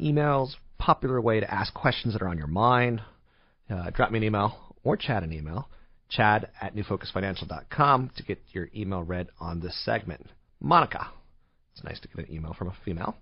Emails, 0.00 0.56
popular 0.78 1.20
way 1.20 1.40
to 1.40 1.48
ask 1.48 1.72
questions 1.72 2.14
that 2.14 2.22
are 2.22 2.28
on 2.28 2.36
your 2.36 2.48
mind. 2.48 3.00
Uh, 3.70 3.90
drop 3.90 4.10
me 4.10 4.18
an 4.18 4.24
email 4.24 4.74
or 4.82 4.96
chat 4.96 5.22
an 5.22 5.32
email. 5.32 5.68
Chad 6.08 6.50
at 6.60 6.74
newfocusfinancial.com 6.74 8.10
to 8.16 8.22
get 8.22 8.42
your 8.52 8.68
email 8.74 9.02
read 9.02 9.28
on 9.40 9.60
this 9.60 9.84
segment. 9.84 10.26
Monica. 10.60 11.08
It's 11.72 11.84
nice 11.84 12.00
to 12.00 12.08
get 12.08 12.28
an 12.28 12.34
email 12.34 12.54
from 12.54 12.68
a 12.68 12.76
female. 12.84 13.16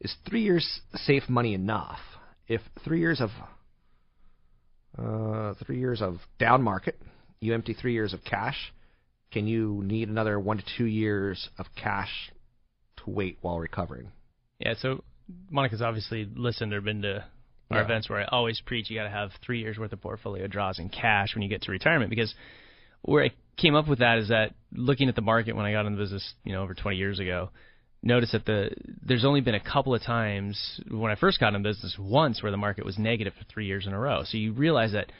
Is 0.00 0.14
three 0.28 0.42
years 0.42 0.80
safe 0.94 1.28
money 1.28 1.54
enough? 1.54 2.00
if 2.48 2.62
three 2.82 3.00
years 3.00 3.20
of 3.20 3.30
uh, 4.98 5.54
three 5.64 5.78
years 5.78 6.02
of 6.02 6.16
down 6.40 6.62
market, 6.62 6.98
you 7.40 7.54
empty 7.54 7.74
three 7.74 7.92
years 7.92 8.12
of 8.12 8.24
cash, 8.24 8.72
can 9.30 9.46
you 9.46 9.82
need 9.84 10.08
another 10.08 10.38
one 10.38 10.58
to 10.58 10.64
two 10.76 10.86
years 10.86 11.48
of 11.58 11.66
cash 11.76 12.30
to 12.98 13.10
wait 13.10 13.38
while 13.40 13.58
recovering? 13.58 14.12
Yeah, 14.58 14.74
so 14.80 15.04
Monica's 15.50 15.82
obviously 15.82 16.28
listened 16.34 16.72
or 16.72 16.80
been 16.80 17.02
to 17.02 17.24
our 17.70 17.78
yeah. 17.78 17.84
events 17.84 18.08
where 18.08 18.20
I 18.20 18.24
always 18.24 18.60
preach 18.64 18.88
you 18.88 18.96
got 18.96 19.04
to 19.04 19.10
have 19.10 19.30
three 19.44 19.60
years 19.60 19.78
worth 19.78 19.92
of 19.92 20.00
portfolio 20.00 20.46
draws 20.46 20.78
in 20.78 20.88
cash 20.88 21.34
when 21.34 21.42
you 21.42 21.48
get 21.48 21.62
to 21.62 21.70
retirement 21.70 22.10
because 22.10 22.34
where 23.02 23.24
I 23.24 23.30
came 23.56 23.74
up 23.74 23.88
with 23.88 23.98
that 23.98 24.18
is 24.18 24.28
that 24.28 24.54
looking 24.72 25.08
at 25.08 25.14
the 25.14 25.22
market 25.22 25.54
when 25.54 25.66
I 25.66 25.72
got 25.72 25.86
into 25.86 25.98
business, 25.98 26.34
you 26.44 26.52
know, 26.52 26.62
over 26.62 26.74
20 26.74 26.96
years 26.96 27.18
ago, 27.18 27.50
notice 28.02 28.32
that 28.32 28.46
the 28.46 28.70
there's 29.02 29.24
only 29.24 29.40
been 29.40 29.54
a 29.54 29.60
couple 29.60 29.94
of 29.94 30.02
times 30.02 30.80
when 30.90 31.10
I 31.10 31.16
first 31.16 31.40
got 31.40 31.54
in 31.54 31.62
business 31.62 31.96
once 31.98 32.42
where 32.42 32.52
the 32.52 32.56
market 32.56 32.84
was 32.84 32.98
negative 32.98 33.34
for 33.38 33.44
three 33.44 33.66
years 33.66 33.86
in 33.86 33.92
a 33.92 33.98
row. 33.98 34.22
So 34.24 34.38
you 34.38 34.52
realize 34.52 34.92
that 34.92 35.12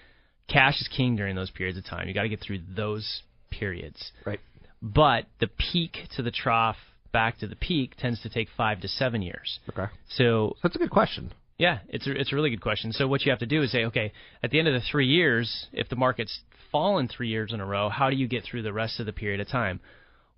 cash 0.49 0.81
is 0.81 0.89
king 0.89 1.17
during 1.17 1.37
those 1.37 1.51
periods 1.51 1.79
of 1.79 1.85
time. 1.85 2.09
You 2.09 2.15
got 2.15 2.23
to 2.23 2.29
get 2.29 2.41
through 2.41 2.61
those 2.75 3.23
periods. 3.51 4.13
Right. 4.25 4.41
But 4.81 5.27
the 5.41 5.49
peak 5.49 5.97
to 6.17 6.23
the 6.23 6.31
trough 6.31 6.77
back 7.13 7.39
to 7.39 7.47
the 7.47 7.57
peak 7.57 7.95
tends 7.99 8.21
to 8.23 8.29
take 8.29 8.49
five 8.57 8.81
to 8.83 8.89
seven 8.89 9.23
years. 9.23 9.59
Okay. 9.71 9.87
So 10.11 10.57
that's 10.63 10.77
a 10.77 10.79
good 10.79 10.91
question. 10.91 11.33
Yeah, 11.59 11.79
it's 11.89 12.07
a, 12.07 12.13
it's 12.13 12.33
a 12.33 12.37
really 12.37 12.51
good 12.51 12.61
question. 12.61 12.93
So 12.93 13.09
what 13.09 13.23
you 13.23 13.31
have 13.31 13.41
to 13.41 13.47
do 13.47 13.63
is 13.63 13.73
say, 13.73 13.85
okay, 13.87 14.13
at 14.43 14.51
the 14.51 14.61
end 14.61 14.69
of 14.69 14.75
the 14.75 14.87
three 14.93 15.09
years, 15.09 15.67
if 15.73 15.89
the 15.89 15.97
market's 15.97 16.41
fallen 16.71 17.09
three 17.09 17.29
years 17.29 17.53
in 17.53 17.61
a 17.61 17.67
row, 17.67 17.89
how 17.89 18.11
do 18.11 18.17
you 18.17 18.29
get 18.29 18.45
through 18.45 18.63
the 18.63 18.73
rest 18.73 19.01
of 19.01 19.07
the 19.07 19.13
period 19.13 19.41
of 19.41 19.49
time? 19.49 19.81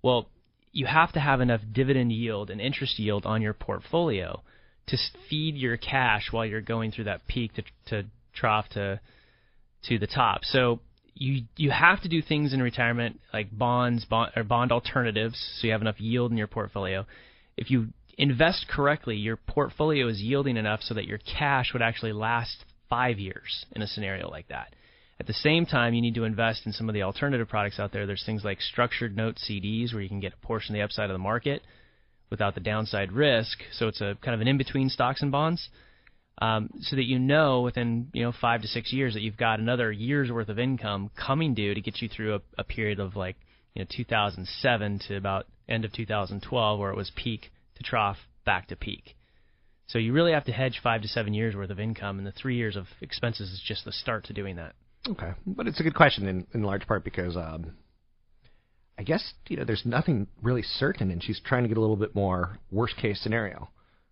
Well, 0.01 0.27
you 0.71 0.87
have 0.87 1.11
to 1.13 1.19
have 1.19 1.41
enough 1.41 1.61
dividend 1.71 2.11
yield 2.11 2.49
and 2.49 2.59
interest 2.59 2.97
yield 2.97 3.25
on 3.25 3.41
your 3.41 3.53
portfolio 3.53 4.41
to 4.87 4.97
feed 5.29 5.55
your 5.55 5.77
cash 5.77 6.29
while 6.31 6.45
you're 6.45 6.61
going 6.61 6.91
through 6.91 7.03
that 7.03 7.27
peak 7.27 7.53
to, 7.53 7.63
to 7.87 8.07
trough 8.33 8.67
to 8.69 8.99
to 9.83 9.97
the 9.97 10.07
top. 10.07 10.41
So 10.43 10.79
you 11.21 11.43
you 11.55 11.69
have 11.69 12.01
to 12.01 12.09
do 12.09 12.21
things 12.21 12.51
in 12.51 12.63
retirement 12.63 13.19
like 13.31 13.55
bonds, 13.55 14.05
bond 14.05 14.31
or 14.35 14.43
bond 14.43 14.71
alternatives, 14.71 15.37
so 15.59 15.67
you 15.67 15.73
have 15.73 15.81
enough 15.81 15.99
yield 15.99 16.31
in 16.31 16.37
your 16.37 16.47
portfolio. 16.47 17.05
If 17.55 17.69
you 17.69 17.89
invest 18.17 18.65
correctly, 18.67 19.17
your 19.17 19.37
portfolio 19.37 20.07
is 20.07 20.19
yielding 20.19 20.57
enough 20.57 20.81
so 20.81 20.95
that 20.95 21.05
your 21.05 21.19
cash 21.19 21.73
would 21.73 21.83
actually 21.83 22.13
last 22.13 22.65
five 22.89 23.19
years 23.19 23.65
in 23.73 23.83
a 23.83 23.87
scenario 23.87 24.29
like 24.29 24.47
that. 24.47 24.73
At 25.19 25.27
the 25.27 25.33
same 25.33 25.67
time, 25.67 25.93
you 25.93 26.01
need 26.01 26.15
to 26.15 26.23
invest 26.23 26.65
in 26.65 26.73
some 26.73 26.89
of 26.89 26.95
the 26.95 27.03
alternative 27.03 27.47
products 27.47 27.79
out 27.79 27.91
there. 27.91 28.07
There's 28.07 28.25
things 28.25 28.43
like 28.43 28.59
structured 28.59 29.15
note 29.15 29.35
CDs 29.35 29.93
where 29.93 30.01
you 30.01 30.09
can 30.09 30.19
get 30.19 30.33
a 30.33 30.45
portion 30.45 30.73
of 30.73 30.79
the 30.79 30.83
upside 30.83 31.11
of 31.11 31.13
the 31.13 31.19
market 31.19 31.61
without 32.31 32.55
the 32.55 32.61
downside 32.61 33.11
risk. 33.11 33.59
So 33.73 33.87
it's 33.87 34.01
a 34.01 34.17
kind 34.23 34.33
of 34.33 34.41
an 34.41 34.47
in-between 34.47 34.89
stocks 34.89 35.21
and 35.21 35.31
bonds, 35.31 35.69
um, 36.41 36.71
so 36.81 36.95
that 36.95 37.05
you 37.05 37.19
know 37.19 37.61
within 37.61 38.09
you 38.13 38.23
know 38.23 38.33
five 38.41 38.61
to 38.63 38.67
six 38.67 38.91
years 38.91 39.13
that 39.13 39.21
you've 39.21 39.37
got 39.37 39.59
another 39.59 39.91
year's 39.91 40.31
worth 40.31 40.49
of 40.49 40.59
income 40.59 41.11
coming 41.15 41.53
due 41.53 41.73
to 41.73 41.81
get 41.81 42.01
you 42.01 42.09
through 42.09 42.35
a, 42.35 42.41
a 42.57 42.63
period 42.63 42.99
of 42.99 43.15
like 43.15 43.37
you 43.75 43.81
know 43.81 43.87
2007 43.95 44.99
to 45.07 45.15
about 45.15 45.45
end 45.69 45.85
of 45.85 45.93
2012 45.93 46.79
where 46.79 46.91
it 46.91 46.97
was 46.97 47.11
peak 47.15 47.51
to 47.75 47.83
trough 47.83 48.17
back 48.43 48.67
to 48.67 48.75
peak. 48.75 49.15
So 49.87 49.99
you 49.99 50.13
really 50.13 50.31
have 50.31 50.45
to 50.45 50.51
hedge 50.51 50.79
five 50.81 51.01
to 51.03 51.07
seven 51.07 51.33
years 51.33 51.55
worth 51.55 51.69
of 51.69 51.79
income, 51.79 52.17
and 52.17 52.25
the 52.25 52.31
three 52.31 52.55
years 52.55 52.75
of 52.75 52.87
expenses 53.01 53.51
is 53.51 53.61
just 53.65 53.85
the 53.85 53.91
start 53.91 54.25
to 54.25 54.33
doing 54.33 54.55
that. 54.55 54.73
Okay, 55.07 55.31
but 55.45 55.67
it's 55.67 55.79
a 55.79 55.83
good 55.83 55.95
question 55.95 56.27
in, 56.27 56.47
in 56.53 56.63
large 56.63 56.87
part 56.87 57.03
because 57.03 57.35
um, 57.35 57.73
I 58.97 59.03
guess 59.03 59.33
you 59.47 59.57
know 59.57 59.65
there's 59.65 59.83
nothing 59.85 60.27
really 60.41 60.61
certain, 60.61 61.11
and 61.11 61.21
she's 61.21 61.41
trying 61.45 61.63
to 61.63 61.67
get 61.67 61.77
a 61.77 61.81
little 61.81 61.97
bit 61.97 62.15
more 62.15 62.57
worst 62.71 62.95
case 62.97 63.21
scenario, 63.21 63.69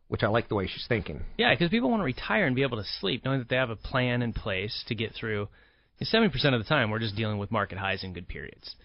which 0.10 0.24
I 0.24 0.28
like 0.28 0.50
the 0.50 0.56
way 0.56 0.68
she's 0.68 0.86
thinking. 0.88 1.22
Yeah, 1.38 1.54
because 1.54 1.70
people 1.70 1.90
want 1.90 2.02
to 2.02 2.06
retire 2.06 2.46
and 2.46 2.56
be 2.56 2.64
able 2.64 2.78
to 2.78 2.84
sleep, 3.00 3.24
knowing 3.24 3.40
that 3.40 3.48
they 3.48 3.56
have 3.56 3.70
a 3.70 3.76
plan 3.76 4.22
in 4.22 4.34
place 4.34 4.84
to 4.88 4.96
get 4.96 5.14
through. 5.14 5.48
Seventy 6.02 6.32
percent 6.32 6.56
of 6.56 6.62
the 6.62 6.68
time, 6.68 6.90
we're 6.90 7.00
just 7.00 7.16
dealing 7.16 7.38
with 7.38 7.52
market 7.52 7.78
highs 7.78 8.04
and 8.04 8.14
good 8.14 8.28
periods. 8.28 8.76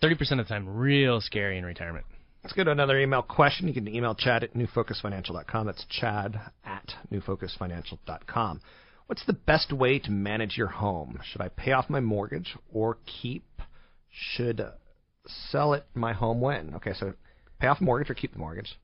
Thirty 0.00 0.16
percent 0.16 0.40
of 0.40 0.48
the 0.48 0.52
time, 0.52 0.68
real 0.68 1.20
scary 1.20 1.58
in 1.58 1.64
retirement. 1.64 2.04
Let's 2.42 2.54
go 2.54 2.64
to 2.64 2.70
another 2.70 2.98
email 2.98 3.22
question. 3.22 3.68
You 3.68 3.74
can 3.74 3.88
email 3.88 4.14
Chad 4.14 4.44
at 4.44 4.54
newfocusfinancial.com. 4.54 5.66
That's 5.66 5.84
Chad 5.88 6.38
at 6.64 6.92
newfocusfinancial.com. 7.10 8.60
What's 9.06 9.24
the 9.26 9.32
best 9.32 9.72
way 9.72 9.98
to 10.00 10.10
manage 10.10 10.56
your 10.56 10.66
home? 10.66 11.20
Should 11.24 11.40
I 11.40 11.48
pay 11.48 11.72
off 11.72 11.88
my 11.88 12.00
mortgage 12.00 12.56
or 12.72 12.98
keep? 13.22 13.44
Should 14.10 14.62
sell 15.50 15.74
it 15.74 15.86
my 15.94 16.12
home 16.12 16.40
when? 16.40 16.74
Okay, 16.74 16.92
so 16.94 17.14
pay 17.60 17.66
off 17.66 17.78
the 17.78 17.84
mortgage 17.84 18.10
or 18.10 18.14
keep 18.14 18.32
the 18.32 18.38
mortgage. 18.38 18.78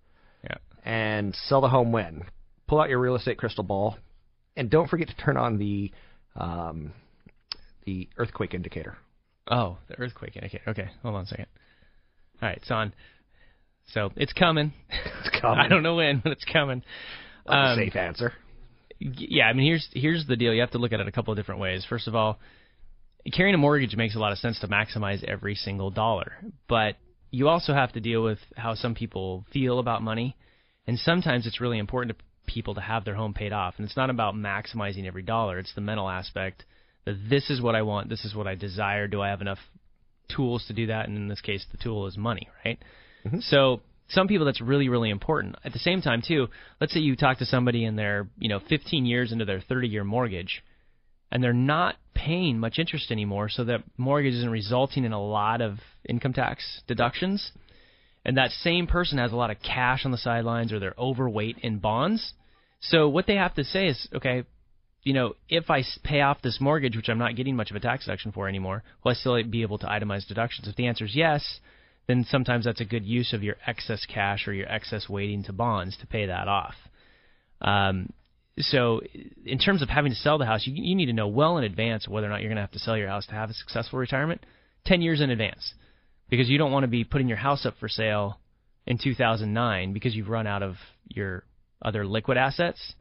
And 0.84 1.34
sell 1.34 1.60
the 1.60 1.68
home 1.68 1.92
when? 1.92 2.24
Pull 2.66 2.80
out 2.80 2.88
your 2.88 3.00
real 3.00 3.16
estate 3.16 3.38
crystal 3.38 3.64
ball, 3.64 3.96
and 4.56 4.70
don't 4.70 4.88
forget 4.88 5.08
to 5.08 5.16
turn 5.16 5.36
on 5.36 5.58
the 5.58 5.92
um, 6.36 6.92
the 7.84 8.08
earthquake 8.16 8.54
indicator. 8.54 8.96
Oh, 9.50 9.78
the 9.88 9.98
earthquake 9.98 10.36
indicator. 10.36 10.64
Okay, 10.68 10.88
hold 11.02 11.16
on 11.16 11.22
a 11.22 11.26
second. 11.26 11.46
All 12.40 12.48
right, 12.48 12.56
it's 12.56 12.70
on. 12.70 12.92
So 13.92 14.10
it's 14.16 14.32
coming. 14.32 14.72
It's 14.88 15.40
coming. 15.40 15.58
I 15.64 15.68
don't 15.68 15.82
know 15.82 15.96
when, 15.96 16.20
but 16.20 16.32
it's 16.32 16.44
coming. 16.44 16.82
Um, 17.46 17.58
a 17.58 17.76
safe 17.76 17.96
answer. 17.96 18.32
Yeah, 18.98 19.46
I 19.46 19.52
mean 19.52 19.66
here's 19.66 19.88
here's 19.92 20.26
the 20.26 20.36
deal. 20.36 20.52
You 20.54 20.60
have 20.60 20.70
to 20.72 20.78
look 20.78 20.92
at 20.92 21.00
it 21.00 21.08
a 21.08 21.12
couple 21.12 21.32
of 21.32 21.38
different 21.38 21.60
ways. 21.60 21.84
First 21.88 22.06
of 22.06 22.14
all, 22.14 22.38
carrying 23.32 23.54
a 23.54 23.58
mortgage 23.58 23.96
makes 23.96 24.14
a 24.14 24.18
lot 24.18 24.32
of 24.32 24.38
sense 24.38 24.60
to 24.60 24.68
maximize 24.68 25.24
every 25.24 25.54
single 25.54 25.90
dollar, 25.90 26.32
but 26.68 26.96
you 27.30 27.48
also 27.48 27.72
have 27.72 27.92
to 27.92 28.00
deal 28.00 28.22
with 28.22 28.38
how 28.56 28.74
some 28.74 28.94
people 28.94 29.44
feel 29.52 29.78
about 29.78 30.02
money, 30.02 30.36
and 30.86 30.98
sometimes 30.98 31.46
it's 31.46 31.60
really 31.60 31.78
important 31.78 32.16
to 32.16 32.24
people 32.46 32.74
to 32.74 32.80
have 32.80 33.04
their 33.04 33.14
home 33.14 33.34
paid 33.34 33.52
off. 33.52 33.74
And 33.76 33.86
it's 33.86 33.96
not 33.96 34.10
about 34.10 34.34
maximizing 34.34 35.06
every 35.06 35.22
dollar; 35.22 35.58
it's 35.58 35.74
the 35.74 35.80
mental 35.80 36.08
aspect 36.08 36.64
that 37.04 37.16
this 37.28 37.50
is 37.50 37.60
what 37.60 37.74
I 37.74 37.82
want, 37.82 38.08
this 38.08 38.24
is 38.24 38.34
what 38.34 38.46
I 38.46 38.54
desire. 38.54 39.06
Do 39.08 39.20
I 39.20 39.28
have 39.28 39.40
enough 39.40 39.58
tools 40.34 40.64
to 40.66 40.74
do 40.74 40.86
that? 40.86 41.08
And 41.08 41.16
in 41.16 41.28
this 41.28 41.40
case, 41.40 41.64
the 41.70 41.78
tool 41.78 42.06
is 42.06 42.16
money, 42.16 42.48
right? 42.64 42.78
Mm-hmm. 43.24 43.40
So 43.40 43.80
some 44.08 44.28
people 44.28 44.46
that's 44.46 44.60
really 44.60 44.88
really 44.88 45.10
important. 45.10 45.56
At 45.64 45.72
the 45.72 45.78
same 45.78 46.02
time 46.02 46.22
too, 46.26 46.48
let's 46.80 46.92
say 46.92 47.00
you 47.00 47.16
talk 47.16 47.38
to 47.38 47.46
somebody 47.46 47.84
and 47.84 47.98
they're, 47.98 48.28
you 48.38 48.48
know, 48.48 48.60
15 48.68 49.06
years 49.06 49.32
into 49.32 49.44
their 49.44 49.60
30-year 49.60 50.04
mortgage 50.04 50.62
and 51.30 51.42
they're 51.42 51.52
not 51.52 51.96
paying 52.14 52.58
much 52.58 52.78
interest 52.78 53.10
anymore, 53.10 53.48
so 53.48 53.64
that 53.64 53.82
mortgage 53.96 54.34
isn't 54.34 54.50
resulting 54.50 55.04
in 55.04 55.12
a 55.12 55.22
lot 55.22 55.60
of 55.60 55.78
income 56.08 56.32
tax 56.32 56.82
deductions. 56.86 57.52
And 58.24 58.36
that 58.36 58.50
same 58.50 58.86
person 58.86 59.18
has 59.18 59.32
a 59.32 59.36
lot 59.36 59.50
of 59.50 59.62
cash 59.62 60.04
on 60.04 60.10
the 60.10 60.18
sidelines 60.18 60.72
or 60.72 60.78
they're 60.78 60.94
overweight 60.98 61.58
in 61.62 61.78
bonds. 61.78 62.34
So 62.80 63.08
what 63.08 63.26
they 63.26 63.36
have 63.36 63.54
to 63.54 63.64
say 63.64 63.88
is, 63.88 64.08
okay, 64.14 64.44
you 65.02 65.14
know, 65.14 65.34
if 65.48 65.70
I 65.70 65.82
pay 66.04 66.20
off 66.20 66.42
this 66.42 66.60
mortgage, 66.60 66.96
which 66.96 67.08
I'm 67.08 67.18
not 67.18 67.36
getting 67.36 67.56
much 67.56 67.70
of 67.70 67.76
a 67.76 67.80
tax 67.80 68.04
deduction 68.04 68.32
for 68.32 68.48
anymore, 68.48 68.82
will 69.02 69.12
I 69.12 69.14
still 69.14 69.42
be 69.44 69.62
able 69.62 69.78
to 69.78 69.86
itemize 69.86 70.26
deductions? 70.26 70.68
If 70.68 70.76
the 70.76 70.86
answer 70.86 71.06
is 71.06 71.16
yes, 71.16 71.60
then 72.06 72.24
sometimes 72.28 72.64
that's 72.64 72.80
a 72.80 72.84
good 72.84 73.04
use 73.04 73.32
of 73.32 73.42
your 73.42 73.56
excess 73.66 74.04
cash 74.12 74.46
or 74.46 74.52
your 74.52 74.70
excess 74.70 75.08
weighting 75.08 75.44
to 75.44 75.52
bonds 75.52 75.96
to 75.98 76.06
pay 76.06 76.26
that 76.26 76.48
off. 76.48 76.74
Um, 77.60 78.12
so, 78.58 79.00
in 79.46 79.58
terms 79.58 79.80
of 79.80 79.88
having 79.88 80.12
to 80.12 80.18
sell 80.18 80.36
the 80.36 80.44
house, 80.44 80.66
you, 80.66 80.74
you 80.74 80.94
need 80.94 81.06
to 81.06 81.12
know 81.12 81.28
well 81.28 81.56
in 81.56 81.64
advance 81.64 82.08
whether 82.08 82.26
or 82.26 82.30
not 82.30 82.40
you're 82.40 82.50
going 82.50 82.56
to 82.56 82.62
have 82.62 82.72
to 82.72 82.78
sell 82.78 82.96
your 82.96 83.08
house 83.08 83.26
to 83.26 83.32
have 83.32 83.48
a 83.48 83.54
successful 83.54 83.98
retirement. 83.98 84.44
Ten 84.84 85.02
years 85.02 85.20
in 85.20 85.30
advance, 85.30 85.72
because 86.30 86.48
you 86.48 86.56
don't 86.58 86.72
want 86.72 86.84
to 86.84 86.88
be 86.88 87.04
putting 87.04 87.28
your 87.28 87.36
house 87.36 87.66
up 87.66 87.74
for 87.78 87.88
sale 87.88 88.38
in 88.86 88.98
2009 89.02 89.92
because 89.92 90.14
you've 90.14 90.28
run 90.28 90.46
out 90.46 90.62
of 90.62 90.76
your 91.08 91.44
other 91.82 92.06
liquid 92.06 92.38
assets. 92.38 92.94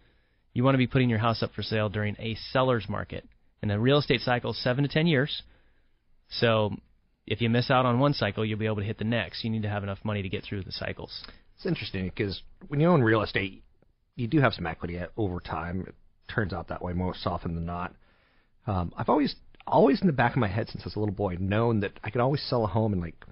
You 0.54 0.64
want 0.64 0.74
to 0.74 0.80
be 0.80 0.88
putting 0.88 1.10
your 1.10 1.20
house 1.20 1.44
up 1.44 1.52
for 1.54 1.62
sale 1.62 1.90
during 1.90 2.16
a 2.20 2.36
seller's 2.52 2.90
market, 2.90 3.24
and 3.62 3.70
the 3.70 3.80
real 3.80 4.00
estate 4.00 4.22
cycle 4.22 4.52
is 4.52 4.64
seven 4.64 4.84
to 4.84 4.90
ten 4.90 5.08
years. 5.08 5.44
So, 6.32 6.76
if 7.28 7.42
you 7.42 7.50
miss 7.50 7.70
out 7.70 7.86
on 7.86 8.00
one 8.00 8.14
cycle, 8.14 8.44
you'll 8.44 8.60
be 8.60 8.66
able 8.66 8.78
to 8.78 8.84
hit 8.84 8.98
the 8.98 9.04
next. 9.04 9.44
You 9.44 9.52
need 9.52 9.62
to 9.62 9.70
have 9.70 9.84
enough 9.84 10.00
money 10.04 10.24
to 10.24 10.30
get 10.30 10.44
through 10.44 10.64
the 10.64 10.72
cycles. 10.72 11.24
It's 11.56 11.66
interesting 11.66 12.06
because 12.06 12.42
when 12.68 12.80
you 12.80 12.88
own 12.88 13.02
real 13.04 13.22
estate, 13.22 13.64
you 14.16 14.28
do 14.28 14.40
have 14.40 14.54
some 14.54 14.66
equity 14.66 15.00
over 15.16 15.40
time. 15.40 15.86
It 15.88 15.96
turns 16.34 16.54
out 16.54 16.70
that 16.70 16.82
way 16.82 16.94
most 16.94 17.26
often 17.28 17.54
than 17.54 17.66
not. 17.66 17.94
Um, 18.66 18.92
I've 18.98 19.10
always, 19.10 19.36
always 19.70 20.02
in 20.02 20.08
the 20.08 20.14
back 20.14 20.34
of 20.34 20.38
my 20.38 20.48
head 20.48 20.68
since 20.70 20.84
I 20.84 20.88
was 20.88 20.96
a 20.96 21.00
little 21.00 21.16
boy, 21.16 21.38
known 21.40 21.80
that 21.82 21.94
I 22.04 22.10
could 22.10 22.22
always 22.22 22.42
sell 22.42 22.64
a 22.64 22.68
home 22.68 22.94
and 22.94 23.02
like 23.02 23.26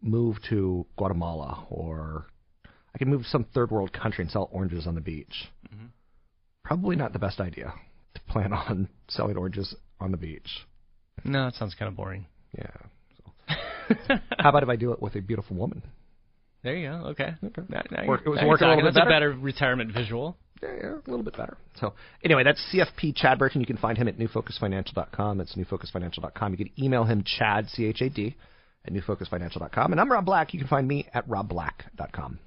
move 0.00 0.36
to 0.50 0.86
Guatemala 0.96 1.66
or 1.70 2.26
I 2.94 2.98
could 2.98 3.08
move 3.08 3.22
to 3.22 3.28
some 3.28 3.44
third 3.54 3.70
world 3.70 3.92
country 3.92 4.22
and 4.22 4.30
sell 4.30 4.48
oranges 4.52 4.86
on 4.86 4.94
the 4.94 5.00
beach. 5.00 5.50
Mm-hmm. 5.72 5.86
Probably 6.64 6.96
not 6.96 7.12
the 7.12 7.18
best 7.18 7.40
idea 7.40 7.72
to 8.14 8.20
plan 8.28 8.52
on 8.52 8.88
selling 9.08 9.36
oranges 9.36 9.74
on 10.00 10.10
the 10.10 10.16
beach. 10.16 10.66
No, 11.24 11.44
that 11.46 11.54
sounds 11.54 11.74
kind 11.74 11.88
of 11.88 11.96
boring. 11.96 12.26
Yeah. 12.56 12.66
So. 13.48 14.14
How 14.38 14.50
about 14.50 14.62
if 14.62 14.68
I 14.68 14.76
do 14.76 14.92
it 14.92 15.00
with 15.00 15.14
a 15.14 15.20
beautiful 15.20 15.56
woman? 15.56 15.82
There 16.62 16.76
you 16.76 16.88
go. 16.88 16.94
Okay. 17.08 17.34
Now, 17.68 17.82
now 17.90 18.06
Work- 18.06 18.22
it 18.24 18.28
was 18.28 18.38
now 18.40 18.48
working 18.48 18.68
a 18.68 18.70
little 18.70 18.82
bit. 18.90 18.94
That's 18.94 19.06
better? 19.06 19.30
a 19.30 19.32
better 19.32 19.40
retirement 19.40 19.92
visual. 19.92 20.36
Yeah, 20.62 20.94
a 20.94 21.10
little 21.10 21.24
bit 21.24 21.36
better. 21.36 21.56
So 21.80 21.94
anyway, 22.24 22.44
that's 22.44 22.64
CFP 22.72 23.16
Chad 23.16 23.38
Burton. 23.38 23.60
You 23.60 23.66
can 23.66 23.76
find 23.76 23.98
him 23.98 24.06
at 24.08 24.18
newfocusfinancial.com. 24.18 25.38
That's 25.38 25.56
newfocusfinancial.com. 25.56 26.52
You 26.52 26.58
can 26.58 26.70
email 26.78 27.04
him 27.04 27.24
Chad 27.24 27.68
C 27.68 27.86
H 27.86 28.00
A 28.00 28.08
D 28.08 28.36
at 28.84 28.92
newfocusfinancial.com. 28.92 29.92
And 29.92 30.00
I'm 30.00 30.10
Rob 30.10 30.24
Black. 30.24 30.54
You 30.54 30.60
can 30.60 30.68
find 30.68 30.86
me 30.86 31.08
at 31.12 31.28
robblack.com. 31.28 32.38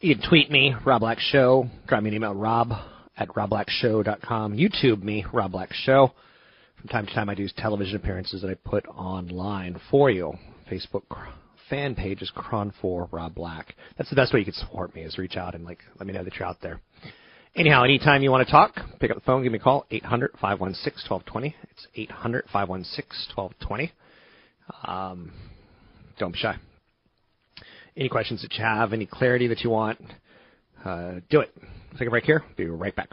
You 0.00 0.16
can 0.16 0.28
tweet 0.28 0.50
me, 0.50 0.74
Rob 0.84 1.00
Black 1.00 1.18
Show. 1.20 1.68
Drop 1.86 2.02
me 2.02 2.08
an 2.08 2.16
email, 2.16 2.34
rob 2.34 2.72
at 3.16 3.28
robblackshow.com. 3.28 4.56
YouTube 4.56 5.02
me, 5.02 5.26
Rob 5.32 5.52
Black 5.52 5.72
Show. 5.72 6.12
From 6.80 6.88
time 6.88 7.06
to 7.06 7.14
time, 7.14 7.28
I 7.28 7.34
do 7.34 7.46
television 7.54 7.96
appearances 7.96 8.40
that 8.40 8.50
I 8.50 8.54
put 8.54 8.86
online 8.86 9.78
for 9.90 10.10
you. 10.10 10.32
Facebook 10.70 11.02
fan 11.70 11.94
page 11.94 12.20
is 12.20 12.30
KRON4 12.36 13.10
Rob 13.12 13.34
Black. 13.34 13.74
That's 13.96 14.10
the 14.10 14.16
best 14.16 14.34
way 14.34 14.40
you 14.40 14.44
can 14.44 14.54
support 14.54 14.94
me 14.94 15.02
is 15.02 15.16
reach 15.16 15.36
out 15.36 15.54
and 15.54 15.64
like 15.64 15.78
let 15.98 16.06
me 16.06 16.12
know 16.12 16.24
that 16.24 16.34
you're 16.34 16.46
out 16.46 16.58
there. 16.60 16.80
Anyhow, 17.56 17.84
anytime 17.84 18.22
you 18.22 18.30
want 18.30 18.46
to 18.46 18.50
talk, 18.50 18.74
pick 19.00 19.10
up 19.10 19.16
the 19.16 19.22
phone, 19.22 19.42
give 19.42 19.52
me 19.52 19.58
a 19.58 19.62
call, 19.62 19.86
800 19.90 20.32
516 20.40 21.10
1220. 21.10 21.56
It's 21.70 21.86
800 21.96 22.44
516 22.52 23.34
1220. 23.34 23.92
Um, 24.84 25.32
don't 26.18 26.32
be 26.32 26.38
shy. 26.38 26.56
Any 27.96 28.08
questions 28.08 28.42
that 28.42 28.52
you 28.54 28.64
have, 28.64 28.92
any 28.92 29.06
clarity 29.06 29.48
that 29.48 29.60
you 29.60 29.70
want, 29.70 30.00
uh, 30.84 31.14
do 31.28 31.40
it. 31.40 31.52
Take 31.98 32.06
a 32.06 32.10
break 32.10 32.24
here. 32.24 32.44
Be 32.56 32.66
right 32.66 32.94
back. 32.94 33.10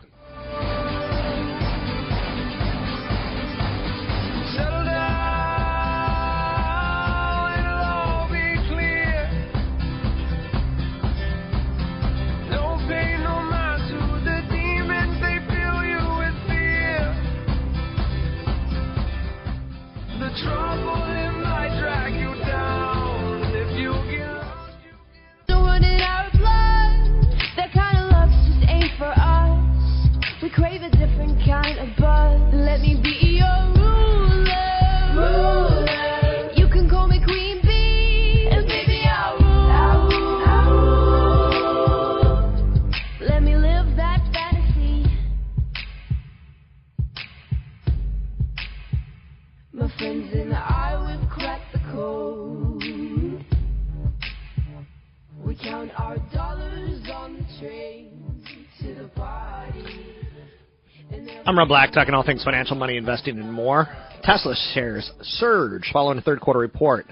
I'm 61.46 61.58
Rob 61.58 61.68
Black, 61.68 61.92
talking 61.92 62.14
all 62.14 62.24
things 62.24 62.44
financial, 62.44 62.76
money, 62.76 62.98
investing, 62.98 63.40
and 63.40 63.52
more. 63.52 63.88
Tesla 64.22 64.54
shares 64.74 65.10
surge 65.22 65.90
following 65.92 66.20
a 66.20 66.22
third 66.22 66.40
quarter 66.40 66.60
report. 66.60 67.08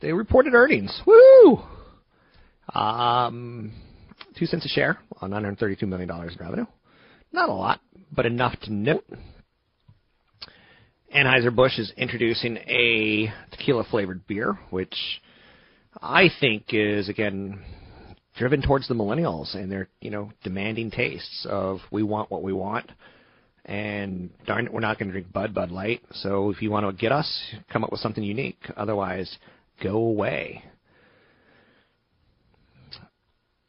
They 0.00 0.12
reported 0.12 0.54
earnings. 0.54 1.00
Woo! 1.06 1.60
Um, 2.74 3.72
two 4.36 4.46
cents 4.46 4.64
a 4.64 4.68
share 4.68 4.98
on 5.20 5.30
932 5.30 5.86
million 5.86 6.08
dollars 6.08 6.34
in 6.36 6.44
revenue. 6.44 6.66
Not 7.30 7.48
a 7.48 7.52
lot, 7.52 7.80
but 8.10 8.26
enough 8.26 8.58
to 8.62 8.72
note. 8.72 9.04
Anheuser-Busch 11.14 11.78
is 11.78 11.92
introducing 11.96 12.56
a 12.56 13.32
tequila 13.52 13.84
flavored 13.84 14.26
beer, 14.26 14.58
which 14.70 14.96
I 16.00 16.30
think 16.40 16.64
is 16.70 17.08
again 17.08 17.62
driven 18.42 18.60
towards 18.60 18.88
the 18.88 18.94
millennials 18.94 19.54
and 19.54 19.70
their 19.70 19.86
you 20.00 20.10
know 20.10 20.28
demanding 20.42 20.90
tastes 20.90 21.46
of 21.48 21.78
we 21.92 22.02
want 22.02 22.28
what 22.28 22.42
we 22.42 22.52
want, 22.52 22.90
and 23.66 24.30
darn 24.48 24.66
it, 24.66 24.72
we're 24.72 24.80
not 24.80 24.98
going 24.98 25.06
to 25.06 25.12
drink 25.12 25.32
Bud 25.32 25.54
Bud 25.54 25.70
Light. 25.70 26.02
So 26.10 26.50
if 26.50 26.60
you 26.60 26.68
want 26.68 26.84
to 26.84 26.92
get 26.92 27.12
us, 27.12 27.40
come 27.72 27.84
up 27.84 27.92
with 27.92 28.00
something 28.00 28.24
unique. 28.24 28.58
Otherwise, 28.76 29.38
go 29.80 29.94
away. 29.94 30.64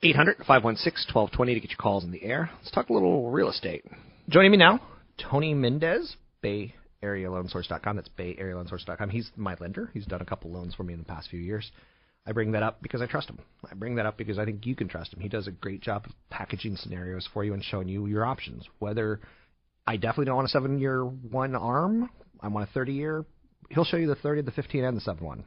800-516-1220 0.04 1.46
to 1.46 1.60
get 1.60 1.70
your 1.70 1.78
calls 1.78 2.04
in 2.04 2.10
the 2.10 2.24
air. 2.24 2.50
Let's 2.58 2.72
talk 2.72 2.90
a 2.90 2.94
little 2.94 3.30
real 3.30 3.52
estate. 3.52 3.86
Joining 4.28 4.50
me 4.50 4.58
now, 4.58 4.82
Tony 5.20 5.54
Mendez, 5.54 6.16
Bay 6.42 6.74
Area 7.04 7.30
Loan 7.30 7.48
Source.com. 7.48 7.96
That's 7.96 8.10
Bay 8.10 8.36
Area 8.40 8.56
Loan 8.56 8.68
Source.com. 8.68 9.12
He's 9.12 9.30
my 9.36 9.56
lender. 9.60 9.92
He's 9.94 10.08
done 10.08 10.22
a 10.22 10.26
couple 10.26 10.50
loans 10.50 10.74
for 10.74 10.84
me 10.84 10.94
in 10.94 11.00
the 11.00 11.06
past 11.06 11.30
few 11.30 11.40
years. 11.40 11.72
I 12.26 12.32
bring 12.32 12.54
that 12.54 12.64
up 12.64 12.82
because 12.82 13.02
I 13.02 13.06
trust 13.06 13.30
him. 13.30 13.40
I 13.70 13.74
bring 13.74 13.96
that 13.96 14.06
up 14.06 14.18
because 14.18 14.40
I 14.40 14.46
think 14.46 14.66
you 14.66 14.76
can 14.76 14.88
trust 14.88 15.14
him. 15.14 15.20
He 15.20 15.28
does 15.28 15.48
a 15.48 15.52
great 15.52 15.82
job 15.82 16.06
of 16.06 16.12
packaging 16.30 16.78
scenarios 16.78 17.28
for 17.34 17.44
you 17.44 17.54
and 17.54 17.64
showing 17.64 17.90
you 17.90 18.06
your 18.06 18.26
options. 18.26 18.66
Whether 18.80 19.20
I 19.86 19.98
definitely 19.98 20.26
don't 20.26 20.38
want 20.38 20.48
a 20.48 20.52
seven 20.52 20.80
year 20.80 21.04
one 21.04 21.56
arm, 21.56 22.10
I 22.40 22.48
want 22.48 22.70
a 22.70 22.72
30 22.72 22.94
year. 22.94 23.26
He'll 23.70 23.84
show 23.84 23.98
you 23.98 24.08
the 24.08 24.16
30, 24.16 24.44
the 24.44 24.52
15, 24.52 24.84
and 24.84 24.96
the 24.96 25.02
7 25.02 25.24
1 25.24 25.44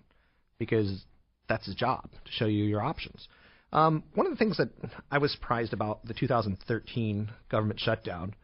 because 0.58 1.04
that's 1.48 1.66
his 1.66 1.74
job 1.74 2.10
to 2.24 2.32
show 2.32 2.46
you 2.46 2.64
your 2.64 2.82
options. 2.82 3.26
Um, 3.72 4.04
one 4.14 4.26
of 4.26 4.32
the 4.32 4.38
things 4.38 4.56
that 4.58 4.70
I 5.10 5.18
was 5.18 5.32
surprised 5.32 5.72
about 5.72 6.04
the 6.06 6.14
2013 6.14 7.30
government 7.50 7.80
shutdown 7.80 8.34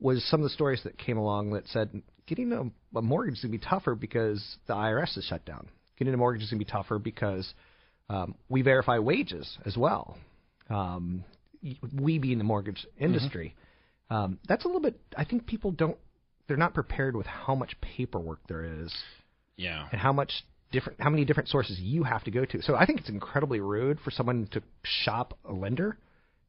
was 0.00 0.24
some 0.28 0.40
of 0.40 0.44
the 0.44 0.50
stories 0.50 0.82
that 0.84 0.98
came 0.98 1.16
along 1.16 1.52
that 1.52 1.68
said 1.68 2.02
getting 2.26 2.52
a, 2.52 2.98
a 2.98 3.02
mortgage 3.02 3.34
is 3.34 3.42
going 3.42 3.52
to 3.52 3.58
be 3.58 3.64
tougher 3.64 3.94
because 3.94 4.56
the 4.66 4.74
IRS 4.74 5.16
is 5.16 5.24
shut 5.24 5.44
down. 5.44 5.68
Getting 5.98 6.14
a 6.14 6.16
mortgage 6.16 6.42
is 6.42 6.50
going 6.50 6.58
to 6.58 6.64
be 6.64 6.70
tougher 6.70 6.98
because 6.98 7.52
um, 8.08 8.34
we 8.48 8.62
verify 8.62 8.98
wages 8.98 9.58
as 9.64 9.76
well. 9.76 10.18
Um, 10.68 11.24
we 11.92 12.18
being 12.18 12.38
the 12.38 12.44
mortgage 12.44 12.86
industry, 12.98 13.54
um, 14.10 14.38
that's 14.48 14.64
a 14.64 14.68
little 14.68 14.80
bit. 14.80 14.98
I 15.16 15.24
think 15.24 15.46
people 15.46 15.70
don't. 15.70 15.96
They're 16.48 16.56
not 16.56 16.74
prepared 16.74 17.14
with 17.16 17.26
how 17.26 17.54
much 17.54 17.76
paperwork 17.80 18.40
there 18.48 18.64
is. 18.64 18.92
Yeah. 19.56 19.86
And 19.92 20.00
how 20.00 20.12
much 20.12 20.32
different, 20.72 21.00
how 21.00 21.10
many 21.10 21.24
different 21.24 21.48
sources 21.48 21.78
you 21.78 22.02
have 22.02 22.24
to 22.24 22.30
go 22.30 22.44
to. 22.44 22.62
So 22.62 22.74
I 22.74 22.84
think 22.84 23.00
it's 23.00 23.08
incredibly 23.08 23.60
rude 23.60 24.00
for 24.00 24.10
someone 24.10 24.48
to 24.52 24.62
shop 24.82 25.38
a 25.44 25.52
lender, 25.52 25.98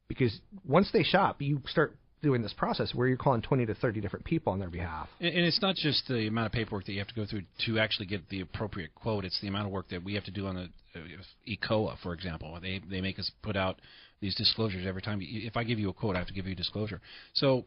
because 0.08 0.40
once 0.66 0.90
they 0.92 1.02
shop, 1.04 1.40
you 1.40 1.60
start 1.68 1.96
doing 2.24 2.42
this 2.42 2.54
process 2.54 2.92
where 2.94 3.06
you're 3.06 3.16
calling 3.16 3.42
20 3.42 3.66
to 3.66 3.74
30 3.74 4.00
different 4.00 4.24
people 4.24 4.52
on 4.52 4.58
their 4.58 4.70
behalf. 4.70 5.08
And, 5.20 5.28
and 5.28 5.44
it's 5.44 5.60
not 5.62 5.76
just 5.76 6.08
the 6.08 6.26
amount 6.26 6.46
of 6.46 6.52
paperwork 6.52 6.86
that 6.86 6.92
you 6.92 6.98
have 6.98 7.08
to 7.08 7.14
go 7.14 7.26
through 7.26 7.42
to 7.66 7.78
actually 7.78 8.06
get 8.06 8.28
the 8.30 8.40
appropriate 8.40 8.94
quote. 8.94 9.24
It's 9.24 9.40
the 9.40 9.48
amount 9.48 9.66
of 9.66 9.72
work 9.72 9.90
that 9.90 10.02
we 10.02 10.14
have 10.14 10.24
to 10.24 10.30
do 10.32 10.46
on 10.46 10.54
the 10.56 10.98
uh, 10.98 11.02
ECOA, 11.46 11.96
for 12.02 12.14
example. 12.14 12.58
They 12.60 12.80
they 12.90 13.00
make 13.00 13.18
us 13.18 13.30
put 13.42 13.56
out 13.56 13.78
these 14.20 14.34
disclosures 14.34 14.86
every 14.86 15.02
time. 15.02 15.20
If 15.22 15.56
I 15.56 15.64
give 15.64 15.78
you 15.78 15.90
a 15.90 15.92
quote, 15.92 16.16
I 16.16 16.18
have 16.18 16.28
to 16.28 16.34
give 16.34 16.46
you 16.46 16.52
a 16.52 16.56
disclosure. 16.56 17.00
So, 17.34 17.66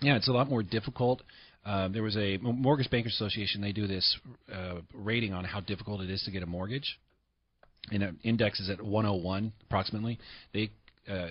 yeah, 0.00 0.16
it's 0.16 0.28
a 0.28 0.32
lot 0.32 0.48
more 0.48 0.62
difficult. 0.62 1.22
Uh, 1.64 1.88
there 1.88 2.02
was 2.02 2.16
a 2.16 2.38
Mortgage 2.38 2.90
Bankers 2.90 3.12
Association. 3.12 3.60
They 3.60 3.72
do 3.72 3.86
this 3.86 4.18
uh, 4.52 4.76
rating 4.94 5.34
on 5.34 5.44
how 5.44 5.60
difficult 5.60 6.00
it 6.00 6.10
is 6.10 6.22
to 6.22 6.30
get 6.30 6.42
a 6.42 6.46
mortgage, 6.46 6.98
and 7.90 8.02
an 8.02 8.18
index 8.22 8.58
is 8.60 8.70
at 8.70 8.80
101 8.80 9.52
approximately. 9.66 10.18
They 10.54 10.70
uh, 11.10 11.28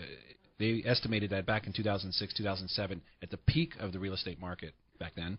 they 0.59 0.83
estimated 0.85 1.31
that 1.31 1.45
back 1.45 1.67
in 1.67 1.73
2006, 1.73 2.33
2007, 2.33 3.01
at 3.21 3.29
the 3.29 3.37
peak 3.37 3.73
of 3.79 3.91
the 3.91 3.99
real 3.99 4.13
estate 4.13 4.39
market 4.39 4.73
back 4.99 5.13
then, 5.15 5.37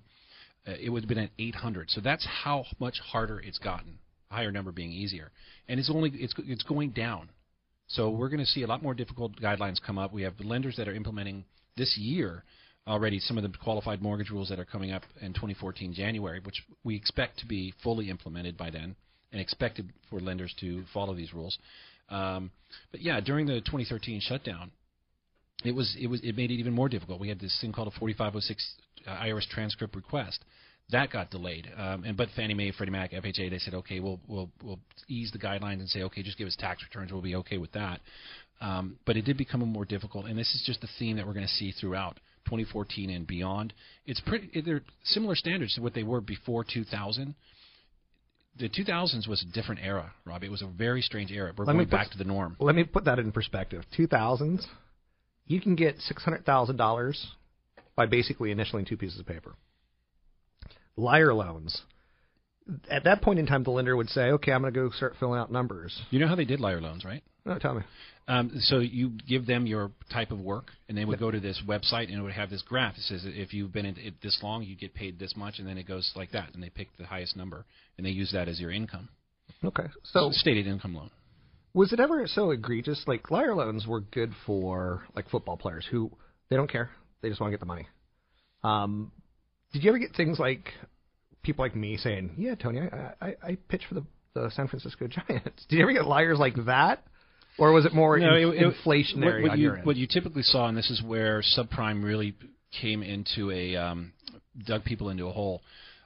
uh, 0.67 0.73
it 0.81 0.91
would 0.91 1.03
have 1.05 1.09
been 1.09 1.19
at 1.19 1.31
800. 1.39 1.91
So 1.91 2.01
that's 2.01 2.27
how 2.27 2.65
much 2.79 2.99
harder 2.99 3.41
it's 3.41 3.59
gotten. 3.59 3.99
Higher 4.31 4.51
number 4.51 4.73
being 4.73 4.91
easier, 4.91 5.31
and 5.69 5.79
it's 5.79 5.89
only 5.89 6.11
it's 6.13 6.35
it's 6.39 6.65
going 6.65 6.91
down. 6.91 7.31
So 7.87 8.11
we're 8.11 8.29
going 8.29 8.41
to 8.41 8.47
see 8.47 8.65
a 8.65 8.67
lot 8.67 8.83
more 8.83 8.93
difficult 8.93 9.41
guidelines 9.41 9.77
come 9.81 9.99
up. 9.99 10.13
We 10.13 10.23
have 10.23 10.35
lenders 10.41 10.75
that 10.79 10.89
are 10.89 10.95
implementing 10.95 11.45
this 11.77 11.97
year 11.97 12.43
already 12.87 13.19
some 13.19 13.37
of 13.37 13.43
the 13.43 13.53
qualified 13.59 14.01
mortgage 14.01 14.31
rules 14.31 14.49
that 14.49 14.61
are 14.61 14.65
coming 14.65 14.93
up 14.93 15.03
in 15.21 15.33
2014 15.33 15.93
January, 15.93 16.41
which 16.41 16.63
we 16.85 16.95
expect 16.97 17.39
to 17.39 17.47
be 17.47 17.75
fully 17.83 18.11
implemented 18.11 18.57
by 18.57 18.71
then, 18.71 18.95
and 19.33 19.41
expected 19.41 19.93
for 20.09 20.21
lenders 20.21 20.55
to 20.61 20.85
follow 20.95 21.15
these 21.15 21.35
rules. 21.35 21.59
Um, 22.09 22.51
but 22.93 23.01
yeah, 23.01 23.21
during 23.21 23.47
the 23.47 23.61
2013 23.61 24.21
shutdown, 24.21 24.71
it 25.65 25.73
was 25.75 25.97
it 26.01 26.07
was 26.09 26.21
it 26.23 26.37
made 26.37 26.51
it 26.51 26.55
even 26.55 26.73
more 26.73 26.89
difficult. 26.89 27.21
We 27.21 27.29
had 27.29 27.41
this 27.41 27.57
thing 27.61 27.73
called 27.73 27.89
a 27.89 27.99
4506 27.99 28.75
uh, 29.07 29.11
IRS 29.25 29.47
transcript 29.49 29.97
request. 29.97 30.45
That 30.91 31.11
got 31.11 31.31
delayed, 31.31 31.69
um, 31.77 32.05
and 32.05 32.17
but 32.17 32.29
Fannie 32.37 32.55
Mae, 32.55 32.71
Freddie 32.71 32.93
Mac, 32.93 33.11
FHA, 33.11 33.51
they 33.51 33.59
said, 33.59 33.75
okay, 33.75 33.99
we'll 33.99 34.21
we'll 34.29 34.51
we'll 34.63 34.79
ease 35.09 35.33
the 35.33 35.39
guidelines 35.39 35.81
and 35.81 35.89
say, 35.89 36.03
okay, 36.03 36.23
just 36.23 36.39
give 36.39 36.47
us 36.47 36.55
tax 36.57 36.83
returns, 36.85 37.13
we'll 37.13 37.23
be 37.23 37.35
okay 37.37 37.59
with 37.59 37.73
that. 37.73 38.01
Um, 38.61 38.97
but 39.05 39.17
it 39.17 39.23
did 39.25 39.37
become 39.37 39.61
more 39.61 39.85
difficult, 39.85 40.27
and 40.27 40.39
this 40.39 40.55
is 40.55 40.63
just 40.65 40.81
the 40.81 40.89
theme 40.99 41.17
that 41.17 41.27
we're 41.27 41.33
going 41.35 41.47
to 41.47 41.53
see 41.53 41.73
throughout 41.73 42.21
2014 42.45 43.11
and 43.11 43.27
beyond. 43.27 43.73
It's 44.07 44.21
pretty 44.21 44.63
they're 44.65 44.83
similar 45.03 45.35
standards 45.35 45.75
to 45.75 45.81
what 45.83 45.93
they 45.93 46.05
were 46.05 46.21
before 46.21 46.65
2000. 46.65 47.35
The 48.59 48.69
2000s 48.71 49.29
was 49.29 49.43
a 49.43 49.53
different 49.53 49.81
era, 49.85 50.13
Rob. 50.25 50.43
It 50.45 50.51
was 50.51 50.63
a 50.63 50.67
very 50.67 51.03
strange 51.03 51.31
era. 51.33 51.53
We're 51.57 51.65
Let 51.67 51.73
going 51.73 51.79
me 51.81 51.85
put- 51.87 51.91
back 51.91 52.11
to 52.13 52.19
the 52.19 52.25
norm. 52.25 52.57
Let 52.61 52.75
me 52.77 52.85
put 52.85 53.05
that 53.07 53.19
in 53.19 53.31
perspective. 53.33 53.83
2000s, 53.99 54.65
you 55.47 55.61
can 55.61 55.75
get 55.75 55.97
$600,000 55.99 57.15
by 57.95 58.07
basically 58.07 58.55
initialing 58.55 58.87
two 58.87 58.97
pieces 58.97 59.19
of 59.19 59.27
paper. 59.27 59.55
Liar 60.97 61.35
loans. 61.35 61.83
At 62.91 63.05
that 63.05 63.23
point 63.23 63.39
in 63.39 63.47
time, 63.47 63.63
the 63.63 63.71
lender 63.71 63.97
would 63.97 64.09
say, 64.09 64.23
okay, 64.23 64.53
I'm 64.53 64.63
going 64.63 64.75
to 64.75 64.81
go 64.81 64.91
start 64.91 65.15
filling 65.21 65.39
out 65.39 65.53
numbers. 65.53 65.99
You 66.11 66.19
know 66.19 66.27
how 66.27 66.35
they 66.35 66.45
did 66.45 66.61
liar 66.61 66.81
loans, 66.81 67.05
right? 67.05 67.23
No, 67.45 67.59
tell 67.59 67.75
me. 67.75 67.83
Um, 68.29 68.51
so 68.59 68.81
you 68.81 69.13
give 69.29 69.47
them 69.47 69.67
your 69.67 69.93
type 70.13 70.33
of 70.33 70.41
work, 70.41 70.73
and 70.89 70.99
they 70.99 71.05
would 71.05 71.21
go 71.21 71.31
to 71.31 71.39
this 71.39 71.63
website, 71.67 72.09
and 72.09 72.19
it 72.19 72.23
would 72.23 72.33
have 72.33 72.51
this 72.51 72.63
graph. 72.63 72.97
It 72.97 73.03
says 73.03 73.23
if 73.25 73.55
you've 73.55 73.73
been 73.73 73.87
in 73.87 73.97
it 73.99 74.15
this 74.21 74.41
long, 74.43 74.65
you 74.65 74.75
get 74.75 74.95
paid 74.95 75.21
this 75.21 75.35
much, 75.37 75.61
and 75.61 75.69
then 75.69 75.79
it 75.79 75.87
goes 75.87 76.11
like 76.17 76.33
that, 76.33 76.53
and 76.55 76.63
they 76.63 76.71
pick 76.71 76.89
the 76.99 77.07
highest 77.07 77.37
number, 77.37 77.65
and 77.97 78.05
they 78.05 78.11
use 78.11 78.33
that 78.33 78.49
as 78.49 78.59
your 78.59 78.73
income. 78.73 79.09
Okay. 79.65 79.87
So 80.03 80.31
stated 80.33 80.67
income 80.67 80.97
loan. 80.97 81.11
Was 81.77 81.93
it 81.93 82.01
ever 82.01 82.27
so 82.27 82.53
egregious? 82.53 83.05
Like 83.07 83.31
liar 83.31 83.55
loans 83.55 83.87
were 83.87 84.01
good 84.01 84.33
for 84.47 85.05
like 85.15 85.29
football 85.29 85.59
players 85.59 85.87
who 85.91 86.11
they 86.49 86.57
don't 86.57 86.71
care, 86.71 86.89
they 87.21 87.29
just 87.29 87.39
want 87.39 87.51
to 87.51 87.55
get 87.55 87.61
the 87.61 87.67
money. 87.67 87.87
Um, 88.65 89.13
did 89.75 89.85
you 89.85 89.91
ever 89.91 89.99
get 89.99 90.17
things 90.17 90.39
like 90.39 90.73
people 91.43 91.63
like 91.67 91.77
me 91.77 91.99
saying, 91.99 92.35
"Yeah, 92.39 92.55
Tony, 92.55 92.81
I 92.81 93.13
I, 93.21 93.35
I 93.43 93.59
pitch 93.69 93.83
for 93.87 93.95
the 93.95 94.05
the 94.33 94.51
San 94.53 94.69
Francisco 94.69 95.07
Giants"? 95.29 95.67
Did 95.69 95.77
you 95.77 95.83
ever 95.83 95.93
get 95.93 96.07
liars 96.07 96.39
like 96.39 96.55
that, 96.65 97.05
or 97.59 97.73
was 97.73 97.85
it 97.85 97.93
more 97.93 98.19
No, 98.19 98.35
in- 98.35 98.55
it- 98.55 98.63
it- 98.63 98.75
inflationary 98.75 99.43
what, 99.43 99.51
what 99.51 99.51
on 99.53 99.61
you? 99.61 99.73
What 99.83 99.97
you 99.97 100.07
typically 100.07 100.43
saw, 100.45 100.69
and 100.69 100.79
this 100.79 100.91
is 100.91 101.03
where 101.03 101.43
subprime 101.43 102.03
really 102.03 102.35
came 102.81 103.03
into 103.03 103.51
a 103.51 103.77
um, 103.77 104.15
dug 104.65 104.83
people 104.85 105.11
into 105.11 105.27
a 105.27 105.33
hole, 105.33 105.61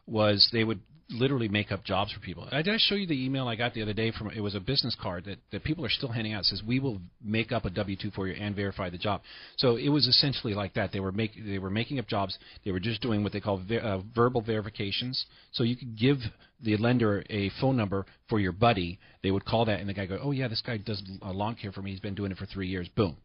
was 0.06 0.48
they 0.52 0.64
would 0.64 0.80
literally 1.10 1.48
make 1.48 1.72
up 1.72 1.84
jobs 1.84 2.12
for 2.12 2.20
people. 2.20 2.46
I 2.50 2.62
Did 2.62 2.74
I 2.74 2.78
show 2.78 2.94
you 2.94 3.06
the 3.06 3.24
email 3.24 3.48
I 3.48 3.56
got 3.56 3.74
the 3.74 3.82
other 3.82 3.92
day 3.92 4.12
from? 4.12 4.30
It 4.30 4.40
was 4.40 4.54
a 4.54 4.60
business 4.60 4.96
card 5.00 5.24
that, 5.24 5.38
that 5.52 5.64
people 5.64 5.84
are 5.84 5.90
still 5.90 6.08
handing 6.08 6.32
out. 6.32 6.40
It 6.40 6.46
says 6.46 6.62
we 6.66 6.78
will 6.80 7.00
make 7.22 7.52
up 7.52 7.64
a 7.64 7.70
W 7.70 7.96
two 7.96 8.10
for 8.10 8.28
you 8.28 8.34
and 8.34 8.54
verify 8.54 8.90
the 8.90 8.98
job. 8.98 9.22
So 9.56 9.76
it 9.76 9.88
was 9.88 10.06
essentially 10.06 10.54
like 10.54 10.74
that. 10.74 10.92
They 10.92 11.00
were 11.00 11.12
make 11.12 11.32
they 11.44 11.58
were 11.58 11.70
making 11.70 11.98
up 11.98 12.06
jobs. 12.06 12.38
They 12.64 12.72
were 12.72 12.80
just 12.80 13.02
doing 13.02 13.22
what 13.22 13.32
they 13.32 13.40
call 13.40 13.62
ver, 13.66 13.80
uh, 13.80 14.00
verbal 14.14 14.40
verifications. 14.40 15.24
So 15.52 15.64
you 15.64 15.76
could 15.76 15.98
give 15.98 16.18
the 16.62 16.76
lender 16.76 17.24
a 17.30 17.50
phone 17.60 17.76
number 17.76 18.06
for 18.28 18.38
your 18.38 18.52
buddy. 18.52 18.98
They 19.22 19.30
would 19.30 19.44
call 19.44 19.64
that, 19.66 19.80
and 19.80 19.88
the 19.88 19.94
guy 19.94 20.06
go, 20.06 20.18
"Oh 20.22 20.30
yeah, 20.30 20.48
this 20.48 20.62
guy 20.64 20.76
does 20.76 21.02
uh, 21.22 21.32
lawn 21.32 21.56
care 21.60 21.72
for 21.72 21.82
me. 21.82 21.90
He's 21.90 22.00
been 22.00 22.14
doing 22.14 22.30
it 22.30 22.38
for 22.38 22.46
three 22.46 22.68
years." 22.68 22.88
Boom. 22.88 23.16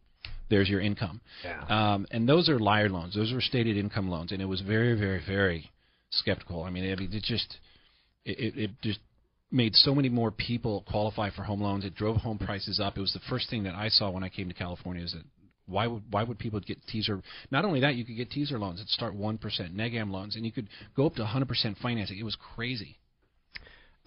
There's 0.48 0.68
your 0.68 0.80
income. 0.80 1.20
Yeah. 1.44 1.64
Um, 1.68 2.06
and 2.10 2.28
those 2.28 2.48
are 2.48 2.58
liar 2.58 2.88
loans. 2.88 3.16
Those 3.16 3.32
were 3.32 3.40
stated 3.40 3.76
income 3.76 4.08
loans, 4.08 4.30
and 4.30 4.40
it 4.40 4.44
was 4.44 4.60
very, 4.60 4.96
very, 4.96 5.20
very 5.26 5.70
skeptical. 6.10 6.62
I 6.62 6.70
mean, 6.70 6.84
it, 6.84 7.00
it 7.00 7.22
just 7.24 7.58
it, 8.26 8.38
it, 8.38 8.58
it 8.58 8.70
just 8.82 9.00
made 9.50 9.74
so 9.74 9.94
many 9.94 10.08
more 10.08 10.30
people 10.30 10.84
qualify 10.88 11.30
for 11.30 11.44
home 11.44 11.62
loans. 11.62 11.84
It 11.84 11.94
drove 11.94 12.16
home 12.16 12.38
prices 12.38 12.80
up. 12.80 12.98
It 12.98 13.00
was 13.00 13.12
the 13.12 13.20
first 13.30 13.48
thing 13.48 13.62
that 13.62 13.74
I 13.74 13.88
saw 13.88 14.10
when 14.10 14.24
I 14.24 14.28
came 14.28 14.48
to 14.48 14.54
California. 14.54 15.04
Is 15.04 15.12
that 15.12 15.22
why 15.66 15.86
would 15.86 16.02
why 16.10 16.22
would 16.22 16.38
people 16.38 16.60
get 16.60 16.84
teaser? 16.86 17.22
Not 17.50 17.64
only 17.64 17.80
that, 17.80 17.94
you 17.94 18.04
could 18.04 18.16
get 18.16 18.30
teaser 18.30 18.58
loans 18.58 18.80
that 18.80 18.88
start 18.88 19.14
one 19.14 19.38
percent, 19.38 19.76
negam 19.76 20.10
loans, 20.10 20.36
and 20.36 20.44
you 20.44 20.52
could 20.52 20.68
go 20.96 21.06
up 21.06 21.14
to 21.14 21.22
100 21.22 21.48
percent 21.48 21.78
financing. 21.80 22.18
It 22.18 22.24
was 22.24 22.36
crazy. 22.54 22.98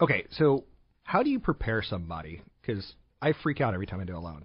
Okay, 0.00 0.26
so 0.30 0.64
how 1.02 1.22
do 1.22 1.30
you 1.30 1.40
prepare 1.40 1.82
somebody? 1.82 2.42
Because 2.60 2.94
I 3.20 3.34
freak 3.42 3.60
out 3.60 3.74
every 3.74 3.86
time 3.86 4.00
I 4.00 4.04
do 4.04 4.16
a 4.16 4.18
loan. 4.18 4.44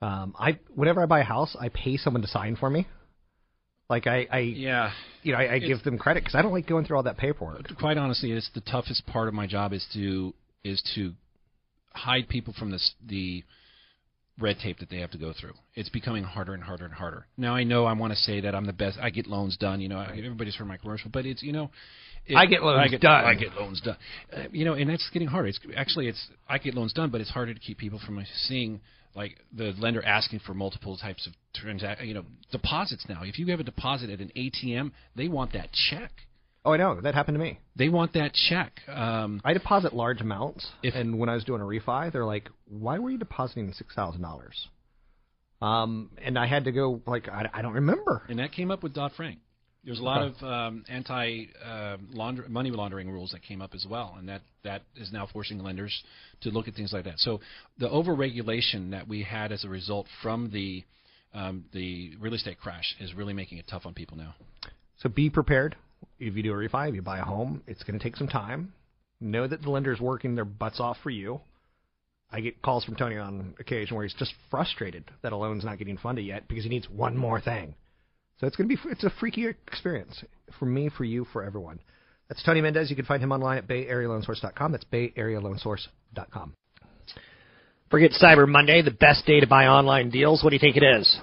Um, 0.00 0.34
I 0.38 0.58
whenever 0.74 1.02
I 1.02 1.06
buy 1.06 1.20
a 1.20 1.24
house, 1.24 1.56
I 1.60 1.68
pay 1.68 1.96
someone 1.96 2.22
to 2.22 2.28
sign 2.28 2.56
for 2.56 2.68
me. 2.68 2.88
Like 3.92 4.06
I, 4.06 4.26
I 4.32 4.38
yeah, 4.38 4.90
you 5.22 5.32
know, 5.32 5.38
I, 5.38 5.56
I 5.56 5.58
give 5.58 5.82
them 5.82 5.98
credit 5.98 6.22
because 6.22 6.34
I 6.34 6.40
don't 6.40 6.50
like 6.50 6.66
going 6.66 6.86
through 6.86 6.96
all 6.96 7.02
that 7.02 7.18
paperwork. 7.18 7.76
Quite 7.78 7.98
honestly, 7.98 8.32
it's 8.32 8.48
the 8.54 8.62
toughest 8.62 9.06
part 9.06 9.28
of 9.28 9.34
my 9.34 9.46
job 9.46 9.74
is 9.74 9.86
to 9.92 10.32
is 10.64 10.82
to 10.94 11.12
hide 11.90 12.26
people 12.30 12.54
from 12.58 12.70
this 12.70 12.94
the 13.06 13.44
red 14.40 14.56
tape 14.62 14.78
that 14.78 14.88
they 14.88 15.00
have 15.00 15.10
to 15.10 15.18
go 15.18 15.34
through. 15.38 15.52
It's 15.74 15.90
becoming 15.90 16.24
harder 16.24 16.54
and 16.54 16.62
harder 16.62 16.86
and 16.86 16.94
harder. 16.94 17.26
Now 17.36 17.54
I 17.54 17.64
know 17.64 17.84
I 17.84 17.92
want 17.92 18.14
to 18.14 18.18
say 18.18 18.40
that 18.40 18.54
I'm 18.54 18.64
the 18.64 18.72
best. 18.72 18.96
I 18.98 19.10
get 19.10 19.26
loans 19.26 19.58
done. 19.58 19.82
You 19.82 19.90
know, 19.90 19.98
I- 19.98 20.16
everybody's 20.16 20.54
heard 20.54 20.68
my 20.68 20.78
commercial, 20.78 21.10
but 21.12 21.26
it's 21.26 21.42
you 21.42 21.52
know. 21.52 21.70
It, 22.24 22.36
I 22.36 22.46
get 22.46 22.62
loans 22.62 22.80
I 22.82 22.88
get, 22.88 23.02
done. 23.02 23.24
I 23.26 23.34
get 23.34 23.52
loans 23.52 23.82
done. 23.82 23.96
Uh, 24.34 24.44
you 24.52 24.64
know, 24.64 24.72
and 24.72 24.88
that's 24.88 25.06
getting 25.12 25.28
harder. 25.28 25.48
It's 25.48 25.60
actually 25.76 26.08
it's 26.08 26.28
I 26.48 26.56
get 26.56 26.72
loans 26.72 26.94
done, 26.94 27.10
but 27.10 27.20
it's 27.20 27.28
harder 27.28 27.52
to 27.52 27.60
keep 27.60 27.76
people 27.76 28.00
from 28.06 28.24
seeing 28.46 28.80
like 29.14 29.38
the 29.52 29.74
lender 29.78 30.04
asking 30.04 30.40
for 30.40 30.54
multiple 30.54 30.96
types 30.96 31.26
of 31.26 31.32
transact, 31.54 32.02
you 32.02 32.14
know, 32.14 32.24
deposits 32.50 33.04
now. 33.08 33.22
If 33.22 33.38
you 33.38 33.46
have 33.46 33.60
a 33.60 33.64
deposit 33.64 34.10
at 34.10 34.20
an 34.20 34.30
ATM, 34.36 34.92
they 35.16 35.28
want 35.28 35.52
that 35.52 35.70
check. 35.90 36.10
Oh, 36.64 36.72
I 36.72 36.76
know 36.76 37.00
that 37.00 37.14
happened 37.14 37.36
to 37.36 37.42
me. 37.42 37.58
They 37.74 37.88
want 37.88 38.12
that 38.12 38.32
check. 38.34 38.80
Um, 38.88 39.40
I 39.44 39.52
deposit 39.52 39.92
large 39.92 40.20
amounts, 40.20 40.66
and 40.82 41.18
when 41.18 41.28
I 41.28 41.34
was 41.34 41.44
doing 41.44 41.60
a 41.60 41.64
refi, 41.64 42.12
they're 42.12 42.24
like, 42.24 42.48
"Why 42.68 43.00
were 43.00 43.10
you 43.10 43.18
depositing 43.18 43.72
six 43.72 43.94
thousand 43.94 44.22
dollars?" 44.22 44.68
Um, 45.62 46.10
and 46.20 46.36
I 46.36 46.46
had 46.46 46.64
to 46.64 46.72
go 46.72 47.00
like, 47.06 47.28
I, 47.28 47.48
I 47.54 47.62
don't 47.62 47.74
remember. 47.74 48.22
And 48.28 48.40
that 48.40 48.52
came 48.52 48.72
up 48.72 48.82
with 48.82 48.94
Dodd 48.94 49.12
Frank. 49.16 49.38
There's 49.84 49.98
a 49.98 50.02
lot 50.04 50.22
of 50.22 50.42
um, 50.42 50.84
anti 50.88 51.46
uh, 51.64 51.96
launder- 52.12 52.48
money 52.48 52.70
laundering 52.70 53.10
rules 53.10 53.32
that 53.32 53.42
came 53.42 53.60
up 53.60 53.74
as 53.74 53.84
well, 53.88 54.14
and 54.16 54.28
that 54.28 54.42
that 54.62 54.82
is 54.96 55.12
now 55.12 55.28
forcing 55.32 55.58
lenders 55.58 55.92
to 56.42 56.50
look 56.50 56.68
at 56.68 56.74
things 56.74 56.92
like 56.92 57.04
that. 57.04 57.18
So 57.18 57.40
the 57.78 57.88
overregulation 57.88 58.92
that 58.92 59.08
we 59.08 59.24
had 59.24 59.50
as 59.50 59.64
a 59.64 59.68
result 59.68 60.06
from 60.22 60.50
the 60.52 60.84
um, 61.34 61.64
the 61.72 62.12
real 62.20 62.34
estate 62.34 62.60
crash 62.60 62.94
is 63.00 63.12
really 63.14 63.32
making 63.32 63.58
it 63.58 63.64
tough 63.68 63.84
on 63.84 63.94
people 63.94 64.16
now. 64.16 64.34
So 64.98 65.08
be 65.08 65.30
prepared. 65.30 65.74
If 66.20 66.36
you 66.36 66.42
do 66.42 66.52
a 66.52 66.56
refi, 66.56 66.88
if 66.88 66.94
you 66.94 67.02
buy 67.02 67.18
a 67.18 67.24
home, 67.24 67.62
it's 67.66 67.82
going 67.82 67.98
to 67.98 68.02
take 68.02 68.16
some 68.16 68.28
time. 68.28 68.72
Know 69.20 69.48
that 69.48 69.62
the 69.62 69.70
lender's 69.70 70.00
working 70.00 70.34
their 70.34 70.44
butts 70.44 70.78
off 70.78 70.96
for 71.02 71.10
you. 71.10 71.40
I 72.30 72.40
get 72.40 72.62
calls 72.62 72.84
from 72.84 72.96
Tony 72.96 73.16
on 73.16 73.54
occasion 73.58 73.96
where 73.96 74.04
he's 74.04 74.14
just 74.14 74.32
frustrated 74.50 75.04
that 75.22 75.32
a 75.32 75.36
loan's 75.36 75.64
not 75.64 75.78
getting 75.78 75.98
funded 75.98 76.24
yet 76.24 76.48
because 76.48 76.64
he 76.64 76.70
needs 76.70 76.88
one 76.88 77.16
more 77.16 77.40
thing. 77.40 77.74
So 78.42 78.48
it's 78.48 78.56
going 78.56 78.68
to 78.68 78.74
be 78.74 78.90
it's 78.90 79.04
a 79.04 79.12
freaky 79.20 79.46
experience 79.46 80.24
for 80.58 80.66
me, 80.66 80.88
for 80.88 81.04
you, 81.04 81.24
for 81.32 81.44
everyone. 81.44 81.78
That's 82.28 82.42
Tony 82.42 82.60
Mendez. 82.60 82.90
You 82.90 82.96
can 82.96 83.04
find 83.04 83.22
him 83.22 83.30
online 83.30 83.58
at 83.58 83.68
BayAreaLoanSource.com. 83.68 84.72
That's 84.72 84.84
BayAreaLoanSource.com. 84.92 86.54
Forget 87.88 88.10
Cyber 88.20 88.48
Monday, 88.48 88.82
the 88.82 88.90
best 88.90 89.26
day 89.26 89.38
to 89.38 89.46
buy 89.46 89.66
online 89.66 90.10
deals. 90.10 90.42
What 90.42 90.50
do 90.50 90.56
you 90.56 90.60
think 90.60 90.76
it 90.76 90.82
is? 90.82 91.20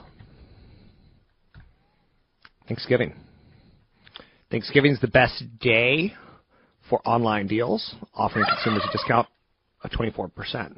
Thanksgiving. 2.69 3.13
Thanksgiving's 4.49 5.01
the 5.01 5.09
best 5.09 5.43
day 5.59 6.13
for 6.89 7.01
online 7.05 7.47
deals, 7.47 7.95
offering 8.13 8.45
consumers 8.47 8.83
a 8.87 8.91
discount 8.93 9.27
of 9.83 9.91
24%. 9.91 10.77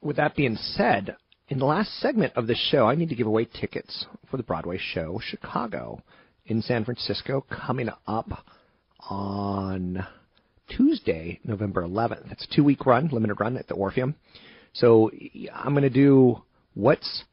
With 0.00 0.18
that 0.18 0.36
being 0.36 0.54
said, 0.54 1.16
in 1.48 1.58
the 1.58 1.64
last 1.64 2.00
segment 2.00 2.32
of 2.36 2.46
this 2.46 2.58
show, 2.70 2.86
I 2.86 2.96
need 2.96 3.08
to 3.10 3.14
give 3.14 3.26
away 3.26 3.44
tickets 3.44 4.06
for 4.30 4.36
the 4.36 4.42
Broadway 4.42 4.78
show 4.80 5.20
Chicago 5.22 6.02
in 6.46 6.60
San 6.62 6.84
Francisco 6.84 7.44
coming 7.48 7.88
up 8.06 8.44
on 9.08 10.04
Tuesday, 10.68 11.38
November 11.44 11.82
11th. 11.82 12.32
It's 12.32 12.46
a 12.50 12.54
two 12.54 12.64
week 12.64 12.84
run, 12.84 13.08
limited 13.12 13.38
run 13.38 13.56
at 13.56 13.68
the 13.68 13.74
Orpheum. 13.74 14.16
So 14.72 15.10
I'm 15.54 15.72
going 15.72 15.82
to 15.82 15.90
do 15.90 16.42
what's 16.74 17.24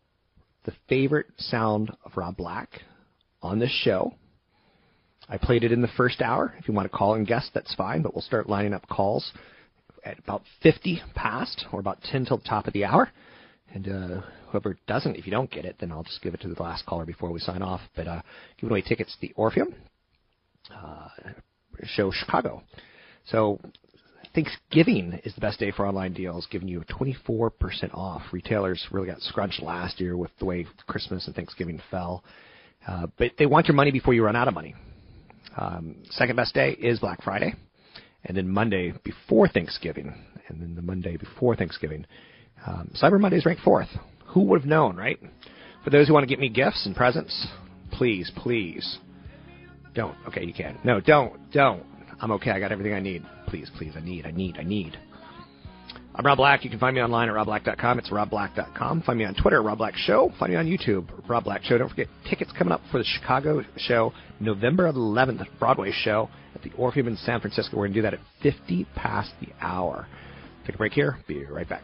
the 0.66 0.74
favorite 0.88 1.28
sound 1.38 1.92
of 2.06 2.16
Rob 2.16 2.38
Black 2.38 2.70
on 3.42 3.60
this 3.60 3.72
show. 3.72 4.14
I 5.28 5.38
played 5.38 5.64
it 5.64 5.72
in 5.72 5.82
the 5.82 5.90
first 5.98 6.22
hour. 6.22 6.54
If 6.60 6.68
you 6.68 6.74
want 6.74 6.90
to 6.92 6.96
call 6.96 7.16
and 7.16 7.26
guess, 7.26 7.50
that's 7.54 7.74
fine, 7.74 8.04
but 8.04 8.14
we'll 8.14 8.22
start 8.22 8.48
lining 8.48 8.74
up 8.74 8.88
calls 8.88 9.32
at 10.06 10.20
about 10.20 10.44
50 10.62 11.02
past 11.16 11.66
or 11.72 11.80
about 11.80 12.02
10 12.04 12.26
till 12.26 12.38
the 12.38 12.44
top 12.44 12.68
of 12.68 12.74
the 12.74 12.86
hour. 12.86 13.10
And 13.74 13.88
uh, 13.90 14.22
whoever 14.50 14.78
doesn't, 14.88 15.16
if 15.16 15.26
you 15.26 15.32
don't 15.32 15.50
get 15.50 15.66
it, 15.66 15.78
then 15.80 15.92
I'll 15.92 16.04
just 16.04 16.22
give 16.22 16.34
it 16.34 16.42
to 16.42 16.48
the 16.48 16.62
last 16.62 16.86
caller 16.86 17.06
before 17.06 17.32
we 17.32 17.40
sign 17.40 17.62
off. 17.62 17.82
But 17.96 18.08
uh, 18.08 18.22
giving 18.58 18.72
away 18.72 18.82
tickets 18.82 19.14
to 19.16 19.22
the 19.22 19.34
Orpheum 19.36 19.74
uh, 20.74 21.08
show 21.84 22.12
Chicago. 22.12 22.62
So 23.26 23.60
Thanksgiving 24.36 25.20
is 25.24 25.34
the 25.36 25.42
best 25.42 25.60
day 25.60 25.72
for 25.72 25.88
online 25.88 26.14
deals, 26.14 26.48
giving 26.50 26.68
you 26.68 26.84
24% 27.00 27.52
off. 27.94 28.22
Retailers 28.32 28.86
really 28.92 29.08
got 29.08 29.22
scrunched 29.22 29.62
last 29.62 30.00
year 30.00 30.18
with 30.18 30.32
the 30.40 30.46
way 30.46 30.66
Christmas 30.88 31.28
and 31.28 31.36
Thanksgiving 31.36 31.82
fell. 31.92 32.24
Uh, 32.88 33.08
but 33.18 33.32
they 33.38 33.46
want 33.46 33.68
your 33.68 33.76
money 33.76 33.92
before 33.92 34.14
you 34.14 34.24
run 34.24 34.36
out 34.36 34.48
of 34.48 34.54
money. 34.54 34.76
Um, 35.56 35.98
second 36.10 36.36
best 36.36 36.54
day 36.54 36.72
is 36.72 37.00
Black 37.00 37.24
Friday, 37.24 37.54
and 38.26 38.36
then 38.36 38.50
Monday 38.50 38.94
before 39.04 39.48
Thanksgiving, 39.48 40.14
and 40.48 40.62
then 40.62 40.76
the 40.76 40.82
Monday 40.82 41.16
before 41.16 41.56
Thanksgiving. 41.56 42.06
Um, 42.66 42.92
Cyber 43.02 43.20
Monday 43.20 43.38
is 43.38 43.46
ranked 43.46 43.64
fourth. 43.64 43.90
Who 44.28 44.42
would 44.44 44.62
have 44.62 44.70
known, 44.70 44.96
right? 44.96 45.20
For 45.84 45.90
those 45.90 46.08
who 46.08 46.14
want 46.14 46.24
to 46.24 46.28
get 46.28 46.40
me 46.40 46.50
gifts 46.50 46.86
and 46.86 46.96
presents, 46.96 47.48
please, 47.92 48.32
please, 48.38 48.98
don't. 49.94 50.16
Okay, 50.28 50.46
you 50.46 50.54
can. 50.54 50.80
No, 50.84 51.00
don't, 51.00 51.52
don't. 51.52 51.84
I'm 52.22 52.32
okay. 52.32 52.52
I 52.52 52.60
got 52.60 52.72
everything 52.72 52.94
I 52.94 53.00
need. 53.00 53.26
Please, 53.48 53.70
please, 53.78 53.94
I 53.96 54.00
need, 54.00 54.26
I 54.26 54.32
need, 54.32 54.58
I 54.58 54.64
need. 54.64 54.98
I'm 56.16 56.26
Rob 56.26 56.38
Black. 56.38 56.64
You 56.64 56.70
can 56.70 56.80
find 56.80 56.96
me 56.96 57.02
online 57.02 57.28
at 57.28 57.36
robblack.com. 57.36 58.00
It's 58.00 58.10
robblack.com. 58.10 59.02
Find 59.02 59.18
me 59.18 59.26
on 59.26 59.34
Twitter, 59.34 59.62
Rob 59.62 59.80
Black 59.80 59.96
Show. 59.96 60.32
Find 60.40 60.52
me 60.52 60.58
on 60.58 60.68
YouTube, 60.68 61.08
Rob 61.28 61.44
Black 61.44 61.64
Show. 61.64 61.78
Don't 61.78 61.90
forget 61.90 62.08
tickets 62.30 62.52
coming 62.58 62.72
up 62.72 62.82
for 62.92 63.00
the 63.00 63.04
Chicago 63.04 63.64
show, 63.78 64.14
November 64.40 64.92
11th, 64.92 65.46
Broadway 65.60 65.92
show 65.92 66.30
at 66.54 66.62
the 66.62 66.72
Orpheum 66.78 67.08
in 67.08 67.18
San 67.18 67.40
Francisco. 67.40 67.78
We're 67.78 67.88
going 67.88 67.94
to 67.94 67.98
do 67.98 68.02
that 68.04 68.14
at 68.14 68.20
50 68.44 68.86
past 68.96 69.32
the 69.42 69.48
hour. 69.60 70.08
Take 70.66 70.76
a 70.76 70.78
break 70.78 70.94
here. 70.94 71.18
Be 71.28 71.46
right 71.46 71.68
back. 71.68 71.84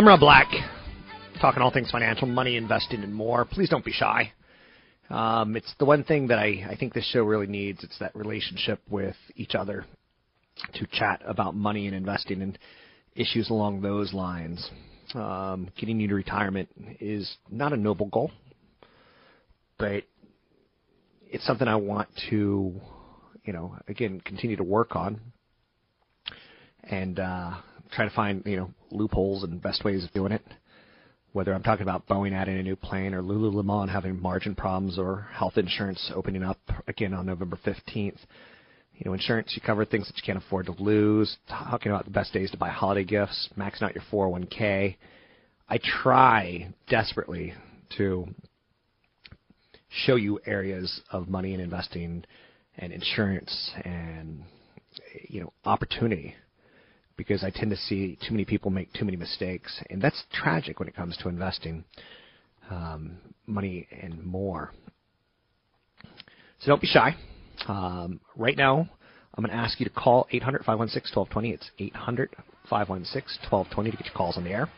I'm 0.00 0.08
Rob 0.08 0.20
Black, 0.20 0.48
talking 1.42 1.60
all 1.60 1.70
things 1.70 1.90
financial, 1.90 2.26
money, 2.26 2.56
investing, 2.56 3.02
and 3.02 3.14
more. 3.14 3.44
Please 3.44 3.68
don't 3.68 3.84
be 3.84 3.92
shy. 3.92 4.32
Um, 5.10 5.56
it's 5.56 5.74
the 5.78 5.84
one 5.84 6.04
thing 6.04 6.28
that 6.28 6.38
I, 6.38 6.64
I 6.70 6.74
think 6.74 6.94
this 6.94 7.04
show 7.10 7.22
really 7.22 7.46
needs. 7.46 7.84
It's 7.84 7.98
that 7.98 8.16
relationship 8.16 8.80
with 8.88 9.14
each 9.36 9.54
other 9.54 9.84
to 10.72 10.86
chat 10.90 11.20
about 11.26 11.54
money 11.54 11.86
and 11.86 11.94
investing 11.94 12.40
and 12.40 12.58
issues 13.14 13.50
along 13.50 13.82
those 13.82 14.14
lines. 14.14 14.70
Um, 15.14 15.68
getting 15.78 16.00
you 16.00 16.08
to 16.08 16.14
retirement 16.14 16.70
is 16.98 17.36
not 17.50 17.74
a 17.74 17.76
noble 17.76 18.06
goal, 18.06 18.30
but 19.78 20.04
it's 21.30 21.44
something 21.44 21.68
I 21.68 21.76
want 21.76 22.08
to, 22.30 22.72
you 23.44 23.52
know, 23.52 23.76
again, 23.86 24.22
continue 24.24 24.56
to 24.56 24.64
work 24.64 24.96
on 24.96 25.20
and 26.84 27.20
uh, 27.20 27.50
try 27.92 28.06
to 28.06 28.14
find 28.14 28.42
you 28.46 28.56
know 28.56 28.70
loopholes 28.92 29.44
and 29.44 29.62
best 29.62 29.84
ways 29.84 30.04
of 30.04 30.12
doing 30.12 30.32
it. 30.32 30.42
Whether 31.32 31.54
I'm 31.54 31.62
talking 31.62 31.84
about 31.84 32.08
Boeing 32.08 32.32
adding 32.32 32.58
a 32.58 32.62
new 32.62 32.76
plane 32.76 33.14
or 33.14 33.22
Lululemon 33.22 33.88
having 33.88 34.20
margin 34.20 34.54
problems 34.54 34.98
or 34.98 35.28
health 35.32 35.56
insurance 35.58 36.10
opening 36.14 36.42
up 36.42 36.58
again 36.88 37.14
on 37.14 37.26
November 37.26 37.58
15th. 37.64 38.18
You 38.94 39.04
know, 39.04 39.12
insurance, 39.14 39.52
you 39.54 39.62
cover 39.64 39.84
things 39.84 40.08
that 40.08 40.16
you 40.16 40.22
can't 40.26 40.44
afford 40.44 40.66
to 40.66 40.72
lose, 40.72 41.36
talking 41.48 41.92
about 41.92 42.04
the 42.04 42.10
best 42.10 42.32
days 42.32 42.50
to 42.50 42.56
buy 42.56 42.68
holiday 42.68 43.04
gifts, 43.04 43.48
maxing 43.56 43.82
out 43.82 43.94
your 43.94 44.04
401k. 44.12 44.96
I 45.68 45.78
try 46.02 46.68
desperately 46.88 47.54
to 47.96 48.26
show 49.88 50.16
you 50.16 50.40
areas 50.46 51.00
of 51.10 51.28
money 51.28 51.54
and 51.54 51.62
investing 51.62 52.24
and 52.78 52.92
insurance 52.92 53.72
and 53.84 54.42
you 55.28 55.40
know 55.40 55.52
opportunity 55.64 56.34
because 57.20 57.44
I 57.44 57.50
tend 57.50 57.70
to 57.70 57.76
see 57.76 58.16
too 58.26 58.32
many 58.32 58.46
people 58.46 58.70
make 58.70 58.90
too 58.94 59.04
many 59.04 59.18
mistakes, 59.18 59.78
and 59.90 60.00
that's 60.00 60.22
tragic 60.32 60.78
when 60.78 60.88
it 60.88 60.96
comes 60.96 61.18
to 61.18 61.28
investing 61.28 61.84
um, 62.70 63.18
money 63.46 63.86
and 63.90 64.24
more. 64.24 64.72
So 66.60 66.68
don't 66.68 66.80
be 66.80 66.86
shy. 66.86 67.14
Um, 67.68 68.20
right 68.36 68.56
now, 68.56 68.88
I'm 69.34 69.44
going 69.44 69.54
to 69.54 69.62
ask 69.62 69.78
you 69.80 69.84
to 69.84 69.92
call 69.92 70.28
800 70.30 70.64
516 70.64 71.14
1220. 71.14 71.50
It's 71.50 71.70
800 71.78 72.30
516 72.70 73.50
1220 73.50 73.90
to 73.90 73.96
get 73.98 74.06
your 74.06 74.14
calls 74.14 74.38
on 74.38 74.44
the 74.44 74.50
air. 74.52 74.70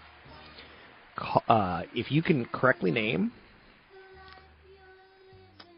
Uh, 1.47 1.82
if 1.95 2.11
you 2.11 2.24
can 2.24 2.45
correctly 2.47 2.90
name 2.90 3.30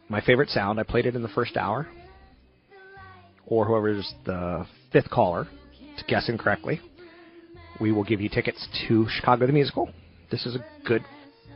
my 0.08 0.22
favorite 0.22 0.48
sound, 0.48 0.80
I 0.80 0.84
played 0.84 1.04
it 1.04 1.14
in 1.14 1.20
the 1.20 1.28
first 1.28 1.58
hour, 1.58 1.86
or 3.46 3.66
whoever's 3.66 4.14
the 4.24 4.66
fifth 4.92 5.10
caller 5.10 5.46
to 5.98 6.04
guess 6.06 6.28
incorrectly, 6.28 6.80
we 7.80 7.92
will 7.92 8.04
give 8.04 8.20
you 8.20 8.28
tickets 8.28 8.66
to 8.88 9.06
Chicago 9.08 9.46
the 9.46 9.52
Musical. 9.52 9.88
This 10.30 10.46
is 10.46 10.56
a 10.56 10.64
good 10.86 11.02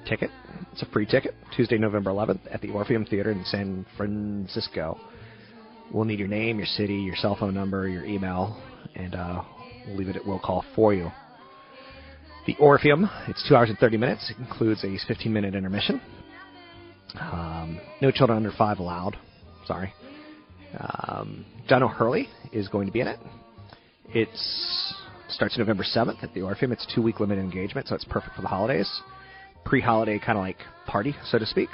ticket. 0.08 0.30
It's 0.72 0.82
a 0.82 0.86
free 0.86 1.06
ticket. 1.06 1.34
Tuesday, 1.56 1.78
November 1.78 2.10
11th 2.10 2.40
at 2.50 2.60
the 2.60 2.70
Orpheum 2.70 3.04
Theater 3.04 3.30
in 3.30 3.44
San 3.44 3.86
Francisco. 3.96 4.98
We'll 5.92 6.04
need 6.04 6.18
your 6.18 6.28
name, 6.28 6.58
your 6.58 6.66
city, 6.66 6.96
your 6.96 7.16
cell 7.16 7.36
phone 7.38 7.54
number, 7.54 7.88
your 7.88 8.04
email, 8.04 8.60
and 8.94 9.14
uh, 9.14 9.42
we'll 9.86 9.96
leave 9.96 10.08
it 10.08 10.16
at 10.16 10.26
will 10.26 10.38
call 10.38 10.64
for 10.74 10.92
you. 10.92 11.10
The 12.46 12.56
Orpheum, 12.58 13.08
it's 13.26 13.46
two 13.48 13.56
hours 13.56 13.68
and 13.68 13.78
30 13.78 13.96
minutes. 13.96 14.30
It 14.30 14.40
includes 14.40 14.84
a 14.84 14.96
15 15.06 15.32
minute 15.32 15.54
intermission. 15.54 16.00
Um, 17.18 17.80
no 18.00 18.10
children 18.10 18.36
under 18.36 18.52
five 18.52 18.78
allowed. 18.78 19.16
Sorry. 19.66 19.92
Um, 20.78 21.44
John 21.68 21.82
O'Hurley 21.82 22.28
is 22.52 22.68
going 22.68 22.86
to 22.86 22.92
be 22.92 23.00
in 23.00 23.08
it. 23.08 23.18
It's 24.14 24.94
starts 25.28 25.58
November 25.58 25.84
7th 25.84 26.22
at 26.22 26.32
the 26.32 26.40
Orpheum. 26.40 26.72
It's 26.72 26.86
two 26.94 27.02
week 27.02 27.20
limited 27.20 27.42
engagement, 27.42 27.88
so 27.88 27.94
it's 27.94 28.04
perfect 28.04 28.34
for 28.34 28.42
the 28.42 28.48
holidays. 28.48 28.90
Pre 29.64 29.82
holiday 29.82 30.18
kind 30.18 30.38
of 30.38 30.42
like 30.42 30.56
party, 30.86 31.14
so 31.26 31.38
to 31.38 31.44
speak. 31.44 31.68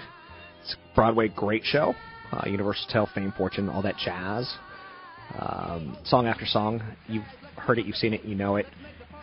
It's 0.62 0.74
Broadway 0.96 1.28
great 1.28 1.62
show. 1.64 1.94
Uh, 2.32 2.42
Universal 2.46 2.86
Tale, 2.90 3.08
Fame, 3.14 3.32
Fortune, 3.36 3.68
all 3.68 3.82
that 3.82 3.96
jazz. 4.04 4.52
Um, 5.38 5.96
song 6.04 6.26
after 6.26 6.44
song. 6.44 6.82
You've 7.06 7.24
heard 7.56 7.78
it, 7.78 7.86
you've 7.86 7.96
seen 7.96 8.12
it, 8.12 8.24
you 8.24 8.34
know 8.34 8.56
it. 8.56 8.66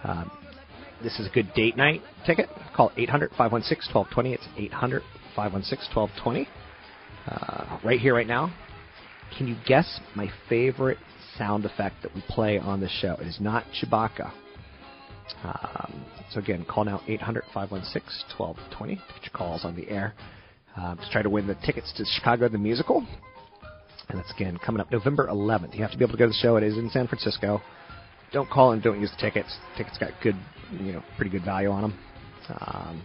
Um, 0.05 0.31
this 1.03 1.19
is 1.19 1.27
a 1.27 1.31
good 1.31 1.53
date 1.53 1.75
night 1.75 2.01
ticket. 2.25 2.47
Call 2.73 2.93
800 2.95 3.31
516 3.31 3.93
1220. 3.93 4.33
It's 4.33 4.47
800 4.57 5.01
516 5.35 5.93
1220. 5.93 6.47
Uh, 7.27 7.79
right 7.83 7.99
here, 7.99 8.15
right 8.15 8.27
now. 8.27 8.53
Can 9.37 9.47
you 9.47 9.55
guess 9.65 9.99
my 10.15 10.29
favorite 10.47 10.97
sound 11.41 11.65
effect 11.65 11.95
that 12.03 12.13
we 12.13 12.21
play 12.29 12.59
on 12.59 12.79
the 12.79 12.87
show? 12.87 13.15
It 13.19 13.25
is 13.25 13.39
not 13.39 13.65
Chewbacca. 13.81 14.31
Um, 15.43 16.05
so 16.29 16.39
again, 16.39 16.65
call 16.69 16.85
now 16.85 17.01
800 17.07 17.45
516 17.51 18.37
1220 18.37 18.95
to 18.95 19.01
get 19.01 19.23
your 19.23 19.33
calls 19.33 19.65
on 19.65 19.75
the 19.75 19.89
air 19.89 20.13
um, 20.77 20.97
to 20.97 21.09
try 21.11 21.23
to 21.23 21.29
win 21.29 21.47
the 21.47 21.55
tickets 21.65 21.91
to 21.97 22.05
Chicago 22.05 22.47
the 22.47 22.59
Musical. 22.59 23.05
And 24.09 24.19
that's 24.19 24.31
again 24.31 24.59
coming 24.63 24.81
up 24.81 24.91
November 24.91 25.27
11th. 25.27 25.73
You 25.73 25.81
have 25.81 25.91
to 25.91 25.97
be 25.97 26.03
able 26.03 26.13
to 26.13 26.19
go 26.19 26.25
to 26.25 26.29
the 26.29 26.39
show. 26.41 26.57
It 26.57 26.63
is 26.63 26.77
in 26.77 26.89
San 26.91 27.07
Francisco. 27.07 27.59
Don't 28.31 28.49
call 28.49 28.73
and 28.73 28.83
don't 28.83 29.01
use 29.01 29.09
the 29.09 29.17
tickets. 29.17 29.57
Tickets 29.77 29.97
got 29.97 30.11
good, 30.21 30.35
you 30.79 30.93
know, 30.93 31.03
pretty 31.15 31.31
good 31.31 31.43
value 31.43 31.69
on 31.69 31.81
them. 31.81 31.99
Um, 32.49 33.03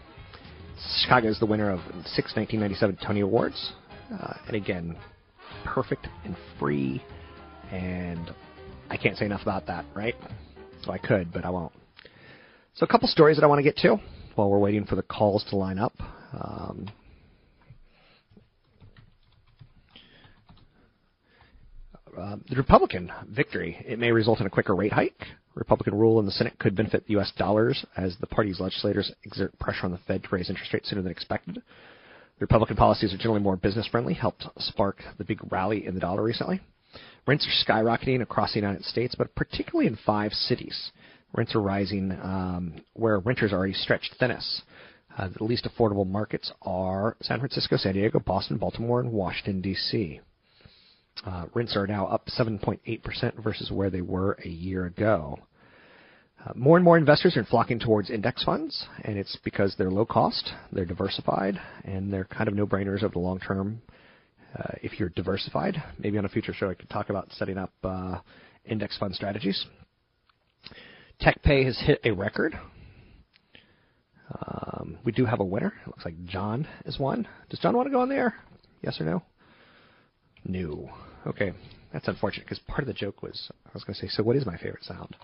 Chicago 1.01 1.29
is 1.29 1.39
the 1.41 1.47
winner 1.47 1.71
of 1.71 1.81
six 2.05 2.37
1997 2.37 2.99
Tony 3.07 3.21
Awards, 3.21 3.73
uh, 4.13 4.35
and 4.47 4.57
again, 4.57 4.95
perfect 5.65 6.07
and 6.25 6.37
free. 6.59 7.03
And 7.73 8.31
I 8.91 8.97
can't 8.97 9.17
say 9.17 9.25
enough 9.25 9.43
about 9.43 9.67
that, 9.67 9.85
right? 9.95 10.15
So 10.85 10.93
I 10.93 10.99
could, 10.99 11.33
but 11.33 11.45
I 11.45 11.51
won't. 11.51 11.73
So 12.75 12.85
a 12.85 12.89
couple 12.89 13.09
stories 13.09 13.37
that 13.37 13.45
I 13.45 13.47
want 13.47 13.59
to 13.59 13.63
get 13.63 13.77
to 13.79 13.97
while 14.35 14.51
we're 14.51 14.59
waiting 14.59 14.85
for 14.85 14.97
the 14.97 15.03
calls 15.03 15.45
to 15.51 15.57
line 15.57 15.79
up. 15.79 15.95
Um, 16.33 16.87
uh, 22.17 22.37
the 22.49 22.57
Republican 22.57 23.13
victory. 23.29 23.83
It 23.87 23.99
may 23.99 24.11
result 24.11 24.41
in 24.41 24.47
a 24.47 24.51
quicker 24.51 24.75
rate 24.75 24.93
hike. 24.93 25.27
Republican 25.55 25.95
rule 25.95 26.21
in 26.21 26.27
the 26.27 26.33
Senate 26.33 26.59
could 26.59 26.77
benefit 26.77 27.07
the 27.07 27.13
U.S. 27.13 27.33
dollars 27.37 27.85
as 27.97 28.17
the 28.21 28.27
party's 28.27 28.61
legislators 28.61 29.11
exert 29.25 29.59
pressure 29.59 29.87
on 29.87 29.93
the 29.93 29.99
Fed 30.07 30.23
to 30.23 30.29
raise 30.31 30.51
interest 30.51 30.73
rates 30.73 30.89
sooner 30.89 31.03
than 31.03 31.13
expected. 31.13 31.57
The 31.57 31.63
Republican 32.41 32.77
policies 32.77 33.15
are 33.15 33.17
generally 33.17 33.41
more 33.41 33.57
business 33.57 33.87
friendly, 33.87 34.13
helped 34.13 34.47
spark 34.59 35.03
the 35.17 35.25
big 35.25 35.41
rally 35.51 35.87
in 35.87 35.95
the 35.95 36.01
dollar 36.01 36.23
recently. 36.23 36.61
Rents 37.27 37.47
are 37.47 37.73
skyrocketing 37.73 38.23
across 38.23 38.53
the 38.53 38.61
United 38.61 38.85
States, 38.85 39.15
but 39.17 39.35
particularly 39.35 39.89
in 39.89 39.99
five 40.07 40.33
cities. 40.33 40.93
Rents 41.35 41.55
are 41.55 41.61
rising 41.61 42.13
um, 42.13 42.75
where 42.95 43.19
renters 43.19 43.53
are 43.53 43.57
already 43.57 43.73
stretched 43.73 44.15
thinnest. 44.19 44.63
Uh, 45.19 45.29
the 45.37 45.45
least 45.45 45.67
affordable 45.67 46.07
markets 46.07 46.53
are 46.63 47.17
San 47.23 47.39
Francisco, 47.39 47.77
San 47.77 47.95
Diego, 47.95 48.21
Boston, 48.21 48.59
Baltimore, 48.59 49.01
and 49.01 49.11
Washington, 49.11 49.61
D.C. 49.61 50.21
Uh, 51.25 51.47
rents 51.55 51.75
are 51.75 51.87
now 51.87 52.07
up 52.07 52.27
7.8% 52.27 53.43
versus 53.43 53.71
where 53.71 53.91
they 53.91 54.03
were 54.03 54.39
a 54.45 54.49
year 54.49 54.85
ago. 54.85 55.39
Uh, 56.45 56.53
more 56.55 56.77
and 56.77 56.85
more 56.85 56.99
investors 56.99 57.37
are 57.37 57.45
flocking 57.45 57.79
towards 57.79 58.11
index 58.11 58.45
funds, 58.45 58.87
and 59.03 59.19
it's 59.19 59.37
because 59.43 59.75
they're 59.77 59.91
low 59.91 60.05
cost, 60.05 60.53
they're 60.71 60.85
diversified, 60.85 61.59
and 61.85 62.13
they're 62.13 62.25
kind 62.25 62.47
of 62.47 62.55
no-brainers 62.55 63.03
over 63.03 63.15
the 63.15 63.19
long 63.19 63.41
term. 63.41 63.81
Uh, 64.57 64.73
if 64.83 64.99
you're 64.99 65.11
diversified, 65.11 65.83
maybe 65.99 66.17
on 66.19 66.25
a 66.25 66.29
future 66.29 66.55
show 66.55 66.71
I 66.71 66.75
could 66.75 66.89
talk 66.89 67.11
about 67.11 67.29
setting 67.33 67.59
up 67.59 67.73
uh, 67.85 68.19
index 68.65 68.97
fund 68.99 69.15
strategies. 69.15 69.67
TechPay 71.21 71.65
has 71.65 71.79
hit 71.85 72.01
a 72.05 72.13
record. 72.13 72.59
Um, 74.31 74.99
we 75.05 75.13
do 75.13 75.25
have 75.25 75.41
a 75.41 75.45
winner. 75.45 75.73
It 75.83 75.89
looks 75.89 76.05
like 76.05 76.25
John 76.25 76.67
is 76.85 76.99
one. 76.99 77.29
Does 77.51 77.59
John 77.59 77.77
want 77.77 77.87
to 77.87 77.93
go 77.93 78.01
on 78.01 78.09
the 78.09 78.17
air? 78.17 78.35
Yes 78.83 79.01
or 79.01 79.05
no? 79.05 79.23
No. 80.45 80.91
Okay, 81.27 81.53
that's 81.93 82.09
unfortunate 82.09 82.45
because 82.45 82.61
part 82.61 82.81
of 82.81 82.87
the 82.87 82.93
joke 82.93 83.23
was 83.23 83.51
I 83.67 83.71
was 83.75 83.85
going 83.85 83.95
to 83.95 84.01
say, 84.01 84.09
so 84.09 84.23
what 84.23 84.37
is 84.37 84.47
my 84.47 84.57
favorite 84.57 84.85
sound? 84.85 85.17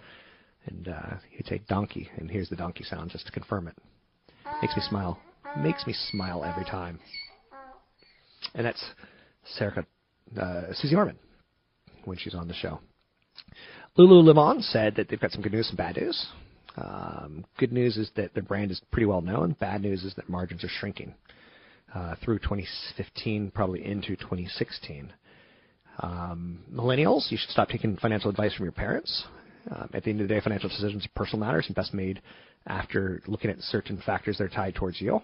And 0.66 0.89
uh, 0.89 1.16
he'd 1.30 1.47
say 1.47 1.61
donkey, 1.68 2.09
and 2.16 2.30
here's 2.30 2.49
the 2.49 2.57
donkey 2.57 2.85
sound 2.85 3.11
just 3.11 3.26
to 3.26 3.33
confirm 3.33 3.68
it. 3.68 3.76
Makes 4.61 4.76
me 4.76 4.83
smile. 4.89 5.18
Makes 5.59 5.87
me 5.87 5.95
smile 6.11 6.45
every 6.45 6.64
time. 6.64 7.01
And 8.55 8.66
that's 8.66 8.83
Sarah, 9.45 9.86
uh, 10.40 10.72
Suze 10.72 10.95
Orman 10.95 11.16
when 12.05 12.18
she's 12.18 12.34
on 12.34 12.49
the 12.49 12.55
show. 12.55 12.80
Lulu 13.97 14.22
Lululemon 14.22 14.62
said 14.62 14.97
that 14.97 15.09
they've 15.09 15.20
got 15.20 15.32
some 15.32 15.43
good 15.43 15.53
news 15.53 15.68
and 15.68 15.76
bad 15.76 15.97
news. 15.97 16.26
Um, 16.76 17.45
good 17.59 17.72
news 17.72 17.97
is 17.97 18.11
that 18.16 18.32
their 18.34 18.43
brand 18.43 18.70
is 18.70 18.80
pretty 18.90 19.07
well 19.07 19.20
known. 19.20 19.55
Bad 19.61 19.82
news 19.82 20.05
is 20.05 20.14
that 20.14 20.28
margins 20.28 20.64
are 20.64 20.70
shrinking 20.80 21.14
uh, 21.95 22.14
through 22.24 22.38
2015, 22.38 23.51
probably 23.51 23.84
into 23.84 24.16
2016. 24.16 25.12
Um, 25.99 26.61
millennials, 26.72 27.30
you 27.30 27.36
should 27.36 27.51
stop 27.51 27.68
taking 27.68 27.97
financial 27.99 28.30
advice 28.30 28.55
from 28.55 28.64
your 28.64 28.72
parents. 28.72 29.24
Um, 29.70 29.90
at 29.93 30.03
the 30.05 30.11
end 30.11 30.20
of 30.20 30.28
the 30.28 30.34
day, 30.34 30.40
financial 30.40 30.70
decisions 30.70 31.05
are 31.05 31.11
personal 31.14 31.45
matters 31.45 31.66
and 31.66 31.76
best 31.76 31.93
made 31.93 32.22
after 32.66 33.22
looking 33.26 33.51
at 33.51 33.61
certain 33.61 34.01
factors 34.05 34.38
that 34.38 34.45
are 34.45 34.49
tied 34.49 34.74
towards 34.74 35.01
you. 35.01 35.20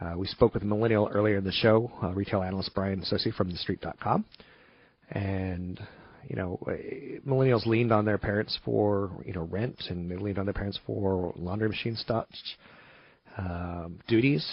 Uh, 0.00 0.14
we 0.16 0.26
spoke 0.26 0.54
with 0.54 0.62
a 0.62 0.66
millennial 0.66 1.08
earlier 1.12 1.38
in 1.38 1.44
the 1.44 1.52
show, 1.52 1.90
uh, 2.02 2.12
retail 2.12 2.42
analyst 2.42 2.72
Brian 2.74 3.00
Sozzi 3.00 3.34
from 3.34 3.50
TheStreet.com, 3.50 4.24
and 5.10 5.80
you 6.28 6.36
know, 6.36 6.58
uh, 6.66 6.72
millennials 7.28 7.66
leaned 7.66 7.90
on 7.90 8.04
their 8.04 8.18
parents 8.18 8.58
for 8.64 9.10
you 9.24 9.32
know 9.32 9.42
rent, 9.50 9.76
and 9.88 10.10
they 10.10 10.16
leaned 10.16 10.38
on 10.38 10.46
their 10.46 10.52
parents 10.52 10.78
for 10.86 11.32
laundry 11.36 11.68
machine 11.68 11.96
stuff, 11.96 12.26
um, 13.38 13.98
duties. 14.06 14.46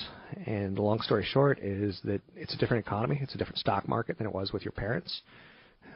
And 0.48 0.76
the 0.76 0.82
long 0.82 1.02
story 1.02 1.26
short 1.32 1.60
is 1.60 2.00
that 2.06 2.22
it's 2.36 2.54
a 2.54 2.58
different 2.58 2.86
economy. 2.86 3.20
It's 3.22 3.36
a 3.36 3.38
different 3.38 3.60
stock 3.60 3.88
market 3.88 4.18
than 4.18 4.26
it 4.26 4.34
was 4.34 4.52
with 4.52 4.64
your 4.64 4.72
parents. 4.72 5.22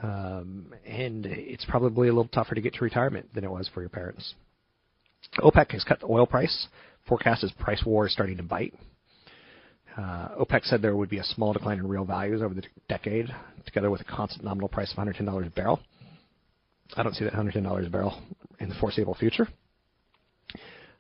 Um, 0.04 0.74
and 0.86 1.26
it's 1.26 1.66
probably 1.66 2.08
a 2.08 2.14
little 2.14 2.30
tougher 2.30 2.56
to 2.56 2.62
get 2.62 2.76
to 2.76 2.84
retirement 2.84 3.34
than 3.34 3.44
it 3.44 3.52
was 3.52 3.70
for 3.74 3.82
your 3.82 3.90
parents. 3.90 4.36
OPEC 5.40 5.72
has 5.72 5.84
cut 5.84 6.00
the 6.00 6.08
oil 6.08 6.26
price. 6.26 6.68
Forecast 7.08 7.44
is 7.44 7.52
price 7.54 7.84
war 7.86 8.06
is 8.08 8.14
starting 8.14 8.38
to 8.38 8.44
bite. 8.44 8.74
Uh, 10.00 10.30
OPEC 10.40 10.64
said 10.64 10.82
there 10.82 10.96
would 10.96 11.10
be 11.10 11.18
a 11.18 11.24
small 11.24 11.52
decline 11.52 11.78
in 11.78 11.86
real 11.88 12.06
values 12.06 12.42
over 12.42 12.54
the 12.54 12.64
decade, 12.88 13.28
together 13.66 13.92
with 13.92 14.00
a 14.00 14.06
constant 14.06 14.46
nominal 14.46 14.70
price 14.70 14.94
of 14.94 14.98
$110 14.98 15.46
a 15.46 15.50
barrel. 15.50 15.82
I 16.96 17.04
don't 17.04 17.14
see 17.14 17.26
that 17.26 17.34
$110 17.34 17.86
a 17.86 17.90
barrel 17.90 18.22
in 18.62 18.70
the 18.70 18.76
foreseeable 18.76 19.16
future. 19.16 19.48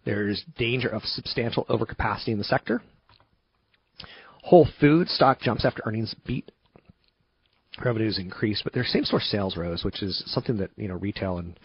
There's 0.04 0.44
danger 0.58 0.90
of 0.90 1.04
substantial 1.04 1.66
overcapacity 1.66 2.30
in 2.30 2.40
the 2.40 2.44
sector. 2.44 2.82
Whole 4.44 4.68
Foods 4.82 5.12
stock 5.12 5.40
jumps 5.40 5.64
after 5.64 5.82
earnings 5.86 6.14
beat. 6.26 6.52
Revenues 7.84 8.18
increased, 8.18 8.66
but 8.66 8.74
their 8.74 8.84
same-store 8.84 9.22
sales 9.22 9.56
rose, 9.56 9.86
which 9.86 10.04
is 10.04 10.22
something 10.28 10.58
that 10.58 10.72
you 10.76 10.90
know 10.90 10.96
retail 10.96 11.38
and 11.38 11.58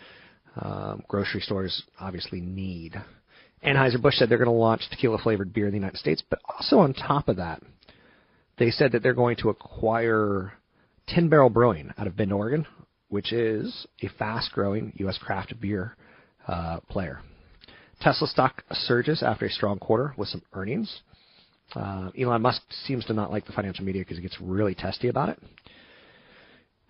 um, 0.60 1.02
grocery 1.08 1.40
stores 1.40 1.82
obviously 1.98 2.40
need. 2.40 2.94
Anheuser-Busch 3.64 4.14
said 4.16 4.28
they're 4.28 4.38
going 4.38 4.46
to 4.46 4.52
launch 4.52 4.82
tequila-flavored 4.90 5.52
beer 5.52 5.66
in 5.66 5.72
the 5.72 5.78
United 5.78 5.98
States, 5.98 6.22
but 6.28 6.38
also 6.48 6.78
on 6.78 6.92
top 6.92 7.28
of 7.28 7.36
that, 7.36 7.62
they 8.58 8.70
said 8.70 8.92
that 8.92 9.02
they're 9.02 9.14
going 9.14 9.36
to 9.36 9.48
acquire 9.48 10.52
Ten 11.06 11.28
Barrel 11.28 11.50
Brewing 11.50 11.90
out 11.98 12.06
of 12.06 12.16
Bend, 12.16 12.32
Oregon, 12.32 12.66
which 13.08 13.32
is 13.32 13.86
a 14.02 14.08
fast-growing 14.18 14.92
U.S. 14.96 15.18
craft 15.18 15.58
beer 15.60 15.96
uh, 16.46 16.80
player. 16.88 17.20
Tesla 18.00 18.28
stock 18.28 18.62
surges 18.72 19.22
after 19.22 19.46
a 19.46 19.50
strong 19.50 19.78
quarter 19.78 20.14
with 20.16 20.28
some 20.28 20.42
earnings. 20.52 21.00
Uh, 21.74 22.10
Elon 22.18 22.42
Musk 22.42 22.62
seems 22.86 23.04
to 23.06 23.12
not 23.12 23.30
like 23.30 23.46
the 23.46 23.52
financial 23.52 23.84
media 23.84 24.02
because 24.02 24.16
he 24.16 24.22
gets 24.22 24.36
really 24.40 24.74
testy 24.74 25.08
about 25.08 25.30
it. 25.30 25.38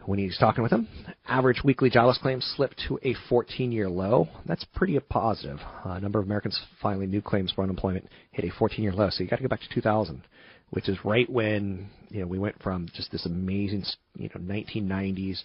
When 0.06 0.18
he's 0.18 0.36
talking 0.38 0.62
with 0.62 0.70
them. 0.70 0.88
Average 1.26 1.62
weekly 1.64 1.90
jobless 1.90 2.18
claims 2.18 2.44
slipped 2.56 2.82
to 2.88 2.98
a 3.02 3.14
14-year 3.30 3.88
low. 3.88 4.28
That's 4.46 4.64
pretty 4.74 4.98
positive. 4.98 5.58
A 5.84 5.90
uh, 5.90 5.98
number 5.98 6.18
of 6.18 6.26
Americans 6.26 6.60
filing 6.80 7.10
new 7.10 7.22
claims 7.22 7.52
for 7.52 7.62
unemployment 7.62 8.08
hit 8.32 8.44
a 8.44 8.54
14-year 8.54 8.92
low. 8.92 9.10
So 9.10 9.22
you 9.22 9.30
got 9.30 9.36
to 9.36 9.42
go 9.42 9.48
back 9.48 9.60
to 9.60 9.68
2000, 9.74 10.22
which 10.70 10.88
is 10.88 10.98
right 11.04 11.28
when 11.30 11.88
you 12.10 12.20
know 12.20 12.26
we 12.26 12.38
went 12.38 12.60
from 12.62 12.88
just 12.94 13.10
this 13.12 13.26
amazing 13.26 13.84
you 14.16 14.28
know 14.34 14.40
1990s 14.40 15.42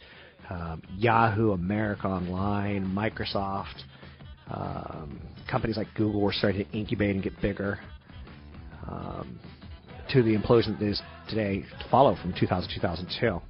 um, 0.50 0.82
Yahoo, 0.98 1.52
America 1.52 2.08
Online, 2.08 2.86
Microsoft, 2.86 3.84
um, 4.50 5.22
companies 5.50 5.78
like 5.78 5.88
Google 5.96 6.22
were 6.22 6.34
starting 6.34 6.66
to 6.66 6.72
incubate 6.78 7.16
and 7.16 7.24
get 7.24 7.40
bigger. 7.42 7.80
Um, 8.88 9.40
to 10.12 10.24
the 10.24 10.36
implosion 10.36 10.80
that 10.80 10.88
is 10.88 11.02
today 11.30 11.62
to 11.62 11.90
follow 11.92 12.16
from 12.16 12.34
2000 12.34 12.70
2002. 12.74 13.42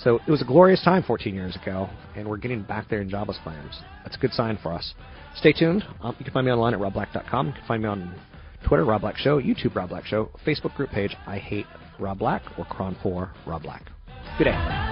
So 0.00 0.20
it 0.26 0.30
was 0.30 0.42
a 0.42 0.44
glorious 0.44 0.82
time 0.82 1.02
14 1.02 1.34
years 1.34 1.56
ago, 1.56 1.88
and 2.16 2.28
we're 2.28 2.36
getting 2.36 2.62
back 2.62 2.88
there 2.88 3.00
in 3.00 3.08
jobless 3.08 3.38
claims. 3.42 3.80
That's 4.02 4.16
a 4.16 4.18
good 4.18 4.32
sign 4.32 4.58
for 4.62 4.72
us. 4.72 4.94
Stay 5.36 5.52
tuned. 5.52 5.84
Um, 6.02 6.16
you 6.18 6.24
can 6.24 6.34
find 6.34 6.46
me 6.46 6.52
online 6.52 6.74
at 6.74 6.80
robblack.com. 6.80 7.46
You 7.46 7.52
can 7.52 7.64
find 7.66 7.82
me 7.82 7.88
on 7.88 8.14
Twitter, 8.66 8.84
Rob 8.84 9.02
Black 9.02 9.16
Show, 9.16 9.40
YouTube, 9.40 9.74
Rob 9.74 9.90
Black 9.90 10.04
Show, 10.04 10.30
Facebook 10.46 10.74
group 10.74 10.90
page, 10.90 11.16
I 11.26 11.38
Hate 11.38 11.66
Rob 11.98 12.18
Black, 12.18 12.42
or 12.58 12.64
KRON4 12.66 13.30
Rob 13.46 13.62
Black. 13.62 13.84
Good 14.38 14.44
day. 14.44 14.91